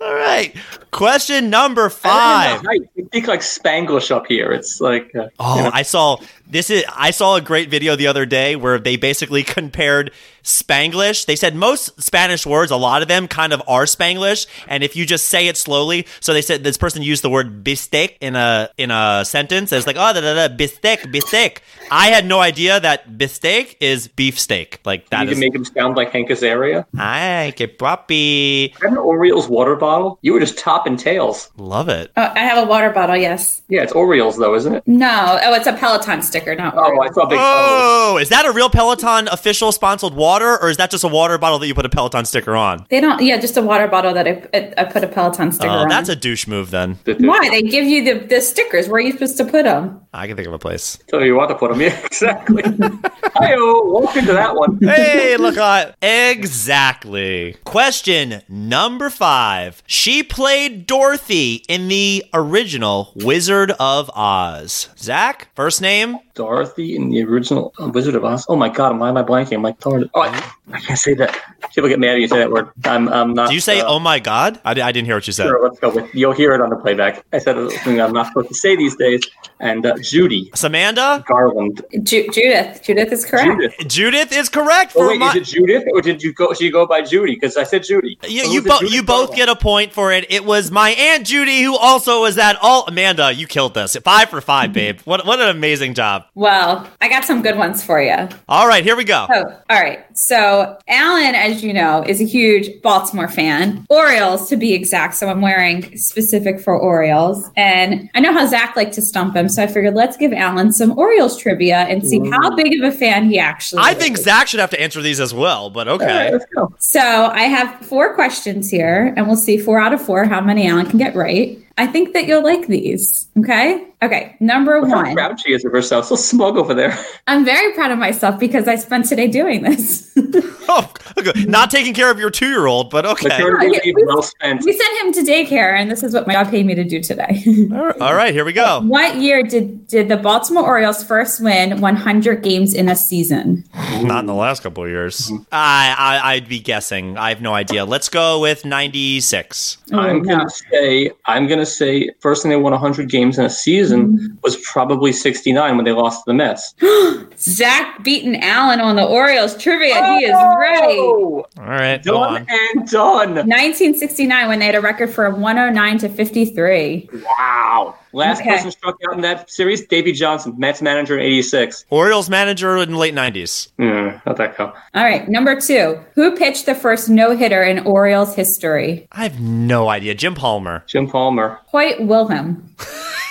All 0.02 0.14
right. 0.14 0.56
Question 0.92 1.50
number 1.50 1.90
five. 1.90 2.64
You 2.96 3.06
speak 3.06 3.28
like 3.28 3.42
Spanglish 3.42 4.10
up 4.12 4.26
here. 4.28 4.52
It's 4.52 4.80
like. 4.80 5.14
Uh, 5.16 5.28
Oh, 5.40 5.70
I 5.74 5.82
saw 5.82 6.18
this 6.50 6.70
is 6.70 6.84
I 6.96 7.12
saw 7.12 7.36
a 7.36 7.42
great 7.42 7.70
video 7.70 7.96
the 7.96 8.08
other 8.08 8.26
day 8.26 8.56
where 8.56 8.80
they 8.80 8.96
basically 8.96 9.44
compared 9.58 10.12
Spanglish. 10.48 11.26
They 11.26 11.36
said 11.36 11.56
most 11.56 12.02
Spanish 12.02 12.46
words, 12.46 12.72
a 12.72 12.78
lot 12.78 13.02
of 13.02 13.08
them 13.08 13.28
kind 13.28 13.52
of 13.54 13.62
are 13.68 13.84
Spanglish, 13.84 14.48
and 14.68 14.84
if 14.84 14.96
you 14.96 15.06
just 15.06 15.28
say 15.28 15.48
it 15.48 15.58
slowly, 15.58 16.08
so 16.20 16.34
they 16.34 16.42
said 16.42 16.64
this 16.64 16.78
person 16.78 17.02
used 17.02 17.24
the 17.24 17.30
word 17.30 17.64
bistec 17.64 18.16
in 18.22 18.36
a 18.36 18.70
in 18.78 18.90
a 18.92 19.24
sentence. 19.26 19.72
It's 19.72 19.86
like 19.86 19.98
oh 19.98 20.14
da 20.14 20.22
da 20.22 20.48
da 20.48 20.56
bistec 20.56 21.00
bistec. 21.14 21.58
I 21.92 22.08
had 22.08 22.26
no 22.26 22.40
idea 22.40 22.80
that 22.80 23.10
bistec 23.18 23.76
is 23.80 24.08
beefsteak. 24.08 24.80
Like 24.86 25.10
that. 25.10 25.22
you 25.22 25.26
that 25.28 25.34
can 25.34 25.34
is. 25.34 25.40
make 25.40 25.56
him 25.56 25.66
sound 25.66 25.96
like 25.98 26.12
Hank 26.12 26.30
Azaria. 26.30 26.86
Ay, 26.98 27.54
que 27.56 27.68
papi. 27.68 28.74
an 28.84 28.98
Orioles 28.98 29.48
water 29.50 29.76
bottle? 29.76 30.18
You 30.22 30.34
were 30.34 30.40
just 30.40 30.58
topping 30.58 30.98
tails. 30.98 31.50
Love 31.58 31.90
it. 31.90 32.12
Oh, 32.16 32.32
I 32.36 32.40
have 32.40 32.64
a 32.64 32.68
water 32.68 32.90
bottle. 32.92 33.18
Yes. 33.18 33.62
Yeah, 33.68 33.84
it's 33.84 33.92
Orioles 33.94 34.38
though, 34.38 34.56
isn't 34.56 34.76
it? 34.76 34.84
No. 34.88 35.40
Oh, 35.44 35.54
it's 35.54 35.68
a 35.68 35.74
Peloton 35.74 36.22
sticker, 36.22 36.56
not. 36.56 36.74
Oh, 36.76 37.02
I 37.02 37.08
Oreo. 37.10 37.14
saw 37.14 37.26
big. 37.26 37.38
Oh. 37.42 37.98
Oh, 38.10 38.18
is 38.18 38.30
that 38.30 38.46
a 38.46 38.52
real 38.52 38.70
Peloton 38.70 39.28
official 39.28 39.72
sponsored 39.72 40.14
water, 40.14 40.37
or 40.46 40.70
is 40.70 40.78
that 40.78 40.92
just 40.92 41.04
a 41.04 41.08
water 41.08 41.38
bottle 41.38 41.60
that 41.60 41.68
you 41.68 41.74
put 41.74 41.86
a 41.86 41.90
Peloton 41.90 42.26
sticker 42.26 42.56
on? 42.56 42.86
They 42.90 43.00
don't. 43.02 43.22
Yeah, 43.22 43.38
just 43.40 43.58
a 43.58 43.62
water 43.62 43.88
bottle 43.88 44.14
that 44.14 44.28
I, 44.28 44.44
I, 44.54 44.74
I 44.80 44.84
put 44.86 45.04
a 45.04 45.08
Peloton 45.08 45.52
sticker 45.52 45.70
Oh, 45.72 45.78
on. 45.80 45.90
that's 45.90 46.10
a 46.10 46.16
douche 46.16 46.48
move 46.48 46.72
then. 46.72 46.98
Why? 47.20 47.50
They 47.50 47.62
give 47.64 47.86
you 47.86 48.04
the, 48.04 48.26
the 48.26 48.42
stickers. 48.42 48.88
Where 48.88 48.98
are 48.98 49.02
you 49.02 49.12
supposed 49.14 49.38
to 49.38 49.46
put 49.46 49.64
them? 49.64 50.02
I 50.14 50.28
can 50.28 50.36
think 50.36 50.48
of 50.48 50.54
a 50.54 50.60
place. 50.60 50.98
Tell 51.08 51.24
you 51.24 51.36
what 51.36 51.48
to 51.48 51.56
put 51.56 51.72
them. 51.72 51.82
Yeah, 51.88 52.00
exactly. 52.06 52.64
Hi-oh, 52.64 53.92
walk 53.92 54.16
into 54.16 54.34
that 54.34 54.56
one. 54.56 54.80
Hey, 54.82 55.38
look 55.40 55.58
at 55.58 55.96
exactly. 56.02 57.56
Question 57.66 58.42
number 58.50 59.10
five. 59.10 59.84
She 59.86 60.24
played 60.24 60.86
Dorothy 60.88 61.64
in 61.70 61.88
the 61.88 62.26
original 62.34 63.12
Wizard 63.16 63.72
of 63.80 64.10
Oz. 64.16 64.90
Zach, 64.98 65.50
first 65.56 65.82
name. 65.82 66.18
Dorothy 66.38 66.96
in 66.96 67.10
the 67.10 67.24
original 67.24 67.74
uh, 67.80 67.90
Wizard 67.90 68.16
of 68.16 68.24
Oz. 68.24 68.46
Oh 68.48 68.56
my 68.56 68.70
God, 68.70 68.98
why 69.00 69.10
am 69.10 69.18
I 69.18 69.24
blanking? 69.24 69.56
I'm 69.56 69.64
like, 69.64 69.80
darn. 69.80 70.10
Oh, 70.14 70.22
I, 70.22 70.52
I 70.72 70.80
can't 70.80 71.00
say 71.00 71.14
that. 71.16 71.38
People 71.74 71.90
get 71.90 72.00
mad 72.00 72.14
when 72.14 72.22
you 72.22 72.28
say 72.28 72.38
that 72.38 72.52
word. 72.52 72.70
I'm, 72.86 73.10
I'm 73.10 73.34
not. 73.34 73.50
Do 73.50 73.56
you 73.56 73.60
say, 73.62 73.82
uh, 73.82 73.88
"Oh 73.88 74.00
my 74.00 74.20
God"? 74.20 74.60
I, 74.64 74.72
I 74.72 74.92
didn't 74.92 75.06
hear 75.06 75.16
what 75.16 75.28
you 75.28 75.34
said. 75.34 75.48
Sure, 75.48 75.60
let's 75.64 75.80
go 75.80 75.90
with. 75.90 76.14
You'll 76.14 76.32
hear 76.34 76.54
it 76.54 76.62
on 76.62 76.70
the 76.70 76.76
playback. 76.78 77.26
I 77.34 77.40
said 77.40 77.56
something 77.56 78.00
I'm 78.00 78.14
not 78.14 78.28
supposed 78.28 78.50
to 78.50 78.56
say 78.56 78.76
these 78.76 78.96
days. 78.96 79.28
And 79.60 79.86
uh, 79.86 79.98
Judy 80.00 80.52
Samantha. 80.54 81.26
Garland. 81.28 81.84
Ju- 82.04 82.30
Judith. 82.32 82.82
Judith 82.84 83.12
is 83.12 83.26
correct. 83.26 83.48
Judith. 83.48 83.74
Judith 83.88 84.32
is 84.32 84.50
correct 84.50 84.94
Oh 84.96 85.08
wait, 85.08 85.20
my. 85.20 85.30
is 85.30 85.36
it 85.36 85.44
Judith 85.46 85.84
or 85.94 86.02
did 86.02 86.22
you 86.22 86.32
go? 86.34 86.54
Should 86.54 86.62
you 86.62 86.72
go 86.72 86.86
by 86.86 87.02
Judy? 87.02 87.34
Because 87.34 87.58
I 87.58 87.64
said 87.64 87.84
Judy. 87.84 88.20
You, 88.28 88.44
So 88.44 88.52
you, 88.52 88.62
bo- 88.62 88.78
Judith 88.80 88.94
you 88.94 89.04
both 89.04 89.36
get 89.36 89.50
a 89.50 89.56
point 89.56 89.94
for 89.94 90.12
it. 90.12 90.32
It 90.32 90.46
was 90.46 90.70
my 90.70 90.92
aunt 90.92 91.26
Judy 91.26 91.62
who 91.64 91.76
also 91.76 92.22
was 92.22 92.38
at 92.38 92.56
all. 92.62 92.86
Amanda, 92.88 93.34
you 93.34 93.48
killed 93.48 93.74
this. 93.74 93.96
Five 94.04 94.30
for 94.30 94.42
five, 94.42 94.74
babe. 94.74 95.00
What 95.06 95.26
what 95.26 95.40
an 95.40 95.50
amazing 95.50 95.96
job. 95.96 96.26
Well, 96.36 96.88
I 97.02 97.10
got 97.10 97.26
some 97.26 97.42
good 97.42 97.58
ones 97.58 97.84
for 97.84 98.02
you. 98.02 98.16
All 98.48 98.68
right, 98.68 98.84
here 98.84 98.96
we 98.96 99.04
go. 99.04 99.26
Oh, 99.30 99.44
all 99.70 99.82
right. 99.82 100.06
So, 100.16 100.78
Alan, 100.88 101.34
as 101.34 101.64
you 101.64 101.74
know, 101.74 102.04
is 102.04 102.22
a 102.22 102.26
huge 102.26 102.82
Baltimore 102.82 103.28
fan. 103.28 103.86
Orioles, 103.90 104.48
to 104.50 104.58
be 104.58 104.74
exact. 104.74 105.16
So, 105.16 105.30
I'm 105.30 105.42
wearing 105.42 105.98
specific 105.98 106.60
for 106.60 106.78
Orioles. 106.78 107.50
And 107.56 108.10
I 108.14 108.20
know 108.20 108.34
how 108.34 108.46
Zach 108.46 108.76
liked 108.76 108.94
to 108.94 109.02
stump 109.02 109.36
him. 109.36 109.50
So, 109.50 109.64
I 109.64 109.68
figured 109.68 109.96
let's 109.96 110.16
give 110.18 110.32
Alan 110.34 110.72
some 110.72 110.98
Orioles 110.98 111.38
trivia 111.38 111.78
and 111.80 112.08
see 112.08 112.20
how 112.30 112.56
big 112.56 112.80
of 112.82 112.94
a 112.94 112.96
fan 112.96 113.30
he 113.30 113.40
actually 113.40 113.82
is. 113.82 113.88
I 113.88 113.92
is. 113.92 113.98
think 113.98 114.18
Zach 114.18 114.48
should 114.48 114.60
have 114.60 114.70
to 114.72 114.82
answer 114.82 115.02
these 115.02 115.20
as 115.20 115.34
well, 115.34 115.70
but 115.70 115.88
All 115.88 115.98
right, 115.98 116.28
okay. 116.28 116.32
let's 116.34 116.46
go. 116.56 116.74
So, 116.78 117.00
I 117.00 117.44
have 117.44 117.84
four 117.86 118.14
questions 118.14 118.70
here, 118.70 119.14
and 119.18 119.28
we'll 119.28 119.36
see 119.36 119.58
four 119.58 119.80
out 119.80 119.94
of 119.94 120.02
four 120.02 120.26
how 120.26 120.42
many 120.42 120.68
Alan 120.68 120.86
can 120.86 121.00
get 121.00 121.16
right. 121.16 121.58
I 121.80 121.86
think 121.88 122.14
that 122.14 122.26
you'll 122.26 122.44
like 122.44 122.68
these. 122.68 123.28
Okay. 123.38 123.86
Okay. 124.02 124.36
Number 124.40 124.82
Look 124.82 124.90
how 124.90 125.04
one. 125.04 125.14
proud 125.14 125.40
she 125.40 125.54
is 125.54 125.64
of 125.64 125.72
herself. 125.72 126.06
So 126.06 126.16
smug 126.16 126.58
over 126.58 126.74
there. 126.74 126.98
I'm 127.28 127.46
very 127.46 127.74
proud 127.74 127.92
of 127.92 128.00
myself 128.00 128.40
because 128.40 128.68
I 128.68 128.76
spent 128.76 129.06
today 129.06 129.28
doing 129.28 129.62
this. 129.64 130.12
Oh, 130.70 130.84
okay. 130.84 131.07
Not 131.48 131.72
taking 131.72 131.94
care 131.94 132.12
of 132.12 132.20
your 132.20 132.30
two 132.30 132.50
year 132.50 132.68
old, 132.68 132.90
but 132.90 133.06
okay. 133.06 133.30
Maternity 133.30 133.80
Yeah, 133.84 133.94
we- 133.96 134.04
well 134.06 134.22
spent. 134.22 134.64
we 134.64 134.74
sent 134.74 134.98
him 135.02 135.14
to 135.14 135.32
daycare, 135.32 135.78
and 135.78 135.90
this 135.90 136.04
is 136.04 136.14
what 136.14 136.28
my 136.28 136.34
job 136.34 136.50
paid 136.50 136.66
me 136.66 136.76
to 136.76 136.84
do 136.84 137.02
today. 137.02 137.44
All 138.02 138.14
right, 138.16 138.34
here 138.34 138.46
we 138.46 138.54
go. 138.54 138.82
what 138.82 139.18
year 139.18 139.44
did 139.44 139.88
did 139.88 140.10
the 140.10 140.18
Baltimore 140.18 140.64
Orioles 140.64 141.04
first 141.04 141.42
win 141.42 141.80
100 141.80 142.44
games 142.44 142.74
in 142.74 142.90
a 142.90 142.96
season? 142.96 143.64
Not 144.02 144.20
in 144.20 144.26
the 144.26 144.34
last 144.34 144.64
couple 144.64 144.84
of 144.84 144.90
years. 144.90 145.32
I, 145.52 145.96
I 145.98 146.34
I'd 146.34 146.48
be 146.48 146.60
guessing. 146.60 147.18
I 147.18 147.30
have 147.30 147.42
no 147.42 147.54
idea. 147.54 147.86
Let's 147.86 148.10
go 148.10 148.40
with 148.40 148.66
96. 148.66 149.78
Oh, 149.92 150.00
I'm 150.00 150.22
no. 150.22 150.38
gonna 150.38 150.50
say 150.50 151.12
I'm 151.26 151.48
gonna 151.48 151.66
say 151.66 152.12
first 152.20 152.44
thing 152.44 152.50
they 152.50 152.58
won 152.58 152.74
100 152.74 153.10
games 153.10 153.38
in 153.38 153.46
a 153.46 153.50
season 153.50 154.08
mm-hmm. 154.08 154.36
was 154.44 154.58
probably 154.58 155.12
69 155.12 155.76
when 155.76 155.86
they 155.86 155.92
lost 155.92 156.24
to 156.26 156.32
the 156.32 156.34
Mets. 156.34 156.76
Zach 157.38 158.04
beating 158.04 158.42
Allen 158.42 158.80
on 158.80 158.96
the 158.96 159.06
Orioles 159.06 159.58
trivia. 159.58 160.06
He 160.06 160.26
is 160.26 160.36
oh! 160.36 160.56
right. 160.58 161.07
All 161.08 161.46
right, 161.58 162.04
go 162.04 162.14
Done 162.14 162.36
on. 162.36 162.48
and 162.50 162.88
done. 162.90 163.30
1969 163.36 164.48
when 164.48 164.60
they 164.60 164.66
had 164.66 164.76
a 164.76 164.82
record 164.82 165.10
for 165.10 165.30
109 165.30 165.98
to 166.00 166.10
53. 166.10 167.10
Wow. 167.24 167.96
Last 168.14 168.42
Okay. 168.42 168.52
person 168.52 168.72
struck 168.72 168.96
out 169.08 169.16
in 169.16 169.22
that 169.22 169.50
series, 169.52 169.86
Davey 169.86 170.12
Johnson, 170.12 170.54
Mets 170.58 170.82
manager 170.82 171.18
in 171.20 171.24
'86. 171.26 171.86
Orioles 171.90 172.30
manager 172.30 172.78
in 172.78 172.92
the 172.92 172.98
late 172.98 173.14
90s. 173.14 173.70
Hmm, 173.78 174.18
how'd 174.26 174.38
that 174.38 174.58
go? 174.58 174.74
All 174.96 175.04
right, 175.04 175.28
number 175.30 175.60
two. 175.60 176.00
Who 176.16 176.36
pitched 176.36 176.66
the 176.66 176.74
first 176.76 177.10
no 177.10 177.36
hitter 177.36 177.62
in 177.64 177.80
Orioles 177.86 178.34
history? 178.36 179.08
I 179.12 179.24
have 179.24 179.40
no 179.40 179.90
idea. 179.90 180.16
Jim 180.16 180.34
Palmer. 180.36 180.84
Jim 180.88 181.08
Palmer. 181.08 181.60
Hoyt 181.68 182.00
Wilhelm. 182.02 182.74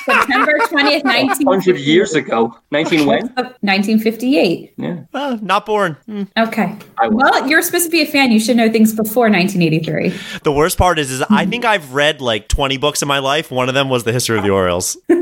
September 0.07 0.59
20th, 0.71 1.45
100 1.45 1.79
years 1.79 2.15
ago. 2.15 2.57
19 2.71 3.07
when? 3.07 3.27
1958. 3.35 4.75
Yeah. 4.77 5.01
Uh, 5.13 5.39
not 5.43 5.67
born. 5.67 5.97
Hmm. 6.07 6.23
Okay. 6.39 6.77
Well, 7.11 7.49
you're 7.49 7.63
supposed 7.63 7.85
to 7.87 7.91
be 7.91 8.03
a 8.03 8.07
fan. 8.07 8.31
You 8.31 8.41
should 8.41 8.57
know 8.57 8.71
things 8.71 8.95
before 8.95 9.29
1983. 9.29 10.41
The 10.45 10.53
worst 10.53 10.79
part 10.79 10.99
is, 10.99 11.11
is 11.11 11.23
I 11.23 11.45
think 11.47 11.65
I've 11.65 11.93
read 11.93 12.21
like 12.21 12.49
20 12.49 12.77
books 12.77 13.03
in 13.03 13.09
my 13.09 13.19
life. 13.19 13.51
One 13.51 13.69
of 13.69 13.75
them 13.75 13.89
was 13.89 14.05
the 14.05 14.13
history 14.13 14.39
of 14.39 14.45
the 14.45 14.51
Orioles. 14.51 14.97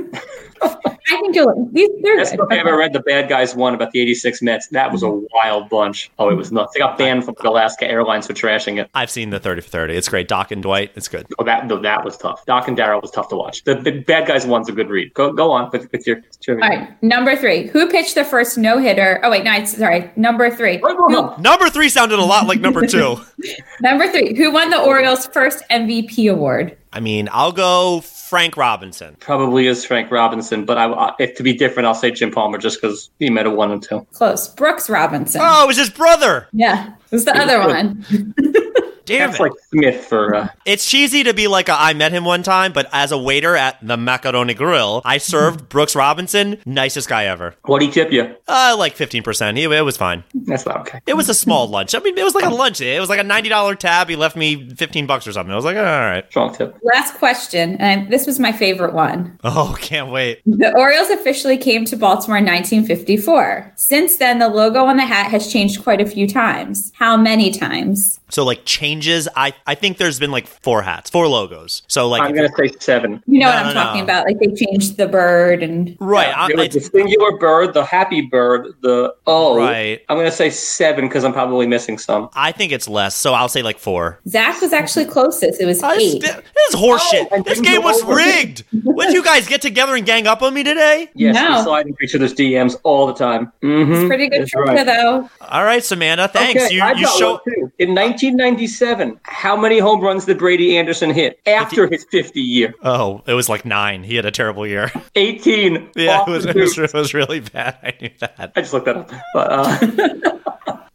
I 1.35 1.47
think 1.47 1.47
you'll. 1.47 1.69
These, 1.73 2.03
they're 2.03 2.17
That's 2.17 2.31
good. 2.31 2.41
what 2.41 2.53
I 2.53 2.59
ever 2.59 2.77
read. 2.77 2.93
The 2.93 3.01
bad 3.01 3.29
guys 3.29 3.55
one 3.55 3.75
about 3.75 3.91
the 3.93 4.01
'86 4.01 4.43
Mets. 4.43 4.69
That 4.69 4.93
was 4.93 5.03
a 5.03 5.07
mm-hmm. 5.07 5.27
wild 5.33 5.69
bunch. 5.69 6.11
Oh, 6.19 6.31
it 6.31 6.35
was 6.35 6.53
nuts. 6.53 6.75
They 6.75 6.81
got 6.81 6.99
banned 6.99 7.25
from 7.25 7.35
Alaska 7.41 7.87
Airlines 7.87 8.27
for 8.27 8.35
trashing 8.35 8.81
it. 8.81 8.91
I've 8.95 9.11
seen 9.11 9.31
the 9.31 9.41
30 9.41 9.63
for 9.63 9.69
30. 9.69 9.95
It's 9.95 10.09
great. 10.09 10.29
Doc 10.29 10.51
and 10.51 10.63
Dwight. 10.63 10.93
It's 10.95 11.09
good. 11.09 11.27
Oh, 11.39 11.45
that 11.45 11.67
no, 11.67 11.81
that 11.81 12.05
was 12.05 12.17
tough. 12.17 12.45
Doc 12.47 12.69
and 12.69 12.77
Darryl 12.77 13.03
was 13.03 13.11
tough 13.11 13.29
to 13.29 13.37
watch. 13.37 13.65
The, 13.65 13.75
the 13.75 14.01
bad 14.01 14.27
guys 14.27 14.47
one's 14.47 14.69
a 14.69 14.73
good 14.73 14.91
read. 14.91 15.13
Go 15.15 15.33
go 15.33 15.51
on 15.51 15.71
with, 15.73 15.91
with 15.93 16.07
your 16.07 16.23
trivia. 16.41 16.65
All 16.65 16.71
right. 16.71 17.03
Number 17.03 17.37
three. 17.37 17.69
Who 17.69 17.91
pitched 17.91 18.15
the 18.15 18.25
first 18.25 18.59
no 18.59 18.79
hitter? 18.79 19.21
Oh, 19.23 19.31
wait. 19.31 19.45
No, 19.45 19.53
it's, 19.55 19.77
sorry. 19.77 20.11
Number 20.17 20.51
three. 20.51 20.79
Go, 20.79 20.97
go, 20.97 21.33
Who- 21.35 21.43
Number 21.43 21.69
three 21.69 21.89
sounded 21.89 22.19
a 22.19 22.25
lot 22.25 22.47
like 22.47 22.61
number 22.61 22.87
two. 22.87 23.17
number 23.81 24.09
three. 24.11 24.37
Who 24.37 24.53
won 24.53 24.71
the 24.71 24.81
Orioles' 24.81 25.27
first 25.27 25.65
MVP 25.71 26.31
award? 26.31 26.77
I 26.95 27.01
mean, 27.01 27.29
I'll 27.33 27.53
go 27.53 28.01
Frank 28.03 28.57
Robinson. 28.57 29.17
Probably 29.19 29.67
is 29.67 29.85
Frank 29.85 30.11
Robinson, 30.13 30.65
but 30.65 30.79
I, 30.79 30.85
I- 30.91 31.15
if 31.19 31.35
to 31.37 31.43
be 31.43 31.53
different, 31.53 31.87
I'll 31.89 31.95
say 31.95 32.11
Jim 32.13 32.31
Palmer 32.31 32.57
just 32.57 32.81
because 32.81 33.11
he 33.19 33.29
might 33.31 33.47
a 33.47 33.51
one 33.51 33.71
and 33.73 33.83
two. 33.83 34.07
Close. 34.13 34.49
Brooks 34.49 34.89
Robinson. 34.89 35.41
Oh, 35.45 35.65
it 35.65 35.67
was 35.67 35.77
his 35.77 35.91
brother. 35.91 36.49
Yeah. 36.53 36.89
It 37.11 37.13
was 37.13 37.25
the 37.25 37.37
other 37.37 37.59
one. 37.61 38.05
Damn 39.07 39.31
That's 39.31 39.41
it. 39.41 39.43
like 39.43 39.53
Smith 39.71 40.05
for. 40.05 40.35
Uh, 40.35 40.49
It's 40.65 40.89
cheesy 40.89 41.25
to 41.25 41.35
be 41.35 41.47
like, 41.49 41.69
a, 41.69 41.75
I 41.79 41.93
met 41.95 42.13
him 42.13 42.25
one 42.25 42.43
time, 42.43 42.73
but 42.73 42.89
as 42.93 43.13
a 43.13 43.19
waiter 43.19 43.57
at 43.57 43.79
the 43.87 43.97
Macaroni 43.97 44.55
Grill, 44.55 45.03
I 45.05 45.19
served 45.19 45.69
Brooks 45.69 45.95
Robinson, 45.95 46.59
nicest 46.65 47.09
guy 47.09 47.25
ever. 47.27 47.55
what 47.65 47.81
did 47.81 47.87
he 47.87 47.93
tip 47.93 48.13
you? 48.13 48.35
Uh, 48.49 48.75
like 48.79 48.97
15%. 48.97 49.57
He, 49.57 49.65
it 49.65 49.81
was 49.83 49.97
fine. 49.97 50.25
That's 50.35 50.67
not 50.67 50.81
okay. 50.81 51.01
It 51.07 51.15
was 51.15 51.29
a 51.29 51.35
small 51.35 51.69
lunch. 51.69 51.95
I 51.95 51.99
mean, 52.01 52.17
it 52.17 52.25
was 52.25 52.35
like 52.35 52.45
a 52.45 52.51
lunch. 52.55 52.81
It 52.81 53.01
was 53.01 53.09
like 53.09 53.21
a 53.21 53.25
$90 53.25 53.79
tab. 53.79 54.09
He 54.09 54.17
left 54.17 54.37
me 54.37 54.71
15 54.71 55.07
bucks 55.07 55.27
or 55.27 55.33
something. 55.33 55.53
I 55.53 55.57
was 55.57 55.65
like, 55.65 55.77
all 55.77 55.83
right. 55.83 56.25
Strong 56.31 56.55
tip. 56.57 56.77
Last 56.95 57.15
question. 57.15 57.77
And 57.77 58.11
this 58.13 58.27
was 58.27 58.39
my 58.39 58.53
favorite 58.53 58.95
one. 58.95 59.39
Oh, 59.45 59.77
can't 59.81 60.11
wait. 60.11 60.41
The 60.47 60.75
Orioles 60.77 61.11
officially 61.11 61.57
came 61.59 61.85
to 61.87 61.97
Baltimore 61.97 62.39
in 62.39 62.45
1954. 62.47 63.73
Since 63.77 64.17
then, 64.17 64.39
the 64.39 64.49
logo 64.49 64.85
on 64.85 64.97
the 64.97 65.05
hat 65.05 65.31
has 65.31 65.53
changed 65.53 65.83
quite 65.83 66.01
a 66.01 66.07
few 66.07 66.27
times. 66.27 66.93
How 66.95 67.17
many 67.17 67.51
times? 67.51 68.21
So, 68.31 68.45
like, 68.45 68.65
changes. 68.95 69.29
I, 69.37 69.53
I 69.67 69.75
think 69.75 69.99
there's 69.99 70.19
been 70.19 70.31
like 70.31 70.47
four 70.47 70.83
hats, 70.83 71.11
four 71.11 71.27
logos. 71.29 71.83
So, 71.89 72.09
like, 72.09 72.23
I'm 72.23 72.35
gonna 72.35 72.49
say 72.57 72.71
seven. 72.81 73.23
You 73.27 73.41
know 73.41 73.47
No, 73.51 73.57
what 73.57 73.67
I'm 73.67 73.75
no, 73.75 73.83
talking 73.83 73.99
no. 73.99 74.05
about? 74.05 74.27
Like 74.27 74.39
they 74.39 74.53
changed 74.55 74.97
the 74.97 75.07
bird 75.09 75.63
and 75.63 75.97
right. 76.01 76.29
Yeah, 76.29 76.43
I, 76.43 76.49
there 76.49 76.57
was 76.59 76.69
the 76.75 76.81
singular 76.81 77.37
bird, 77.39 77.75
the 77.75 77.85
happy 77.85 78.23
bird, 78.23 78.69
the 78.83 79.15
oh. 79.27 79.57
Right. 79.57 80.01
I'm 80.09 80.17
gonna 80.17 80.31
say 80.31 80.51
seven 80.51 81.09
because 81.09 81.25
I'm 81.25 81.33
probably 81.33 81.67
missing 81.67 81.99
some. 81.99 82.29
I 82.35 82.53
think 82.53 82.73
it's 82.73 82.89
less. 82.89 83.17
So, 83.17 83.35
I'll 83.35 83.49
say 83.49 83.63
like 83.63 83.79
four. 83.79 84.21
Zach 84.29 84.61
was 84.61 84.73
actually 84.73 85.07
closest. 85.07 85.61
It 85.61 85.67
was 85.67 85.83
Uh, 85.83 85.93
eight. 85.97 86.21
This, 86.21 86.33
this 86.35 86.45
is 86.71 86.75
horseshit. 86.77 87.29
Oh, 87.33 87.43
this 87.43 87.61
game 87.61 87.83
was 87.83 88.03
over. 88.03 88.15
rigged. 88.17 88.65
Would 88.85 89.13
you 89.13 89.23
guys 89.25 89.47
get 89.49 89.63
together 89.63 89.95
and 89.97 90.07
gang 90.07 90.27
up 90.27 90.43
on 90.43 90.55
me 90.55 90.63
today? 90.63 91.11
Yes, 91.15 91.35
No. 91.35 91.59
we 91.59 91.65
slide 91.65 91.87
into 91.87 92.03
each 92.03 92.15
other's 92.15 92.35
DMs 92.35 92.77
all 92.83 93.07
the 93.07 93.15
time. 93.15 93.53
Mm-hmm. 93.63 93.93
It's 93.93 94.05
pretty 94.09 94.29
good 94.29 94.47
trivia 94.49 94.75
right. 94.75 94.87
though. 94.87 95.29
All 95.41 95.65
right, 95.65 95.83
Samantha. 95.85 96.29
Thanks. 96.29 96.65
Okay, 96.65 96.75
you 96.75 96.83
I 96.83 96.93
you 96.93 97.07
show. 97.19 97.41
In 97.79 97.95
1997, 97.95 98.84
how 99.23 99.57
many 99.57 99.79
home 99.79 100.01
runs 100.01 100.27
did 100.27 100.39
Brady 100.39 100.77
Anderson 100.77 101.11
hit 101.11 101.41
after 101.47 101.89
his 101.89 102.05
50 102.11 102.41
year? 102.41 102.75
Oh, 102.83 103.23
it 103.27 103.35
was 103.35 103.49
like 103.49 103.65
nine. 103.65 104.05
He 104.05 104.17
had 104.17 104.27
a 104.27 104.31
terrible 104.31 104.67
year. 104.67 104.91
18. 105.15 105.91
yeah, 105.97 106.23
it 106.23 106.29
was, 106.29 106.47
it 106.47 106.55
was, 106.55 106.79
it 106.79 106.95
was 106.95 107.15
really 107.15 107.41
bad. 107.41 107.79
I 107.83 107.95
knew 108.01 108.11
that. 108.21 108.53
I 108.55 108.61
just 108.61 108.73
looked 108.73 108.87
that 108.87 108.97
up. 108.97 109.11
But 109.33 109.53
uh, 109.53 110.39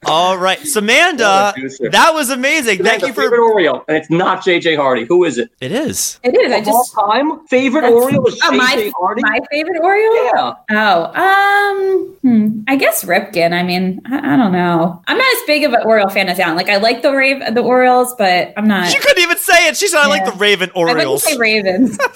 All 0.10 0.38
right, 0.38 0.60
Samantha. 0.60 1.54
That 1.92 2.12
was 2.14 2.30
amazing. 2.30 2.84
Thank 2.84 3.02
the 3.02 3.08
you 3.08 3.14
favorite 3.14 3.38
for. 3.38 3.52
Oriole, 3.54 3.84
and 3.88 3.98
it's 3.98 4.10
not 4.10 4.42
JJ 4.44 4.76
Hardy. 4.78 5.06
Who 5.06 5.24
is 5.24 5.38
it? 5.38 5.52
It 5.62 5.72
is. 5.72 6.20
It 6.24 6.36
is. 6.36 6.52
I 6.52 6.58
Of 6.58 6.68
all 6.68 6.84
just 6.84 6.94
time 6.94 7.48
favorite 7.48 7.82
That's- 7.82 8.02
Oriole 8.04 8.28
is 8.28 8.40
oh, 8.44 8.52
JJ 8.52 8.58
my, 8.58 8.92
Hardy. 8.98 9.22
my 9.24 9.40
favorite 9.52 9.82
Oriole. 9.82 10.16
yeah. 10.34 10.54
Oh, 10.72 11.04
um, 11.14 12.18
hmm, 12.22 12.62
I 12.68 12.76
guess 12.76 13.04
Ripken. 13.04 13.54
I 13.54 13.64
mean, 13.64 14.02
I, 14.06 14.34
I 14.34 14.38
don't 14.38 14.52
know. 14.52 15.02
I'm 15.08 15.18
not 15.18 15.34
as 15.34 15.42
big 15.48 15.64
of 15.64 15.74
an 15.74 15.82
Oriole 15.86 16.10
fan 16.10 16.30
as 16.30 16.40
Alan. 16.40 16.56
Like, 16.58 16.70
I 16.70 16.78
like 16.78 17.02
the 17.02 17.12
Rave, 17.14 17.40
the 17.54 17.62
Orioles, 17.62 18.14
but 18.18 18.54
I'm 18.58 18.68
not. 18.68 18.88
She 18.90 19.00
couldn't 19.00 19.22
even 19.24 19.38
say 19.38 19.68
it. 19.68 19.78
She 19.78 19.88
said, 19.88 20.00
"I 20.00 20.08
like 20.08 20.26
the 20.26 20.32
Raven 20.34 20.70
I 20.76 20.80
wouldn't 20.80 20.98
Orioles." 20.98 21.24
say 21.24 21.38
Ravens. 21.38 21.98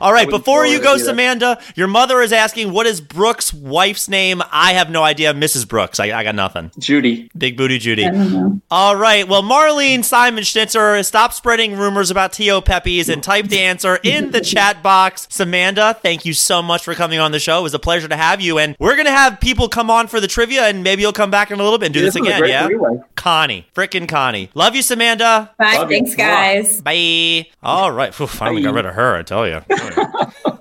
All 0.00 0.12
right, 0.12 0.28
before 0.28 0.66
you 0.66 0.80
go, 0.80 0.94
either. 0.94 1.04
Samantha, 1.04 1.60
your 1.74 1.88
mother 1.88 2.20
is 2.20 2.32
asking, 2.32 2.72
"What 2.72 2.86
is 2.86 3.00
Brooks' 3.00 3.52
wife's 3.52 4.08
name?" 4.08 4.42
I 4.52 4.72
have 4.72 4.90
no 4.90 5.02
idea. 5.02 5.32
Mrs. 5.34 5.68
Brooks. 5.68 5.98
I, 6.00 6.06
I 6.18 6.24
got 6.24 6.34
nothing. 6.34 6.70
Judy. 6.78 7.30
Big 7.36 7.56
booty 7.56 7.78
Judy. 7.78 8.06
I 8.06 8.10
don't 8.10 8.32
know. 8.32 8.60
All 8.70 8.96
right. 8.96 9.26
Well, 9.28 9.42
Marlene 9.42 10.04
Simon 10.04 10.44
Schnitzer, 10.44 11.02
stop 11.02 11.32
spreading 11.32 11.76
rumors 11.76 12.10
about 12.10 12.32
T.O. 12.32 12.60
Peppies 12.60 13.08
and 13.08 13.22
type 13.22 13.46
the 13.46 13.60
answer 13.60 13.98
in 14.02 14.30
the 14.30 14.40
chat 14.40 14.82
box. 14.82 15.26
Samantha, 15.30 15.96
thank 16.02 16.24
you 16.24 16.32
so 16.32 16.62
much 16.62 16.84
for 16.84 16.94
coming 16.94 17.18
on 17.18 17.32
the 17.32 17.38
show. 17.38 17.58
It 17.60 17.62
was 17.62 17.74
a 17.74 17.78
pleasure 17.78 18.08
to 18.08 18.16
have 18.16 18.40
you. 18.40 18.58
And 18.58 18.76
we're 18.78 18.94
going 18.94 19.06
to 19.06 19.12
have 19.12 19.40
people 19.40 19.68
come 19.68 19.90
on 19.90 20.06
for 20.06 20.20
the 20.20 20.26
trivia, 20.26 20.64
and 20.64 20.82
maybe 20.82 21.02
you'll 21.02 21.12
come 21.12 21.30
back 21.30 21.50
in 21.50 21.60
a 21.60 21.62
little 21.62 21.78
bit 21.78 21.86
and 21.86 21.94
do 21.94 22.00
this 22.00 22.14
was 22.14 22.26
again. 22.26 22.46
Yeah. 22.46 22.66
three-way. 22.66 23.00
Connie. 23.16 23.66
Frickin' 23.74 24.08
Connie. 24.08 24.50
Love 24.54 24.74
you, 24.74 24.82
Samantha. 24.82 25.50
Bye. 25.58 25.76
Love 25.76 25.90
you. 25.90 25.98
Thanks, 25.98 26.14
guys. 26.14 26.82
Bye. 26.82 27.46
All 27.62 27.90
right. 27.92 28.14
Phew, 28.14 28.26
finally 28.26 28.62
got 28.62 28.74
rid 28.74 28.86
of 28.86 28.94
her, 28.94 29.16
I 29.16 29.22
tell 29.22 29.46
you. 29.46 29.62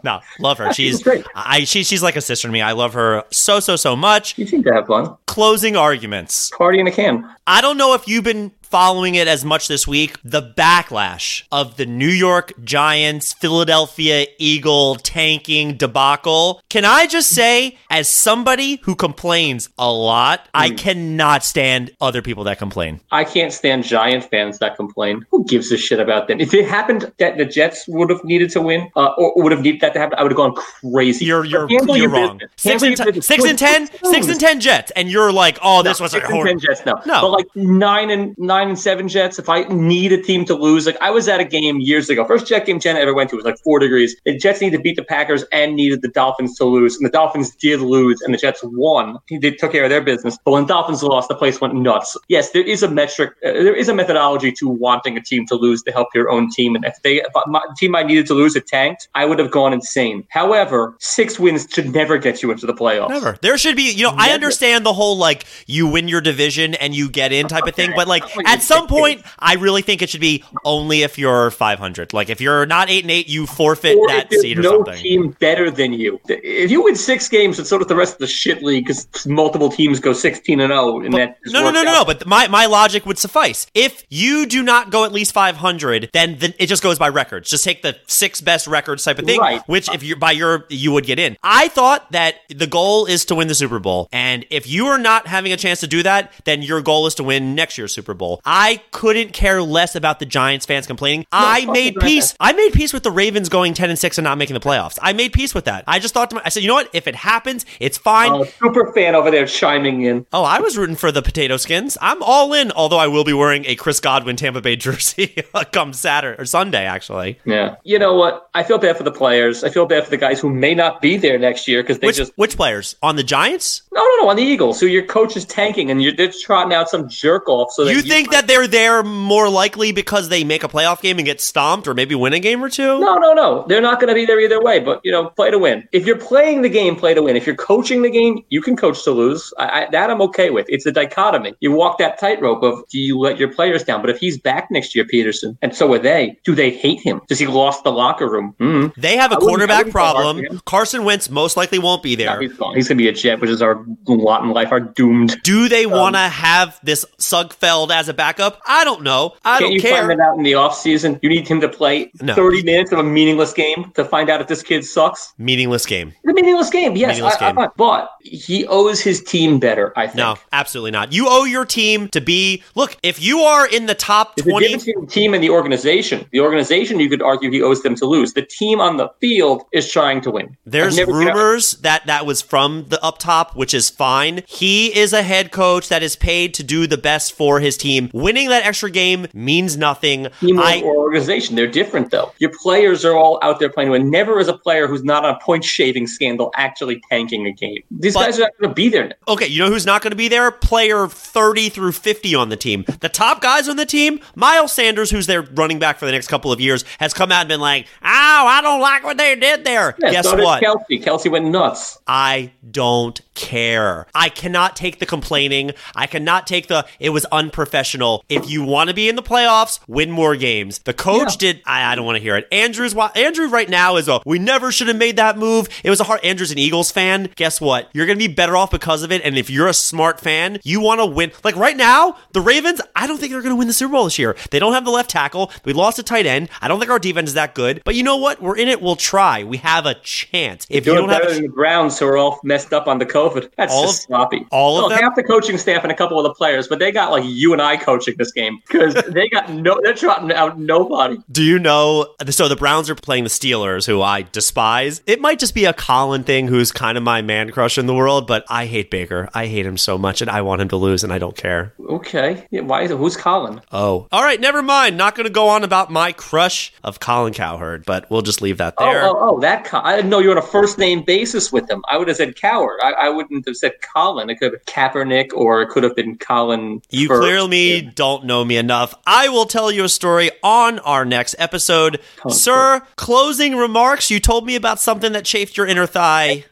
No, 0.03 0.19
love 0.39 0.57
her. 0.57 0.73
She's 0.73 1.01
great. 1.01 1.25
I 1.35 1.63
she, 1.63 1.83
she's 1.83 2.03
like 2.03 2.15
a 2.15 2.21
sister 2.21 2.47
to 2.47 2.51
me. 2.51 2.61
I 2.61 2.73
love 2.73 2.93
her 2.93 3.23
so 3.31 3.59
so 3.59 3.75
so 3.75 3.95
much. 3.95 4.37
You 4.37 4.45
seem 4.47 4.63
to 4.63 4.73
have 4.73 4.87
fun. 4.87 5.15
Closing 5.27 5.75
arguments. 5.75 6.51
Party 6.51 6.79
in 6.79 6.87
a 6.87 6.91
can. 6.91 7.29
I 7.47 7.61
don't 7.61 7.77
know 7.77 7.93
if 7.93 8.07
you've 8.07 8.23
been 8.23 8.51
following 8.77 9.13
it 9.13 9.27
as 9.27 9.45
much 9.45 9.67
this 9.67 9.87
week. 9.87 10.17
The 10.23 10.41
backlash 10.41 11.43
of 11.51 11.77
the 11.77 11.85
New 11.85 12.07
York 12.09 12.53
Giants, 12.63 13.31
Philadelphia 13.33 14.25
Eagle 14.39 14.95
tanking 14.95 15.77
debacle. 15.77 16.59
Can 16.69 16.83
I 16.83 17.05
just 17.05 17.29
say, 17.29 17.77
as 17.91 18.09
somebody 18.09 18.79
who 18.81 18.95
complains 18.95 19.69
a 19.77 19.91
lot, 19.91 20.49
I 20.55 20.69
Hmm. 20.69 20.75
cannot 20.75 21.43
stand 21.43 21.91
other 22.01 22.23
people 22.23 22.43
that 22.45 22.57
complain. 22.57 22.99
I 23.11 23.25
can't 23.25 23.53
stand 23.53 23.83
Giant 23.83 24.23
fans 24.31 24.57
that 24.57 24.75
complain. 24.75 25.23
Who 25.29 25.45
gives 25.45 25.71
a 25.71 25.77
shit 25.77 25.99
about 25.99 26.27
them? 26.27 26.41
If 26.41 26.55
it 26.55 26.67
happened 26.67 27.11
that 27.19 27.37
the 27.37 27.45
Jets 27.45 27.85
would 27.87 28.09
have 28.09 28.23
needed 28.23 28.49
to 28.53 28.61
win, 28.61 28.89
uh, 28.95 29.09
or 29.19 29.33
would 29.35 29.51
have 29.51 29.61
needed 29.61 29.81
that 29.81 29.93
to 29.93 29.99
happen, 29.99 30.17
I 30.17 30.23
would 30.23 30.31
have 30.31 30.37
gone 30.37 30.55
crazy. 30.55 31.25
You're 31.25 31.45
you're, 31.45 31.69
you're 31.69 31.95
your 31.95 32.09
wrong. 32.09 32.41
Six 32.55 32.81
and 32.81 32.97
ten, 32.97 33.21
six 33.21 33.43
and 33.45 33.59
ten, 33.59 33.87
six 34.05 34.27
and 34.27 34.39
ten 34.39 34.59
Jets, 34.59 34.91
and 34.95 35.11
you're 35.11 35.31
like, 35.31 35.59
oh, 35.61 35.83
this 35.83 35.99
was 35.99 36.13
a 36.13 36.17
six 36.17 36.25
and 36.25 36.33
horrible. 36.33 36.59
ten 36.59 36.59
Jets. 36.59 36.83
No, 36.87 36.95
No. 37.05 37.21
but 37.21 37.29
like 37.29 37.45
nine 37.55 38.09
and 38.09 38.35
nine 38.39 38.62
and 38.67 38.79
seven 38.79 39.07
Jets. 39.07 39.39
If 39.39 39.49
I 39.49 39.63
need 39.63 40.11
a 40.11 40.21
team 40.21 40.45
to 40.45 40.55
lose, 40.55 40.85
like 40.85 40.97
I 41.01 41.11
was 41.11 41.27
at 41.27 41.39
a 41.39 41.45
game 41.45 41.79
years 41.79 42.09
ago, 42.09 42.25
first 42.25 42.47
Jet 42.47 42.65
game 42.65 42.79
Jen 42.79 42.95
ever 42.95 43.13
went 43.13 43.29
to 43.31 43.35
was 43.35 43.45
like 43.45 43.57
four 43.59 43.79
degrees. 43.79 44.15
The 44.25 44.37
Jets 44.37 44.61
needed 44.61 44.77
to 44.77 44.83
beat 44.83 44.95
the 44.95 45.03
Packers 45.03 45.43
and 45.51 45.75
needed 45.75 46.01
the 46.01 46.07
Dolphins 46.07 46.57
to 46.57 46.65
lose, 46.65 46.95
and 46.95 47.05
the 47.05 47.11
Dolphins 47.11 47.55
did 47.55 47.81
lose, 47.81 48.21
and 48.21 48.33
the 48.33 48.37
Jets 48.37 48.61
won. 48.63 49.17
They 49.29 49.51
took 49.51 49.71
care 49.71 49.83
of 49.83 49.89
their 49.89 50.01
business, 50.01 50.37
but 50.45 50.51
when 50.51 50.65
Dolphins 50.65 51.03
lost, 51.03 51.27
the 51.27 51.35
place 51.35 51.59
went 51.59 51.75
nuts. 51.75 52.15
Yes, 52.29 52.51
there 52.51 52.63
is 52.63 52.83
a 52.83 52.89
metric, 52.89 53.33
uh, 53.45 53.51
there 53.51 53.75
is 53.75 53.89
a 53.89 53.93
methodology 53.93 54.51
to 54.53 54.67
wanting 54.69 55.17
a 55.17 55.21
team 55.21 55.45
to 55.47 55.55
lose 55.55 55.83
to 55.83 55.91
help 55.91 56.07
your 56.15 56.29
own 56.29 56.49
team, 56.49 56.75
and 56.75 56.85
if 56.85 57.01
they 57.03 57.15
if 57.15 57.27
my 57.47 57.61
team 57.77 57.95
I 57.95 58.03
needed 58.03 58.25
to 58.27 58.33
lose 58.33 58.55
it 58.55 58.67
tanked, 58.67 59.09
I 59.15 59.25
would 59.25 59.39
have 59.39 59.51
gone 59.51 59.73
insane. 59.73 60.25
However, 60.29 60.95
six 60.99 61.37
wins 61.37 61.67
should 61.69 61.93
never 61.93 62.17
get 62.17 62.41
you 62.41 62.51
into 62.51 62.65
the 62.65 62.73
playoffs. 62.73 63.09
Never. 63.09 63.37
There 63.41 63.57
should 63.57 63.75
be, 63.75 63.91
you 63.91 64.03
know, 64.03 64.13
I 64.15 64.31
understand 64.31 64.85
the 64.85 64.93
whole 64.93 65.17
like 65.17 65.45
you 65.67 65.87
win 65.87 66.07
your 66.07 66.21
division 66.21 66.73
and 66.75 66.95
you 66.95 67.09
get 67.09 67.33
in 67.33 67.47
type 67.47 67.67
of 67.67 67.75
thing, 67.75 67.91
but 67.95 68.07
Like, 68.13 68.23
at 68.45 68.61
some 68.61 68.87
point, 68.87 69.23
I 69.39 69.55
really 69.55 69.81
think 69.81 70.01
it 70.01 70.09
should 70.09 70.21
be 70.21 70.43
only 70.65 71.01
if 71.03 71.17
you're 71.17 71.51
500. 71.51 72.13
Like 72.13 72.29
if 72.29 72.41
you're 72.41 72.65
not 72.65 72.89
eight 72.89 73.03
and 73.03 73.11
eight, 73.11 73.27
you 73.27 73.45
forfeit 73.45 73.97
or 73.97 74.07
that 74.07 74.25
if 74.25 74.29
there's 74.29 74.41
seat 74.41 74.59
or 74.59 74.61
no 74.61 74.71
something. 74.83 74.97
team 75.01 75.29
better 75.39 75.69
than 75.71 75.93
you. 75.93 76.19
If 76.27 76.71
you 76.71 76.83
win 76.83 76.95
six 76.95 77.29
games, 77.29 77.59
it's 77.59 77.69
sort 77.69 77.81
of 77.81 77.87
the 77.87 77.95
rest 77.95 78.13
of 78.13 78.19
the 78.19 78.27
shit 78.27 78.63
league 78.63 78.85
because 78.85 79.07
multiple 79.25 79.69
teams 79.69 79.99
go 79.99 80.13
sixteen 80.13 80.59
and 80.59 80.71
zero, 80.71 80.99
and 81.01 81.13
that 81.13 81.37
No, 81.45 81.61
no, 81.61 81.71
no, 81.71 81.83
no, 81.83 81.91
out. 81.91 81.93
no. 81.93 82.05
But 82.05 82.25
my, 82.25 82.47
my 82.47 82.65
logic 82.65 83.05
would 83.05 83.17
suffice. 83.17 83.67
If 83.73 84.03
you 84.09 84.45
do 84.45 84.63
not 84.63 84.89
go 84.91 85.05
at 85.05 85.11
least 85.11 85.33
500, 85.33 86.09
then 86.13 86.37
the, 86.39 86.53
it 86.61 86.67
just 86.67 86.83
goes 86.83 86.99
by 86.99 87.09
records. 87.09 87.49
Just 87.49 87.63
take 87.63 87.81
the 87.81 87.97
six 88.07 88.41
best 88.41 88.67
records 88.67 89.03
type 89.03 89.19
of 89.19 89.25
thing, 89.25 89.39
Right. 89.39 89.61
which 89.67 89.89
if 89.89 90.03
you're 90.03 90.17
by 90.17 90.31
your, 90.31 90.65
you 90.69 90.91
would 90.91 91.05
get 91.05 91.19
in. 91.19 91.37
I 91.43 91.67
thought 91.67 92.11
that 92.11 92.35
the 92.49 92.67
goal 92.67 93.05
is 93.05 93.25
to 93.25 93.35
win 93.35 93.47
the 93.47 93.55
Super 93.55 93.79
Bowl. 93.79 94.07
And 94.11 94.45
if 94.49 94.67
you 94.67 94.87
are 94.87 94.97
not 94.97 95.27
having 95.27 95.51
a 95.53 95.57
chance 95.57 95.79
to 95.81 95.87
do 95.87 96.03
that, 96.03 96.31
then 96.45 96.61
your 96.61 96.81
goal 96.81 97.07
is 97.07 97.15
to 97.15 97.23
win 97.23 97.55
next 97.55 97.77
year's 97.77 97.93
Super 97.93 98.13
Bowl. 98.13 98.32
I 98.45 98.81
couldn't 98.91 99.33
care 99.33 99.61
less 99.61 99.95
about 99.95 100.19
the 100.19 100.25
Giants 100.25 100.65
fans 100.65 100.87
complaining. 100.87 101.25
I 101.31 101.65
made 101.65 101.95
peace. 101.95 102.35
I 102.39 102.53
made 102.53 102.73
peace 102.73 102.93
with 102.93 103.03
the 103.03 103.11
Ravens 103.11 103.49
going 103.49 103.73
10 103.73 103.89
and 103.89 103.99
6 103.99 104.17
and 104.17 104.23
not 104.23 104.37
making 104.37 104.53
the 104.53 104.59
playoffs. 104.59 104.97
I 105.01 105.13
made 105.13 105.33
peace 105.33 105.53
with 105.53 105.65
that. 105.65 105.83
I 105.87 105.99
just 105.99 106.13
thought 106.13 106.29
to 106.31 106.35
myself, 106.35 106.47
I 106.47 106.49
said, 106.49 106.63
you 106.63 106.69
know 106.69 106.75
what? 106.75 106.89
If 106.93 107.07
it 107.07 107.15
happens, 107.15 107.65
it's 107.79 107.97
fine. 107.97 108.31
Uh, 108.31 108.45
super 108.45 108.91
fan 108.93 109.15
over 109.15 109.31
there 109.31 109.45
chiming 109.45 110.01
in. 110.03 110.25
Oh, 110.33 110.43
I 110.43 110.59
was 110.59 110.77
rooting 110.77 110.95
for 110.95 111.11
the 111.11 111.21
potato 111.21 111.57
skins. 111.57 111.97
I'm 112.01 112.21
all 112.23 112.53
in, 112.53 112.71
although 112.71 112.97
I 112.97 113.07
will 113.07 113.23
be 113.23 113.33
wearing 113.33 113.65
a 113.65 113.75
Chris 113.75 113.99
Godwin 113.99 114.35
Tampa 114.35 114.61
Bay 114.61 114.75
jersey 114.83 115.35
come 115.71 115.93
Saturday 115.93 116.41
or 116.41 116.45
Sunday, 116.45 116.85
actually. 116.85 117.39
Yeah, 117.45 117.75
you 117.83 117.99
know 117.99 118.15
what? 118.15 118.49
I 118.53 118.63
feel 118.63 118.77
bad 118.77 118.97
for 118.97 119.03
the 119.03 119.11
players. 119.11 119.63
I 119.63 119.69
feel 119.69 119.85
bad 119.85 120.03
for 120.03 120.09
the 120.09 120.17
guys 120.17 120.39
who 120.39 120.49
may 120.49 120.75
not 120.75 121.01
be 121.01 121.17
there 121.17 121.37
next 121.37 121.67
year 121.67 121.81
because 121.81 121.99
they 121.99 122.07
Which 122.07 122.17
just 122.17 122.33
which 122.35 122.55
players 122.55 122.95
on 123.01 123.15
the 123.15 123.23
Giants? 123.23 123.83
No, 123.93 124.01
no, 124.01 124.23
no 124.23 124.29
on 124.29 124.35
the 124.35 124.43
Eagles. 124.43 124.79
So 124.79 124.85
your 124.85 125.05
coach 125.05 125.37
is 125.37 125.45
tanking 125.45 125.91
and 125.91 126.01
you're 126.01 126.13
they're 126.13 126.31
trotting 126.31 126.73
out 126.73 126.89
some 126.89 127.07
jerk 127.07 127.47
off. 127.47 127.71
So 127.71 127.85
that 127.85 127.93
You 127.93 128.01
think 128.01 128.31
that 128.31 128.47
they're 128.47 128.67
there 128.67 129.03
more 129.03 129.49
likely 129.49 129.91
because 129.91 130.29
they 130.29 130.43
make 130.43 130.63
a 130.63 130.67
playoff 130.67 131.01
game 131.01 131.17
and 131.19 131.25
get 131.25 131.39
stomped, 131.41 131.87
or 131.87 131.93
maybe 131.93 132.15
win 132.15 132.33
a 132.33 132.39
game 132.39 132.63
or 132.63 132.69
two? 132.69 132.99
No, 132.99 133.17
no, 133.17 133.33
no. 133.33 133.65
They're 133.67 133.81
not 133.81 133.99
going 133.99 134.09
to 134.09 134.15
be 134.15 134.25
there 134.25 134.39
either 134.39 134.61
way. 134.61 134.79
But 134.79 135.01
you 135.03 135.11
know, 135.11 135.29
play 135.29 135.51
to 135.51 135.59
win. 135.59 135.87
If 135.91 136.05
you're 136.05 136.17
playing 136.17 136.61
the 136.63 136.69
game, 136.69 136.95
play 136.95 137.13
to 137.13 137.21
win. 137.21 137.35
If 137.35 137.45
you're 137.45 137.55
coaching 137.55 138.01
the 138.01 138.09
game, 138.09 138.43
you 138.49 138.61
can 138.61 138.75
coach 138.75 139.03
to 139.03 139.11
lose. 139.11 139.53
I, 139.59 139.83
I, 139.83 139.89
that 139.91 140.09
I'm 140.09 140.21
okay 140.23 140.49
with. 140.49 140.65
It's 140.69 140.85
a 140.85 140.91
dichotomy. 140.91 141.53
You 141.59 141.71
walk 141.71 141.97
that 141.99 142.19
tightrope 142.19 142.63
of 142.63 142.87
do 142.89 142.99
you 142.99 143.19
let 143.19 143.37
your 143.37 143.51
players 143.53 143.83
down? 143.83 144.01
But 144.01 144.09
if 144.09 144.17
he's 144.19 144.37
back 144.37 144.69
next 144.71 144.95
year, 144.95 145.05
Pederson, 145.05 145.57
and 145.61 145.75
so 145.75 145.91
are 145.93 145.99
they, 145.99 146.37
do 146.43 146.55
they 146.55 146.71
hate 146.71 146.99
him? 147.01 147.21
Does 147.27 147.39
he 147.39 147.45
lost 147.47 147.83
the 147.83 147.91
locker 147.91 148.29
room? 148.29 148.55
Mm. 148.59 148.93
They 148.95 149.17
have 149.17 149.31
a 149.31 149.35
I 149.35 149.39
quarterback 149.39 149.77
wouldn't 149.85 149.93
go 149.93 149.99
hard 150.01 150.15
problem. 150.37 150.61
Carson 150.65 151.03
Wentz 151.03 151.29
most 151.29 151.57
likely 151.57 151.79
won't 151.79 152.01
be 152.03 152.15
No, 152.15 152.25
there. 152.25 152.41
he's 152.41 152.53
gone. 152.53 152.75
He's 152.75 152.87
going 152.87 152.97
to 152.97 153.03
be 153.03 153.07
a 153.07 153.11
Jet, 153.13 153.39
which 153.39 153.49
is 153.49 153.61
our 153.61 153.82
lot 154.07 154.43
in 154.43 154.49
life, 154.51 154.71
are 154.71 154.79
doomed. 154.79 155.35
Do 155.43 155.67
they 155.69 155.85
Um, 155.85 155.91
want 155.91 156.15
to 156.15 156.19
have 156.21 156.79
this 156.83 157.05
Sudfeld 157.19 157.91
as 157.91 158.09
a 158.09 158.13
backup? 158.13 158.61
I 158.67 158.83
don't 158.83 159.01
know. 159.03 159.33
I 159.43 159.53
Can't 159.59 159.61
don't 159.63 159.71
you 159.73 159.81
care. 159.81 159.97
find 159.97 160.09
that 160.11 160.19
out 160.19 160.37
in 160.37 160.43
the 160.43 160.53
offseason? 160.53 161.19
You 161.21 161.29
need 161.29 161.47
him 161.47 161.61
to 161.61 161.69
play 161.69 162.11
No. 162.21 162.33
30 162.35 162.63
minutes 162.63 162.91
of 162.91 162.99
a 162.99 163.03
meaningless 163.03 163.53
game 163.53 163.91
to 163.95 164.05
find 164.05 164.29
out 164.29 164.41
if 164.41 164.47
this 164.47 164.61
kid 164.63 164.85
sucks? 164.85 165.33
Meaningless 165.37 165.85
game. 165.85 166.13
The 166.23 166.33
meaningless 166.33 166.69
game, 166.69 166.95
yes. 166.95 167.09
Meaningless 167.17 167.35
I- 167.41 167.49
I- 167.49 167.51
game. 167.53 167.67
but 167.77 168.09
he 168.21 168.65
owes 168.67 169.01
his 169.01 169.21
team 169.23 169.59
better, 169.59 169.93
I 169.95 170.05
think. 170.07 170.17
No, 170.17 170.35
absolutely 170.51 170.91
not. 170.91 171.11
You 171.13 171.25
owe 171.29 171.43
your 171.45 171.65
team 171.65 172.07
to 172.09 172.21
be. 172.21 172.63
Look, 172.75 172.97
if 173.03 173.21
you 173.21 173.39
are 173.41 173.65
in 173.67 173.85
the 173.87 173.95
top 173.95 174.33
a 174.37 174.41
20. 174.43 174.67
difference 174.67 174.85
the 174.85 175.07
team 175.07 175.33
and 175.33 175.43
the 175.43 175.49
organization. 175.49 176.25
The 176.31 176.39
organization, 176.39 176.99
you 176.99 177.09
could 177.09 177.21
argue, 177.21 177.49
he 177.51 177.61
owes 177.61 177.81
them 177.81 177.95
to 177.95 178.05
lose. 178.05 178.33
The 178.33 178.41
team 178.43 178.79
on 178.81 178.97
the 178.97 179.09
field 179.21 179.63
is 179.71 179.91
trying 179.91 180.21
to 180.21 180.31
win. 180.31 180.55
There's 180.65 180.97
I've 180.99 181.07
never 181.07 181.19
seen 181.19 181.27
a- 181.29 181.33
rumors 181.33 181.71
that 181.81 182.05
that 182.07 182.25
was 182.25 182.41
from 182.41 182.85
the 182.89 183.03
up 183.03 183.17
top, 183.19 183.55
which 183.55 183.72
is 183.73 183.89
fine. 183.89 184.43
He 184.47 184.95
is 184.97 185.13
a 185.13 185.23
head 185.23 185.51
coach 185.51 185.89
that 185.89 186.03
is 186.03 186.15
paid 186.15 186.53
to 186.55 186.63
do 186.63 186.87
the 186.87 186.97
best 186.97 187.33
for 187.33 187.59
his 187.59 187.77
team. 187.77 188.09
Winning 188.13 188.49
that 188.49 188.65
extra 188.65 188.89
game 188.89 189.27
means 189.33 189.77
nothing. 189.77 190.27
Team 190.41 190.59
or- 190.59 190.63
I 190.63 190.81
or 190.81 190.95
organization. 190.97 191.55
They're 191.55 191.67
different, 191.67 192.11
though. 192.11 192.31
Your 192.39 192.51
players 192.61 193.05
are 193.05 193.15
all 193.15 193.39
out 193.41 193.59
there 193.59 193.69
playing 193.69 193.91
to. 193.91 193.99
Never 193.99 194.39
is 194.39 194.47
a 194.47 194.57
player 194.57 194.87
who's 194.87 195.03
not 195.03 195.25
on 195.25 195.35
a 195.35 195.39
point 195.39 195.63
shaving 195.63 196.07
scandal 196.07 196.51
actually 196.55 197.01
tanking 197.09 197.45
a 197.47 197.51
game. 197.51 197.81
These 197.91 198.13
But- 198.13 198.25
guys 198.25 198.37
are 198.39 198.43
not 198.43 198.51
going 198.59 198.69
to 198.71 198.75
be 198.75 198.89
there. 198.89 199.11
okay. 199.27 199.47
You 199.47 199.59
know 199.63 199.69
who's 199.69 199.85
not 199.85 200.01
going 200.01 200.11
to 200.11 200.15
be 200.17 200.27
there? 200.27 200.49
Player 200.51 201.07
30 201.07 201.69
through 201.69 201.91
50 201.93 202.35
on 202.35 202.49
the 202.49 202.57
team. 202.57 202.85
The 202.99 203.09
top 203.09 203.41
guys 203.41 203.67
on 203.69 203.75
the 203.75 203.85
team, 203.85 204.19
Miles 204.35 204.71
Sanders, 204.71 205.09
who's 205.11 205.27
their 205.27 205.41
running 205.41 205.79
back 205.79 205.97
for 205.99 206.05
the 206.05 206.11
next 206.11 206.27
couple 206.27 206.51
of 206.51 206.59
years, 206.61 206.83
has 206.99 207.13
come 207.13 207.31
out 207.31 207.41
and 207.41 207.49
been 207.49 207.59
like, 207.59 207.85
"Oh, 208.03 208.07
I 208.47 208.59
don't 208.61 208.79
like 208.81 209.03
what 209.03 209.17
they 209.17 209.35
did 209.35 209.63
there." 209.65 209.95
Yeah, 209.99 210.11
Guess 210.11 210.29
so 210.29 210.41
what? 210.43 210.61
Kelce. 210.63 211.03
Kelce 211.03 211.29
went 211.31 211.45
nuts. 211.45 211.97
I 212.07 212.51
don't 212.71 213.19
care. 213.35 214.05
I 214.13 214.29
cannot 214.29 214.75
take 214.75 214.99
the 214.99 215.05
complaining. 215.05 215.71
I 215.95 216.07
cannot 216.07 216.47
take 216.47 216.67
the 216.67 216.85
it 216.99 217.09
was 217.09 217.25
unprofessional. 217.31 218.23
If 218.29 218.49
you 218.49 218.63
want 218.63 218.89
to 218.89 218.93
be 218.93 219.09
in 219.09 219.15
the 219.15 219.23
playoffs, 219.23 219.79
win 219.87 220.11
more 220.11 220.35
games. 220.35 220.79
The 220.79 220.93
coach 220.93 221.33
Yeah. 221.33 221.53
did. 221.53 221.61
I, 221.65 221.91
I 221.91 221.95
don't 221.95 222.05
want 222.05 222.17
to 222.17 222.21
hear 222.21 222.35
it. 222.37 222.47
Andrews. 222.51 222.93
wa- 222.95 223.11
Andrew 223.15 223.47
right 223.47 223.69
now 223.69 223.95
is 223.97 224.07
a. 224.07 224.21
We 224.25 224.39
never 224.39 224.71
should 224.71 224.87
have 224.87 224.97
made 224.97 225.15
that 225.17 225.37
move. 225.37 225.67
It 225.83 225.89
was 225.89 225.99
a 225.99 226.03
hard. 226.03 226.23
Andrew's 226.23 226.51
an 226.51 226.57
Eagles 226.57 226.91
fan. 226.91 227.29
Guess 227.35 227.61
what? 227.61 227.89
You're 227.93 228.05
gonna 228.05 228.17
be 228.19 228.27
better 228.27 228.55
off 228.57 228.71
because 228.71 229.03
of 229.03 229.11
it. 229.11 229.21
And 229.23 229.37
if 229.37 229.49
you're 229.49 229.67
a 229.67 229.73
smart 229.73 230.19
fan, 230.19 230.59
you 230.63 230.79
want 230.81 230.99
to 230.99 231.05
win. 231.05 231.31
Like 231.43 231.55
right 231.55 231.77
now, 231.77 232.17
the 232.33 232.41
Ravens. 232.41 232.81
I 232.95 233.07
don't 233.07 233.17
think 233.19 233.31
they're 233.31 233.41
gonna 233.41 233.55
win 233.55 233.67
the 233.67 233.73
Super 233.73 233.93
Bowl 233.93 234.05
this 234.05 234.19
year. 234.19 234.35
They 234.51 234.59
don't 234.59 234.73
have 234.73 234.85
the 234.85 234.91
left 234.91 235.09
tackle. 235.09 235.51
We 235.65 235.73
lost 235.73 235.99
a 235.99 236.03
tight 236.03 236.25
end. 236.25 236.49
I 236.61 236.67
don't 236.67 236.79
think 236.79 236.91
our 236.91 236.99
defense 236.99 237.29
is 237.29 237.33
that 237.35 237.55
good. 237.55 237.81
But 237.85 237.95
you 237.95 238.03
know 238.03 238.17
what? 238.17 238.41
We're 238.41 238.57
in 238.57 238.67
it. 238.67 238.81
We'll 238.81 238.95
try. 238.95 239.43
We 239.43 239.57
have 239.57 239.85
a 239.85 239.95
chance. 239.95 240.65
If 240.69 240.85
you 240.85 240.93
don't 240.95 241.09
have 241.09 241.21
better 241.21 241.31
a 241.31 241.35
than 241.35 241.43
the 241.43 241.49
Browns, 241.49 241.99
we're 242.01 242.17
all 242.17 242.39
messed 242.43 242.73
up 242.73 242.87
on 242.87 242.99
the 242.99 243.05
COVID. 243.29 243.51
That's 243.57 243.73
All 243.73 243.83
just 243.83 243.99
of- 244.03 244.07
sloppy. 244.07 244.45
all 244.51 244.83
of 244.83 244.89
them? 244.89 244.99
half 244.99 245.15
the 245.15 245.23
coaching 245.23 245.57
staff 245.57 245.83
and 245.83 245.91
a 245.91 245.95
couple 245.95 246.19
of 246.19 246.23
the 246.23 246.33
players, 246.33 246.67
but 246.67 246.79
they 246.79 246.91
got 246.91 247.11
like 247.11 247.23
you 247.25 247.53
and 247.53 247.61
I 247.61 247.77
coaching 247.77 248.15
this 248.17 248.31
game 248.31 248.59
because 248.67 248.93
they 249.09 249.27
got 249.29 249.49
no. 249.51 249.79
They're 249.83 249.93
trotting 249.93 250.31
out 250.33 250.59
nobody. 250.59 251.17
Do 251.31 251.43
you 251.43 251.59
know? 251.59 252.13
So 252.29 252.47
the 252.47 252.55
Browns 252.55 252.89
are 252.89 252.95
playing 252.95 253.23
the 253.23 253.29
Steelers, 253.29 253.85
who 253.85 254.01
I 254.01 254.23
despise. 254.23 255.01
It 255.07 255.21
might 255.21 255.39
just 255.39 255.53
be 255.55 255.65
a 255.65 255.73
Colin 255.73 256.23
thing, 256.23 256.47
who's 256.47 256.71
kind 256.71 256.97
of 256.97 257.03
my 257.03 257.21
man 257.21 257.51
crush 257.51 257.77
in 257.77 257.85
the 257.85 257.93
world, 257.93 258.27
but 258.27 258.45
I 258.49 258.65
hate 258.65 258.89
Baker. 258.91 259.29
I 259.33 259.47
hate 259.47 259.65
him 259.65 259.77
so 259.77 259.97
much, 259.97 260.21
and 260.21 260.29
I 260.29 260.41
want 260.41 260.61
him 260.61 260.69
to 260.69 260.75
lose, 260.77 261.03
and 261.03 261.11
I 261.13 261.17
don't 261.19 261.35
care. 261.35 261.73
Okay, 261.89 262.45
yeah, 262.51 262.61
why 262.61 262.81
is 262.83 262.91
it? 262.91 262.97
Who's 262.97 263.17
Colin? 263.17 263.61
Oh, 263.71 264.07
all 264.11 264.23
right, 264.23 264.39
never 264.39 264.61
mind. 264.61 264.97
Not 264.97 265.15
going 265.15 265.25
to 265.25 265.29
go 265.33 265.47
on 265.49 265.63
about 265.63 265.91
my 265.91 266.11
crush 266.11 266.73
of 266.83 266.99
Colin 266.99 267.33
Cowherd, 267.33 267.85
but 267.85 268.09
we'll 268.09 268.21
just 268.21 268.41
leave 268.41 268.57
that 268.57 268.73
Oh, 268.77 268.85
there. 268.85 269.03
oh, 269.03 269.15
oh, 269.35 269.39
that. 269.41 269.65
Co- 269.65 269.81
I 269.83 269.95
didn't 269.95 270.09
know 270.09 270.19
you 270.19 270.29
were 270.29 270.35
on 270.37 270.43
a 270.43 270.45
first 270.47 270.77
name 270.77 271.03
basis 271.03 271.51
with 271.51 271.69
him. 271.69 271.83
I 271.89 271.97
would 271.97 272.07
have 272.07 272.17
said 272.17 272.35
Coward. 272.35 272.79
I, 272.83 272.91
I 272.93 273.09
wouldn't 273.13 273.47
have 273.47 273.55
said 273.55 273.73
Colin. 273.81 274.29
It 274.29 274.39
could 274.39 274.53
have 274.53 274.65
been 274.65 274.73
Kaepernick 274.73 275.33
or 275.33 275.61
it 275.61 275.69
could 275.69 275.83
have 275.83 275.95
been 275.95 276.17
Colin. 276.17 276.81
You 276.89 277.07
Firth. 277.07 277.21
clearly 277.21 277.81
don't 277.81 278.25
know 278.25 278.43
me 278.43 278.57
enough. 278.57 278.93
I 279.07 279.29
will 279.29 279.45
tell 279.45 279.71
you 279.71 279.83
a 279.85 279.89
story 279.89 280.31
on 280.43 280.79
our 280.79 281.05
next 281.05 281.35
episode. 281.39 281.99
Tons 282.17 282.41
Sir, 282.41 282.81
closing 282.95 283.55
remarks. 283.55 284.09
You 284.11 284.19
told 284.19 284.45
me 284.45 284.55
about 284.55 284.79
something 284.79 285.13
that 285.13 285.25
chafed 285.25 285.57
your 285.57 285.67
inner 285.67 285.87
thigh. 285.87 286.43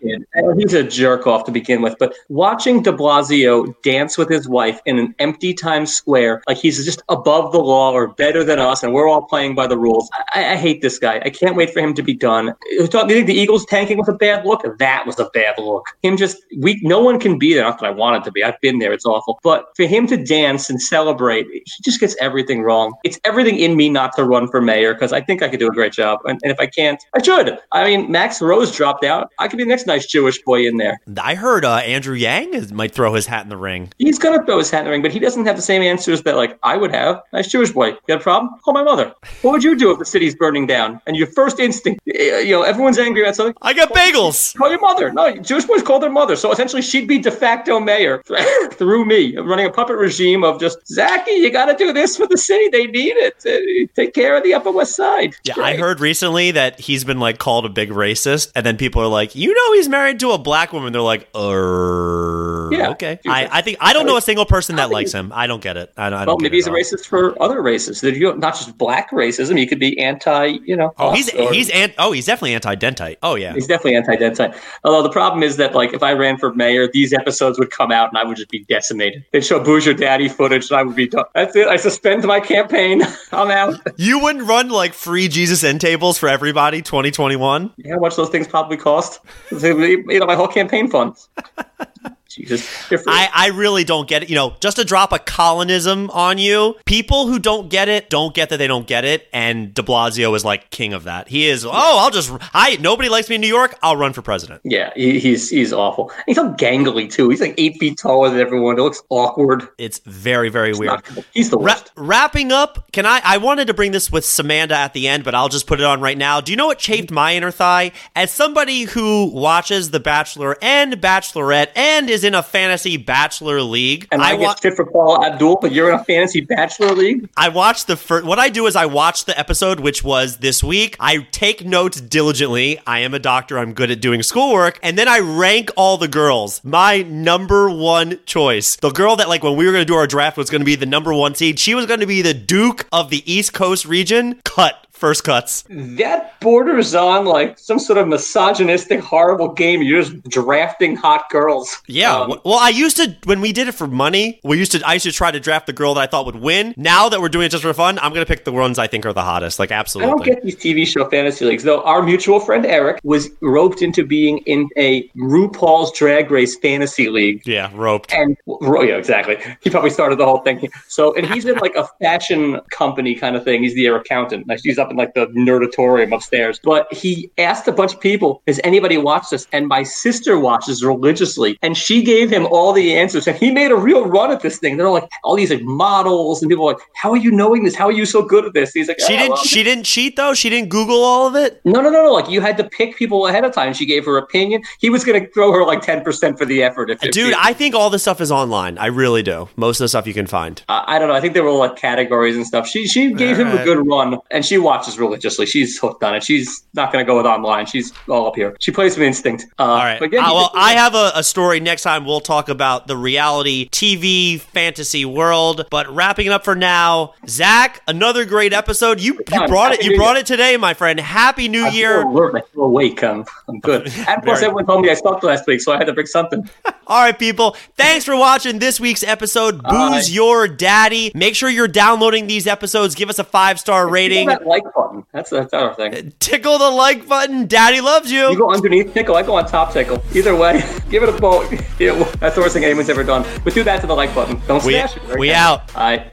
He's 0.58 0.74
a 0.74 0.84
jerk 0.84 1.28
off 1.28 1.46
to 1.46 1.52
begin 1.52 1.82
with, 1.82 1.96
but 2.00 2.14
watching 2.30 2.82
De 2.84 2.92
Blasio 2.92 3.74
dance 3.82 4.18
with 4.18 4.30
his 4.30 4.48
wife 4.48 4.80
in 4.86 5.00
an 5.00 5.16
empty 5.20 5.54
Times 5.54 5.94
Square, 5.94 6.44
like 6.48 6.58
he's 6.58 6.84
just 6.86 7.02
above 7.10 7.52
the 7.52 7.60
law 7.60 7.92
or 7.92 8.08
better 8.08 8.44
than 8.44 8.60
us, 8.60 8.84
and 8.84 8.94
we're 8.94 9.08
all 9.08 9.24
playing 9.24 9.56
by 9.56 9.68
the 9.68 9.78
rules. 9.78 10.10
I, 10.34 10.54
I 10.54 10.56
hate 10.56 10.82
this 10.82 11.00
guy. 11.00 11.22
I 11.24 11.30
can't 11.30 11.56
wait 11.56 11.72
for 11.72 11.80
him 11.80 11.94
to 11.96 12.04
be 12.04 12.14
done. 12.14 12.54
Do 12.70 12.76
you 12.76 12.88
think 12.88 13.28
the 13.28 13.34
Eagles 13.34 13.66
tanking 13.66 13.98
was 13.98 14.08
a 14.08 14.14
bad 14.14 14.46
look? 14.46 14.62
That 14.80 15.06
was 15.06 15.20
a 15.20 15.30
bad 15.34 15.56
look. 15.58 15.88
Him 16.04 16.18
just 16.18 16.38
we 16.60 16.80
no 16.84 17.02
one 17.02 17.20
can 17.20 17.38
be 17.38 17.54
there. 17.54 17.64
Not 17.64 17.80
that 17.80 17.88
I 17.88 17.92
wanted 17.92 18.24
to 18.26 18.32
be. 18.32 18.44
I've 18.44 18.60
been 18.62 18.80
there. 18.80 18.94
It's 18.94 19.06
awful. 19.06 19.40
But 19.44 19.66
for 19.76 19.86
him 19.86 20.08
to 20.08 20.18
dance 20.18 20.70
and 20.70 20.82
celebrate, 20.82 21.48
he 21.52 21.84
just 21.84 22.00
gets 22.00 22.16
everything 22.20 22.62
wrong. 22.62 22.94
It's 23.04 23.20
everything 23.24 23.58
in 23.58 23.76
me 23.76 23.90
not 23.90 24.16
to 24.16 24.24
run 24.24 24.48
for 24.48 24.62
mayor 24.62 24.94
because 24.94 25.14
I 25.14 25.22
think 25.22 25.42
I 25.42 25.50
could 25.50 25.60
do 25.60 25.68
a 25.68 25.72
great 25.74 25.94
job. 25.94 26.20
And, 26.26 26.40
and 26.44 26.52
if 26.52 26.60
I 26.60 26.68
can't, 26.68 27.02
I 27.16 27.22
should. 27.22 27.58
I 27.72 27.86
mean, 27.86 28.12
Max 28.12 28.42
Rose 28.42 28.76
dropped 28.76 29.04
out. 29.04 29.32
I 29.40 29.48
could 29.48 29.58
be 29.58 29.64
the 29.64 29.70
next 29.70 29.88
nice 29.88 30.06
Jewish 30.06 30.42
boy 30.42 30.68
in 30.68 30.78
there. 30.78 31.00
I 31.22 31.36
heard 31.36 31.66
uh, 31.66 31.78
Andrew 31.78 32.16
Yang 32.16 32.74
might 32.74 32.94
throw 32.94 33.14
his 33.14 33.26
hat 33.26 33.44
in 33.44 33.50
the 33.50 33.58
ring. 33.58 33.92
He's 33.98 34.20
gonna 34.20 34.44
throw 34.46 34.58
his 34.58 34.70
hat 34.70 34.80
in 34.80 34.86
the 34.86 34.92
ring, 34.92 35.02
but 35.02 35.12
he 35.12 35.20
doesn't 35.20 35.46
have 35.46 35.56
the 35.56 35.62
same 35.62 35.82
answers 35.82 36.24
that 36.24 36.36
like 36.36 36.58
I 36.64 36.78
would 36.78 36.94
have. 36.94 37.22
Nice 37.34 37.48
Jewish 37.48 37.72
boy. 37.72 37.88
You 37.88 37.98
got 38.08 38.22
a 38.22 38.24
problem? 38.24 38.54
Call 38.64 38.74
my 38.74 38.84
mother. 38.84 39.14
What 39.42 39.54
would 39.54 39.64
you 39.64 39.76
do 39.76 39.92
if 39.92 39.98
the 39.98 40.06
city's 40.06 40.36
burning 40.36 40.68
down 40.68 41.02
and 41.08 41.16
your 41.16 41.26
first 41.26 41.60
instinct, 41.60 42.02
eh, 42.14 42.42
you 42.42 42.52
know, 42.52 42.62
everyone's 42.62 43.00
angry 43.00 43.24
about 43.24 43.36
something? 43.36 43.56
I 43.62 43.74
got 43.74 43.92
bagels. 43.92 44.56
Call 44.56 44.70
your 44.70 44.80
mother. 44.80 45.12
No, 45.12 45.36
Jewish 45.38 45.66
boys 45.66 45.82
call 45.82 46.00
their 46.00 46.12
mother. 46.12 46.36
So 46.42 46.52
essentially, 46.52 46.82
she'd 46.82 47.08
be 47.08 47.20
de 47.20 47.30
facto 47.32 47.80
mayor 47.80 48.24
through 48.74 49.06
me, 49.06 49.38
running 49.38 49.68
a 49.68 49.70
puppet 49.72 49.98
regime 49.98 50.44
of 50.44 50.60
just 50.60 50.80
Zachy. 50.88 51.32
You 51.32 51.52
got 51.52 51.66
to 51.66 51.76
do 51.76 51.94
this 51.94 52.18
for 52.18 52.26
the 52.28 52.38
city. 52.38 52.68
They 52.70 52.88
need 52.88 53.14
it. 53.16 53.36
Uh, 53.46 53.88
Take 53.96 54.14
care 54.16 54.36
of 54.36 54.44
the 54.44 54.54
Upper 54.56 54.72
West 54.72 54.96
Side. 54.96 55.36
Yeah, 55.44 55.54
I 55.58 55.76
heard 55.78 56.00
recently 56.00 56.52
that 56.52 56.80
he's 56.80 57.04
been 57.04 57.20
like 57.20 57.38
called 57.38 57.66
a 57.66 57.70
big 57.70 57.90
racist, 57.92 58.52
and 58.56 58.66
then 58.66 58.78
people 58.78 59.02
are 59.04 59.08
like, 59.08 59.36
"You 59.36 59.54
know, 59.54 59.74
he's 59.74 59.88
married 59.88 60.20
to 60.22 60.32
a 60.32 60.38
black 60.40 60.74
woman." 60.74 60.94
They're 60.94 61.02
like, 61.02 61.28
"Er, 61.36 62.70
Yeah. 62.72 62.90
okay." 62.92 63.20
I, 63.28 63.48
I 63.52 63.62
think 63.62 63.78
I 63.80 63.94
don't 63.94 64.06
know 64.06 64.18
a 64.18 64.22
single 64.22 64.46
person 64.46 64.78
that 64.78 64.90
likes 64.90 65.12
him. 65.12 65.32
I 65.36 65.48
don't 65.48 65.62
get 65.62 65.78
it. 65.78 65.92
I 65.98 66.10
don't. 66.10 66.20
I 66.20 66.26
don't 66.26 66.28
Well, 66.36 66.40
maybe 66.40 66.58
he's 66.58 66.68
a 66.68 66.72
racist 66.72 67.06
for 67.06 67.40
other 67.42 67.62
races. 67.62 68.02
Not 68.04 68.56
just 68.56 68.78
black 68.78 69.12
racism. 69.12 69.58
He 69.58 69.68
could 69.68 69.80
be 69.80 70.00
anti. 70.00 70.58
You 70.66 70.76
know. 70.76 70.94
Oh, 70.98 71.12
he's 71.12 71.34
or- 71.34 71.54
he's 71.54 71.70
an, 71.70 71.94
oh 71.98 72.12
he's 72.12 72.26
definitely 72.26 72.56
anti-dentite. 72.56 73.18
Oh 73.22 73.36
yeah. 73.36 73.54
He's 73.54 73.68
definitely 73.68 73.96
anti-dentite. 73.96 74.56
Although 74.84 75.04
the 75.04 75.10
problem 75.12 75.44
is 75.44 75.58
that, 75.58 75.74
like, 75.76 75.94
if 75.94 76.02
I 76.04 76.14
ran 76.14 76.31
for 76.38 76.54
mayor, 76.54 76.88
these 76.88 77.14
episodes 77.14 77.60
would 77.60 77.72
come 77.72 77.92
out 77.92 78.10
and 78.10 78.18
I 78.18 78.24
would 78.24 78.38
just 78.38 78.50
be 78.50 78.64
decimated. 78.66 79.26
They'd 79.32 79.46
show 79.46 79.64
Bouger 79.64 79.94
Daddy 79.94 80.30
footage 80.30 80.70
and 80.70 80.80
I 80.80 80.84
would 80.84 80.96
be 80.96 81.08
done. 81.08 81.26
That's 81.34 81.56
it. 81.56 81.68
I 81.68 81.76
suspend 81.78 82.24
my 82.24 82.40
campaign. 82.40 83.02
I'm 83.32 83.52
out. 83.52 83.80
You 83.98 84.20
wouldn't 84.20 84.48
run 84.48 84.70
like 84.70 84.94
free 84.94 85.28
Jesus 85.28 85.64
end 85.64 85.82
tables 85.82 86.18
for 86.18 86.30
everybody 86.30 86.82
2021. 86.82 87.74
Yeah, 87.78 87.94
how 87.94 88.00
much 88.00 88.16
those 88.16 88.30
things 88.30 88.48
probably 88.48 88.78
cost? 88.78 89.20
You 89.62 90.20
know, 90.20 90.26
my 90.26 90.36
whole 90.36 90.48
campaign 90.48 90.90
fund. 90.90 91.16
Jesus. 92.36 92.68
I, 93.08 93.30
I 93.34 93.48
really 93.50 93.84
don't 93.84 94.08
get 94.08 94.24
it. 94.24 94.30
You 94.30 94.36
know, 94.36 94.56
just 94.60 94.78
to 94.78 94.86
drop 94.86 95.12
a 95.12 95.20
colonism 95.20 96.10
on 96.12 96.38
you, 96.38 96.76
people 96.86 97.28
who 97.28 97.40
don't 97.40 97.70
get 97.70 97.90
it 97.90 98.10
don't 98.10 98.34
get 98.34 98.50
that 98.50 98.58
they 98.58 98.68
don't 98.68 98.88
get 98.88 99.06
it. 99.06 99.28
And 99.34 99.74
de 99.74 99.82
Blasio 99.82 100.36
is 100.36 100.46
like 100.46 100.70
king 100.70 100.94
of 100.94 101.04
that. 101.06 101.28
He 101.28 101.48
is, 101.48 101.66
oh, 101.66 101.72
I'll 101.74 102.12
just, 102.12 102.32
I, 102.54 102.78
nobody 102.78 103.10
likes 103.10 103.30
me 103.30 103.36
in 103.36 103.42
New 103.42 103.48
York. 103.48 103.78
I'll 103.82 103.98
run 103.98 104.14
for 104.14 104.22
president. 104.22 104.62
yeah, 104.64 104.92
he, 104.96 105.20
he's 105.20 105.50
he's 105.50 105.74
awful. 105.74 106.12
He's 106.26 106.36
so 106.38 106.52
gangly 106.54 107.12
too. 107.12 107.30
He's 107.30 107.42
like 107.42 107.56
eight 107.58 107.78
feet 107.78 107.98
taller 107.98 108.30
than 108.30 108.40
everyone. 108.40 108.78
It 108.78 108.82
looks 108.82 109.02
awkward. 109.10 109.68
It's 109.78 110.00
very, 110.06 110.50
very 110.50 110.74
weird. 110.74 110.92
Not. 110.92 111.26
He's 111.34 111.50
the 111.50 111.58
Ra- 111.58 111.74
worst. 111.74 111.92
wrapping 111.96 112.52
up, 112.52 112.92
can 112.92 113.06
I? 113.06 113.22
I 113.24 113.38
wanted 113.38 113.68
to 113.68 113.74
bring 113.74 113.92
this 113.92 114.12
with 114.12 114.24
Samanda 114.24 114.72
at 114.72 114.94
the 114.94 115.08
end, 115.08 115.24
but 115.24 115.36
I'll 115.36 115.50
just 115.50 115.68
put 115.68 115.80
it 115.80 115.86
on 115.86 116.02
right 116.02 116.18
now. 116.18 116.42
Do 116.42 116.52
you 116.52 116.56
know 116.56 116.68
what 116.68 116.80
chafed 116.80 117.12
my 117.12 117.36
inner 117.36 117.52
thigh? 117.52 117.92
As 118.16 118.32
somebody 118.32 118.84
who 118.84 119.32
watches 119.34 119.92
The 119.92 120.00
Bachelor 120.00 120.58
and 120.62 120.94
Bachelorette 120.94 121.70
and 121.76 122.10
is 122.10 122.21
in 122.24 122.36
a 122.36 122.44
fantasy 122.44 122.98
Bachelor 122.98 123.62
league, 123.62 124.08
And 124.12 124.22
I, 124.22 124.32
I, 124.32 124.34
wa- 124.36 124.54
get 124.54 124.60
fit 124.62 124.76
for 124.76 124.86
Paul 124.86 125.24
Abdul, 125.24 125.58
but 125.62 125.72
you're 125.72 125.90
in 125.90 125.96
a 125.96 126.04
fantasy 126.04 126.42
bachelor 126.42 126.94
league. 126.94 127.30
I 127.36 127.50
watched 127.50 127.88
the 127.88 127.96
first. 127.98 128.26
What 128.26 128.40
I 128.40 128.50
do 128.50 128.68
is 128.68 128.76
I 128.76 128.86
watch 128.86 129.26
the 129.26 129.38
episode, 129.38 129.80
which 129.80 130.04
was 130.04 130.38
this 130.38 130.64
week. 130.64 130.96
I 131.00 131.28
take 131.32 131.66
notes 131.66 132.00
diligently. 132.00 132.80
I 132.86 133.00
am 133.00 133.14
a 133.14 133.20
doctor. 133.20 133.58
I'm 133.58 133.74
good 133.74 133.92
at 133.92 134.02
doing 134.02 134.24
schoolwork, 134.24 134.80
and 134.84 134.98
then 134.98 135.08
I 135.08 135.20
rank 135.20 135.72
all 135.76 135.98
the 135.98 136.08
girls. 136.08 136.64
My 136.64 137.02
number 137.04 137.70
one 137.70 138.20
choice, 138.26 138.76
the 138.78 138.92
girl 138.92 139.16
that 139.18 139.30
like 139.30 139.44
when 139.44 139.56
we 139.56 139.66
were 139.66 139.72
going 139.72 139.82
to 139.82 139.92
do 139.92 139.96
our 139.96 140.08
draft 140.08 140.38
was 140.38 140.50
going 140.50 140.62
to 140.62 140.66
be 140.66 140.76
the 140.76 140.86
number 140.86 141.14
one 141.14 141.36
seed. 141.36 141.60
She 141.60 141.76
was 141.76 141.86
going 141.86 142.00
to 142.00 142.08
be 142.08 142.22
the 142.22 142.34
Duke 142.34 142.88
of 142.92 143.10
the 143.10 143.30
East 143.32 143.54
Coast 143.54 143.86
region. 143.86 144.42
Cut 144.44 144.88
first 145.02 145.24
cuts. 145.26 145.66
That 145.70 146.40
borders 146.40 146.96
on 146.96 147.26
like 147.26 147.60
some 147.60 147.80
sort 147.80 147.98
of 147.98 148.08
misogynistic, 148.08 149.02
horrible 149.02 149.52
game. 149.52 149.82
You're 149.82 150.04
just 150.04 150.24
drafting 150.30 150.96
hot 150.96 151.30
girls. 151.30 151.82
Yeah. 151.88 152.16
Um, 152.16 152.40
well, 152.46 152.60
I 152.60 152.70
used 152.70 152.98
to 152.98 153.18
when 153.26 153.42
we 153.42 153.52
did 153.52 153.68
it 153.68 153.74
for 153.74 153.88
money. 153.88 154.40
We 154.44 154.58
used 154.58 154.72
to. 154.74 154.82
I 154.86 154.94
used 154.94 155.06
to 155.06 155.12
try 155.12 155.32
to 155.32 155.40
draft 155.40 155.66
the 155.66 155.74
girl 155.74 155.96
that 155.96 156.02
I 156.02 156.08
thought 156.08 156.26
would 156.28 156.38
win. 156.38 156.74
Now 156.78 157.10
that 157.10 157.20
we're 157.20 157.30
doing 157.30 157.48
it 157.48 157.50
just 157.50 157.64
for 157.64 157.74
fun, 157.74 158.00
I'm 158.00 158.14
going 158.14 158.26
to 158.26 158.32
pick 158.32 158.46
the 158.46 158.52
ones 158.52 158.80
I 158.80 158.88
think 158.88 159.06
are 159.06 159.14
the 159.14 159.24
hottest. 159.24 159.60
Like 159.60 159.72
absolutely. 159.72 160.12
I 160.12 160.16
don't 160.16 160.26
get 160.26 160.44
these 160.44 160.56
TV 160.56 160.86
show 160.86 161.10
fantasy 161.10 161.46
leagues, 161.46 161.64
though. 161.64 161.82
Our 161.84 162.04
mutual 162.04 162.40
friend 162.40 162.66
Eric 162.66 163.02
was 163.04 163.30
roped 163.42 163.82
into 163.82 164.06
being 164.06 164.38
in 164.40 164.70
a 164.78 165.08
RuPaul's 165.18 165.92
Drag 165.98 166.30
Race 166.30 166.56
fantasy 166.58 167.10
league. 167.10 167.42
yeah, 167.46 167.72
roped. 167.74 168.14
And 168.14 168.38
well, 168.46 168.86
yeah, 168.86 168.96
exactly. 168.96 169.38
He 169.62 169.72
probably 169.72 169.90
started 169.90 170.20
the 170.20 170.26
whole 170.26 170.40
thing. 170.40 170.70
So, 170.88 171.16
and 171.16 171.26
he's 171.26 171.46
in 171.46 171.58
like 171.58 171.76
a 171.76 171.88
fashion 172.00 172.60
company 172.70 173.16
kind 173.16 173.36
of 173.36 173.44
thing. 173.44 173.64
He's 173.64 173.74
the 173.74 173.88
air 173.88 173.96
accountant. 173.96 174.48
Like 174.48 174.60
he's 174.62 174.78
up 174.78 174.91
in 174.92 174.98
like 174.98 175.14
the 175.14 175.28
nerdatorium 175.28 176.14
upstairs. 176.14 176.60
But 176.64 176.92
he 176.94 177.32
asked 177.38 177.68
a 177.68 177.72
bunch 177.72 177.94
of 177.94 178.00
people, 178.00 178.42
"Has 178.48 178.60
anybody 178.64 178.98
watched 178.98 179.32
this?" 179.32 179.48
And 179.52 179.68
my 179.68 179.84
sister 179.84 180.40
watches 180.40 180.84
religiously, 180.84 181.58
and 181.62 181.78
she 181.78 182.04
gave 182.04 182.30
him 182.30 182.48
all 182.48 182.74
the 182.74 182.96
answers. 182.96 183.28
And 183.28 183.38
he 183.38 183.52
made 183.52 183.72
a 183.72 183.76
real 183.76 184.06
run 184.06 184.32
at 184.32 184.42
this 184.42 184.58
thing. 184.58 184.78
They're 184.78 184.90
like 184.90 185.08
all 185.24 185.36
these 185.36 185.52
like 185.52 185.64
models, 185.64 186.42
and 186.42 186.50
people 186.50 186.66
are 186.68 186.74
like, 186.74 186.82
"How 186.96 187.12
are 187.12 187.18
you 187.18 187.32
knowing 187.32 187.64
this? 187.64 187.76
How 187.76 187.86
are 187.88 187.92
you 187.92 188.06
so 188.06 188.22
good 188.22 188.46
at 188.46 188.54
this?" 188.54 188.72
He's 188.72 188.88
like, 188.88 189.00
She 189.00 189.14
"Oh, 189.14 189.18
didn't. 189.18 189.30
well, 189.32 189.44
She 189.44 189.64
didn't 189.64 189.84
cheat 189.86 190.16
though. 190.16 190.34
She 190.34 190.50
didn't 190.50 190.70
Google 190.70 191.04
all 191.04 191.28
of 191.28 191.36
it. 191.36 191.62
no, 191.66 191.82
no, 191.82 191.90
no, 191.90 192.04
no. 192.06 192.12
Like 192.14 192.30
you 192.30 192.42
had 192.42 192.58
to 192.58 192.64
pick 192.64 192.96
people 192.96 193.28
ahead 193.28 193.44
of 193.44 193.54
time. 193.54 193.74
She 193.74 193.86
gave 193.86 194.06
her 194.06 194.18
opinion. 194.18 194.62
He 194.80 194.90
was 194.90 195.04
going 195.04 195.22
to 195.24 195.32
throw 195.32 195.52
her 195.52 195.66
like 195.66 195.82
ten 195.82 196.04
percent 196.04 196.38
for 196.38 196.46
the 196.46 196.64
effort. 196.64 196.90
Dude, 197.12 197.34
I 197.38 197.54
think 197.54 197.76
all 197.76 197.90
this 197.90 198.02
stuff 198.02 198.22
is 198.22 198.32
online. 198.32 198.78
I 198.78 198.88
really 198.88 199.24
do. 199.24 199.48
Most 199.56 199.80
of 199.80 199.86
the 199.86 199.90
stuff 199.90 200.08
you 200.08 200.14
can 200.14 200.28
find. 200.28 200.62
I, 200.70 200.96
I 200.96 201.00
don't 201.00 201.08
know. 201.08 201.14
I 201.16 201.22
think 201.22 201.34
there 201.34 201.44
were 201.44 201.52
like 201.52 201.76
categories 201.76 202.36
and 202.36 202.46
stuff. 202.46 202.68
She 202.68 202.88
she 202.88 203.14
gave 203.14 203.38
him 203.38 203.48
a 203.48 203.56
uh, 203.62 203.64
good 203.64 203.86
run, 203.88 204.18
and 204.32 204.46
she 204.46 204.58
watches 204.82 204.98
religiously. 204.98 205.46
She's 205.46 205.78
hooked 205.78 206.04
on 206.04 206.16
it. 206.16 206.24
She's 206.24 206.64
not 206.74 206.92
going 206.92 207.06
to 207.06 207.08
go 207.08 207.18
with 207.18 207.26
online. 207.28 207.68
She's 207.68 207.94
all 208.10 208.28
up 208.28 208.36
here. 208.36 208.56
She 208.60 208.72
plays 208.72 208.98
with 208.98 209.06
instinct. 209.06 209.46
Uh, 209.60 209.64
All 209.64 209.78
right. 209.78 210.02
Uh, 210.02 210.08
well, 210.12 210.52
I 210.56 210.74
have 210.74 210.96
a, 210.96 211.12
a 211.16 211.24
story 211.24 211.60
next 211.60 211.84
time. 211.84 212.04
We'll 212.04 212.20
talk 212.20 212.50
about 212.50 212.88
the 212.88 212.98
reality 212.98 213.70
TV 213.70 214.40
fantasy 214.40 215.06
world. 215.06 215.68
But 215.70 215.88
wrapping 215.94 216.26
it 216.26 216.32
up 216.32 216.44
for 216.44 216.56
now, 216.56 217.14
Zach, 217.28 217.82
another 217.88 218.26
great 218.26 218.54
episode. 218.54 219.00
You 219.00 219.20
you 219.32 219.48
brought 219.48 219.74
it. 219.74 219.84
You 219.84 219.96
brought 219.98 220.18
it 220.18 220.26
today, 220.26 220.58
my 220.58 220.74
friend. 220.74 221.00
Happy 221.00 221.48
New 221.48 221.66
I 221.66 221.70
Year. 221.70 222.02
alert. 222.02 222.36
I 222.36 222.42
feel 222.54 222.64
awake. 222.64 223.04
I'm, 223.04 223.24
I'm 223.48 223.60
good. 223.60 223.92
And 224.12 224.24
plus, 224.24 224.40
Very- 224.40 224.48
everyone 224.50 224.66
told 224.66 224.82
me 224.82 224.90
I 224.90 224.96
slept 224.96 225.24
last 225.24 225.46
week, 225.48 225.62
so 225.62 225.72
I 225.72 225.78
had 225.78 225.86
to 225.86 225.94
bring 225.94 226.08
something. 226.08 226.50
All 226.88 227.02
right, 227.02 227.18
people. 227.18 227.56
Thanks 227.78 228.04
for 228.04 228.16
watching 228.16 228.60
this 228.60 228.80
week's 228.80 229.04
episode. 229.04 229.64
Booze 229.64 230.14
your 230.14 230.48
daddy. 230.48 231.12
Make 231.16 231.36
sure 231.36 231.50
you're 231.50 231.68
downloading 231.68 232.28
these 232.28 232.48
episodes. 232.48 232.96
Give 232.96 233.10
us 233.10 233.20
a 233.20 233.24
five 233.24 233.60
star 233.60 233.88
rating. 233.88 234.28
That 234.28 234.46
like 234.64 234.74
button. 234.74 235.06
That's 235.14 235.30
that's 235.30 235.54
our 235.54 235.74
thing. 235.76 235.94
Uh, 235.96 236.02
tickle 236.20 236.58
the 236.58 236.70
like 236.70 237.08
button. 237.08 237.48
Daddy 237.48 237.82
loves 237.82 238.12
You 238.12 238.30
you. 238.32 238.38
go 238.38 238.52
underneath 238.54 238.94
tickle. 238.94 239.16
I 239.16 239.24
go 239.24 239.36
on 239.36 239.46
top 239.46 239.74
tickle. 239.74 240.02
Either 240.14 240.36
way, 240.36 240.64
give 240.90 241.04
it 241.04 241.10
a 241.10 241.14
vote. 241.14 241.52
Ew, 241.80 242.04
that's 242.20 242.36
the 242.36 242.42
worst 242.42 242.54
thing 242.54 242.64
anyone's 242.66 242.90
ever 242.90 243.04
done. 243.04 243.26
But 243.44 243.54
do 243.54 243.64
that 243.64 243.82
to 243.82 243.88
the 243.88 243.96
like 243.96 244.14
button. 244.16 244.42
Don't 244.48 244.64
We, 244.64 244.74
smash 244.74 244.98
it. 244.98 245.20
we 245.20 245.32
out. 245.34 245.74
All 245.76 245.82
right. 245.84 246.12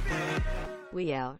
We 0.93 1.13
out. 1.13 1.39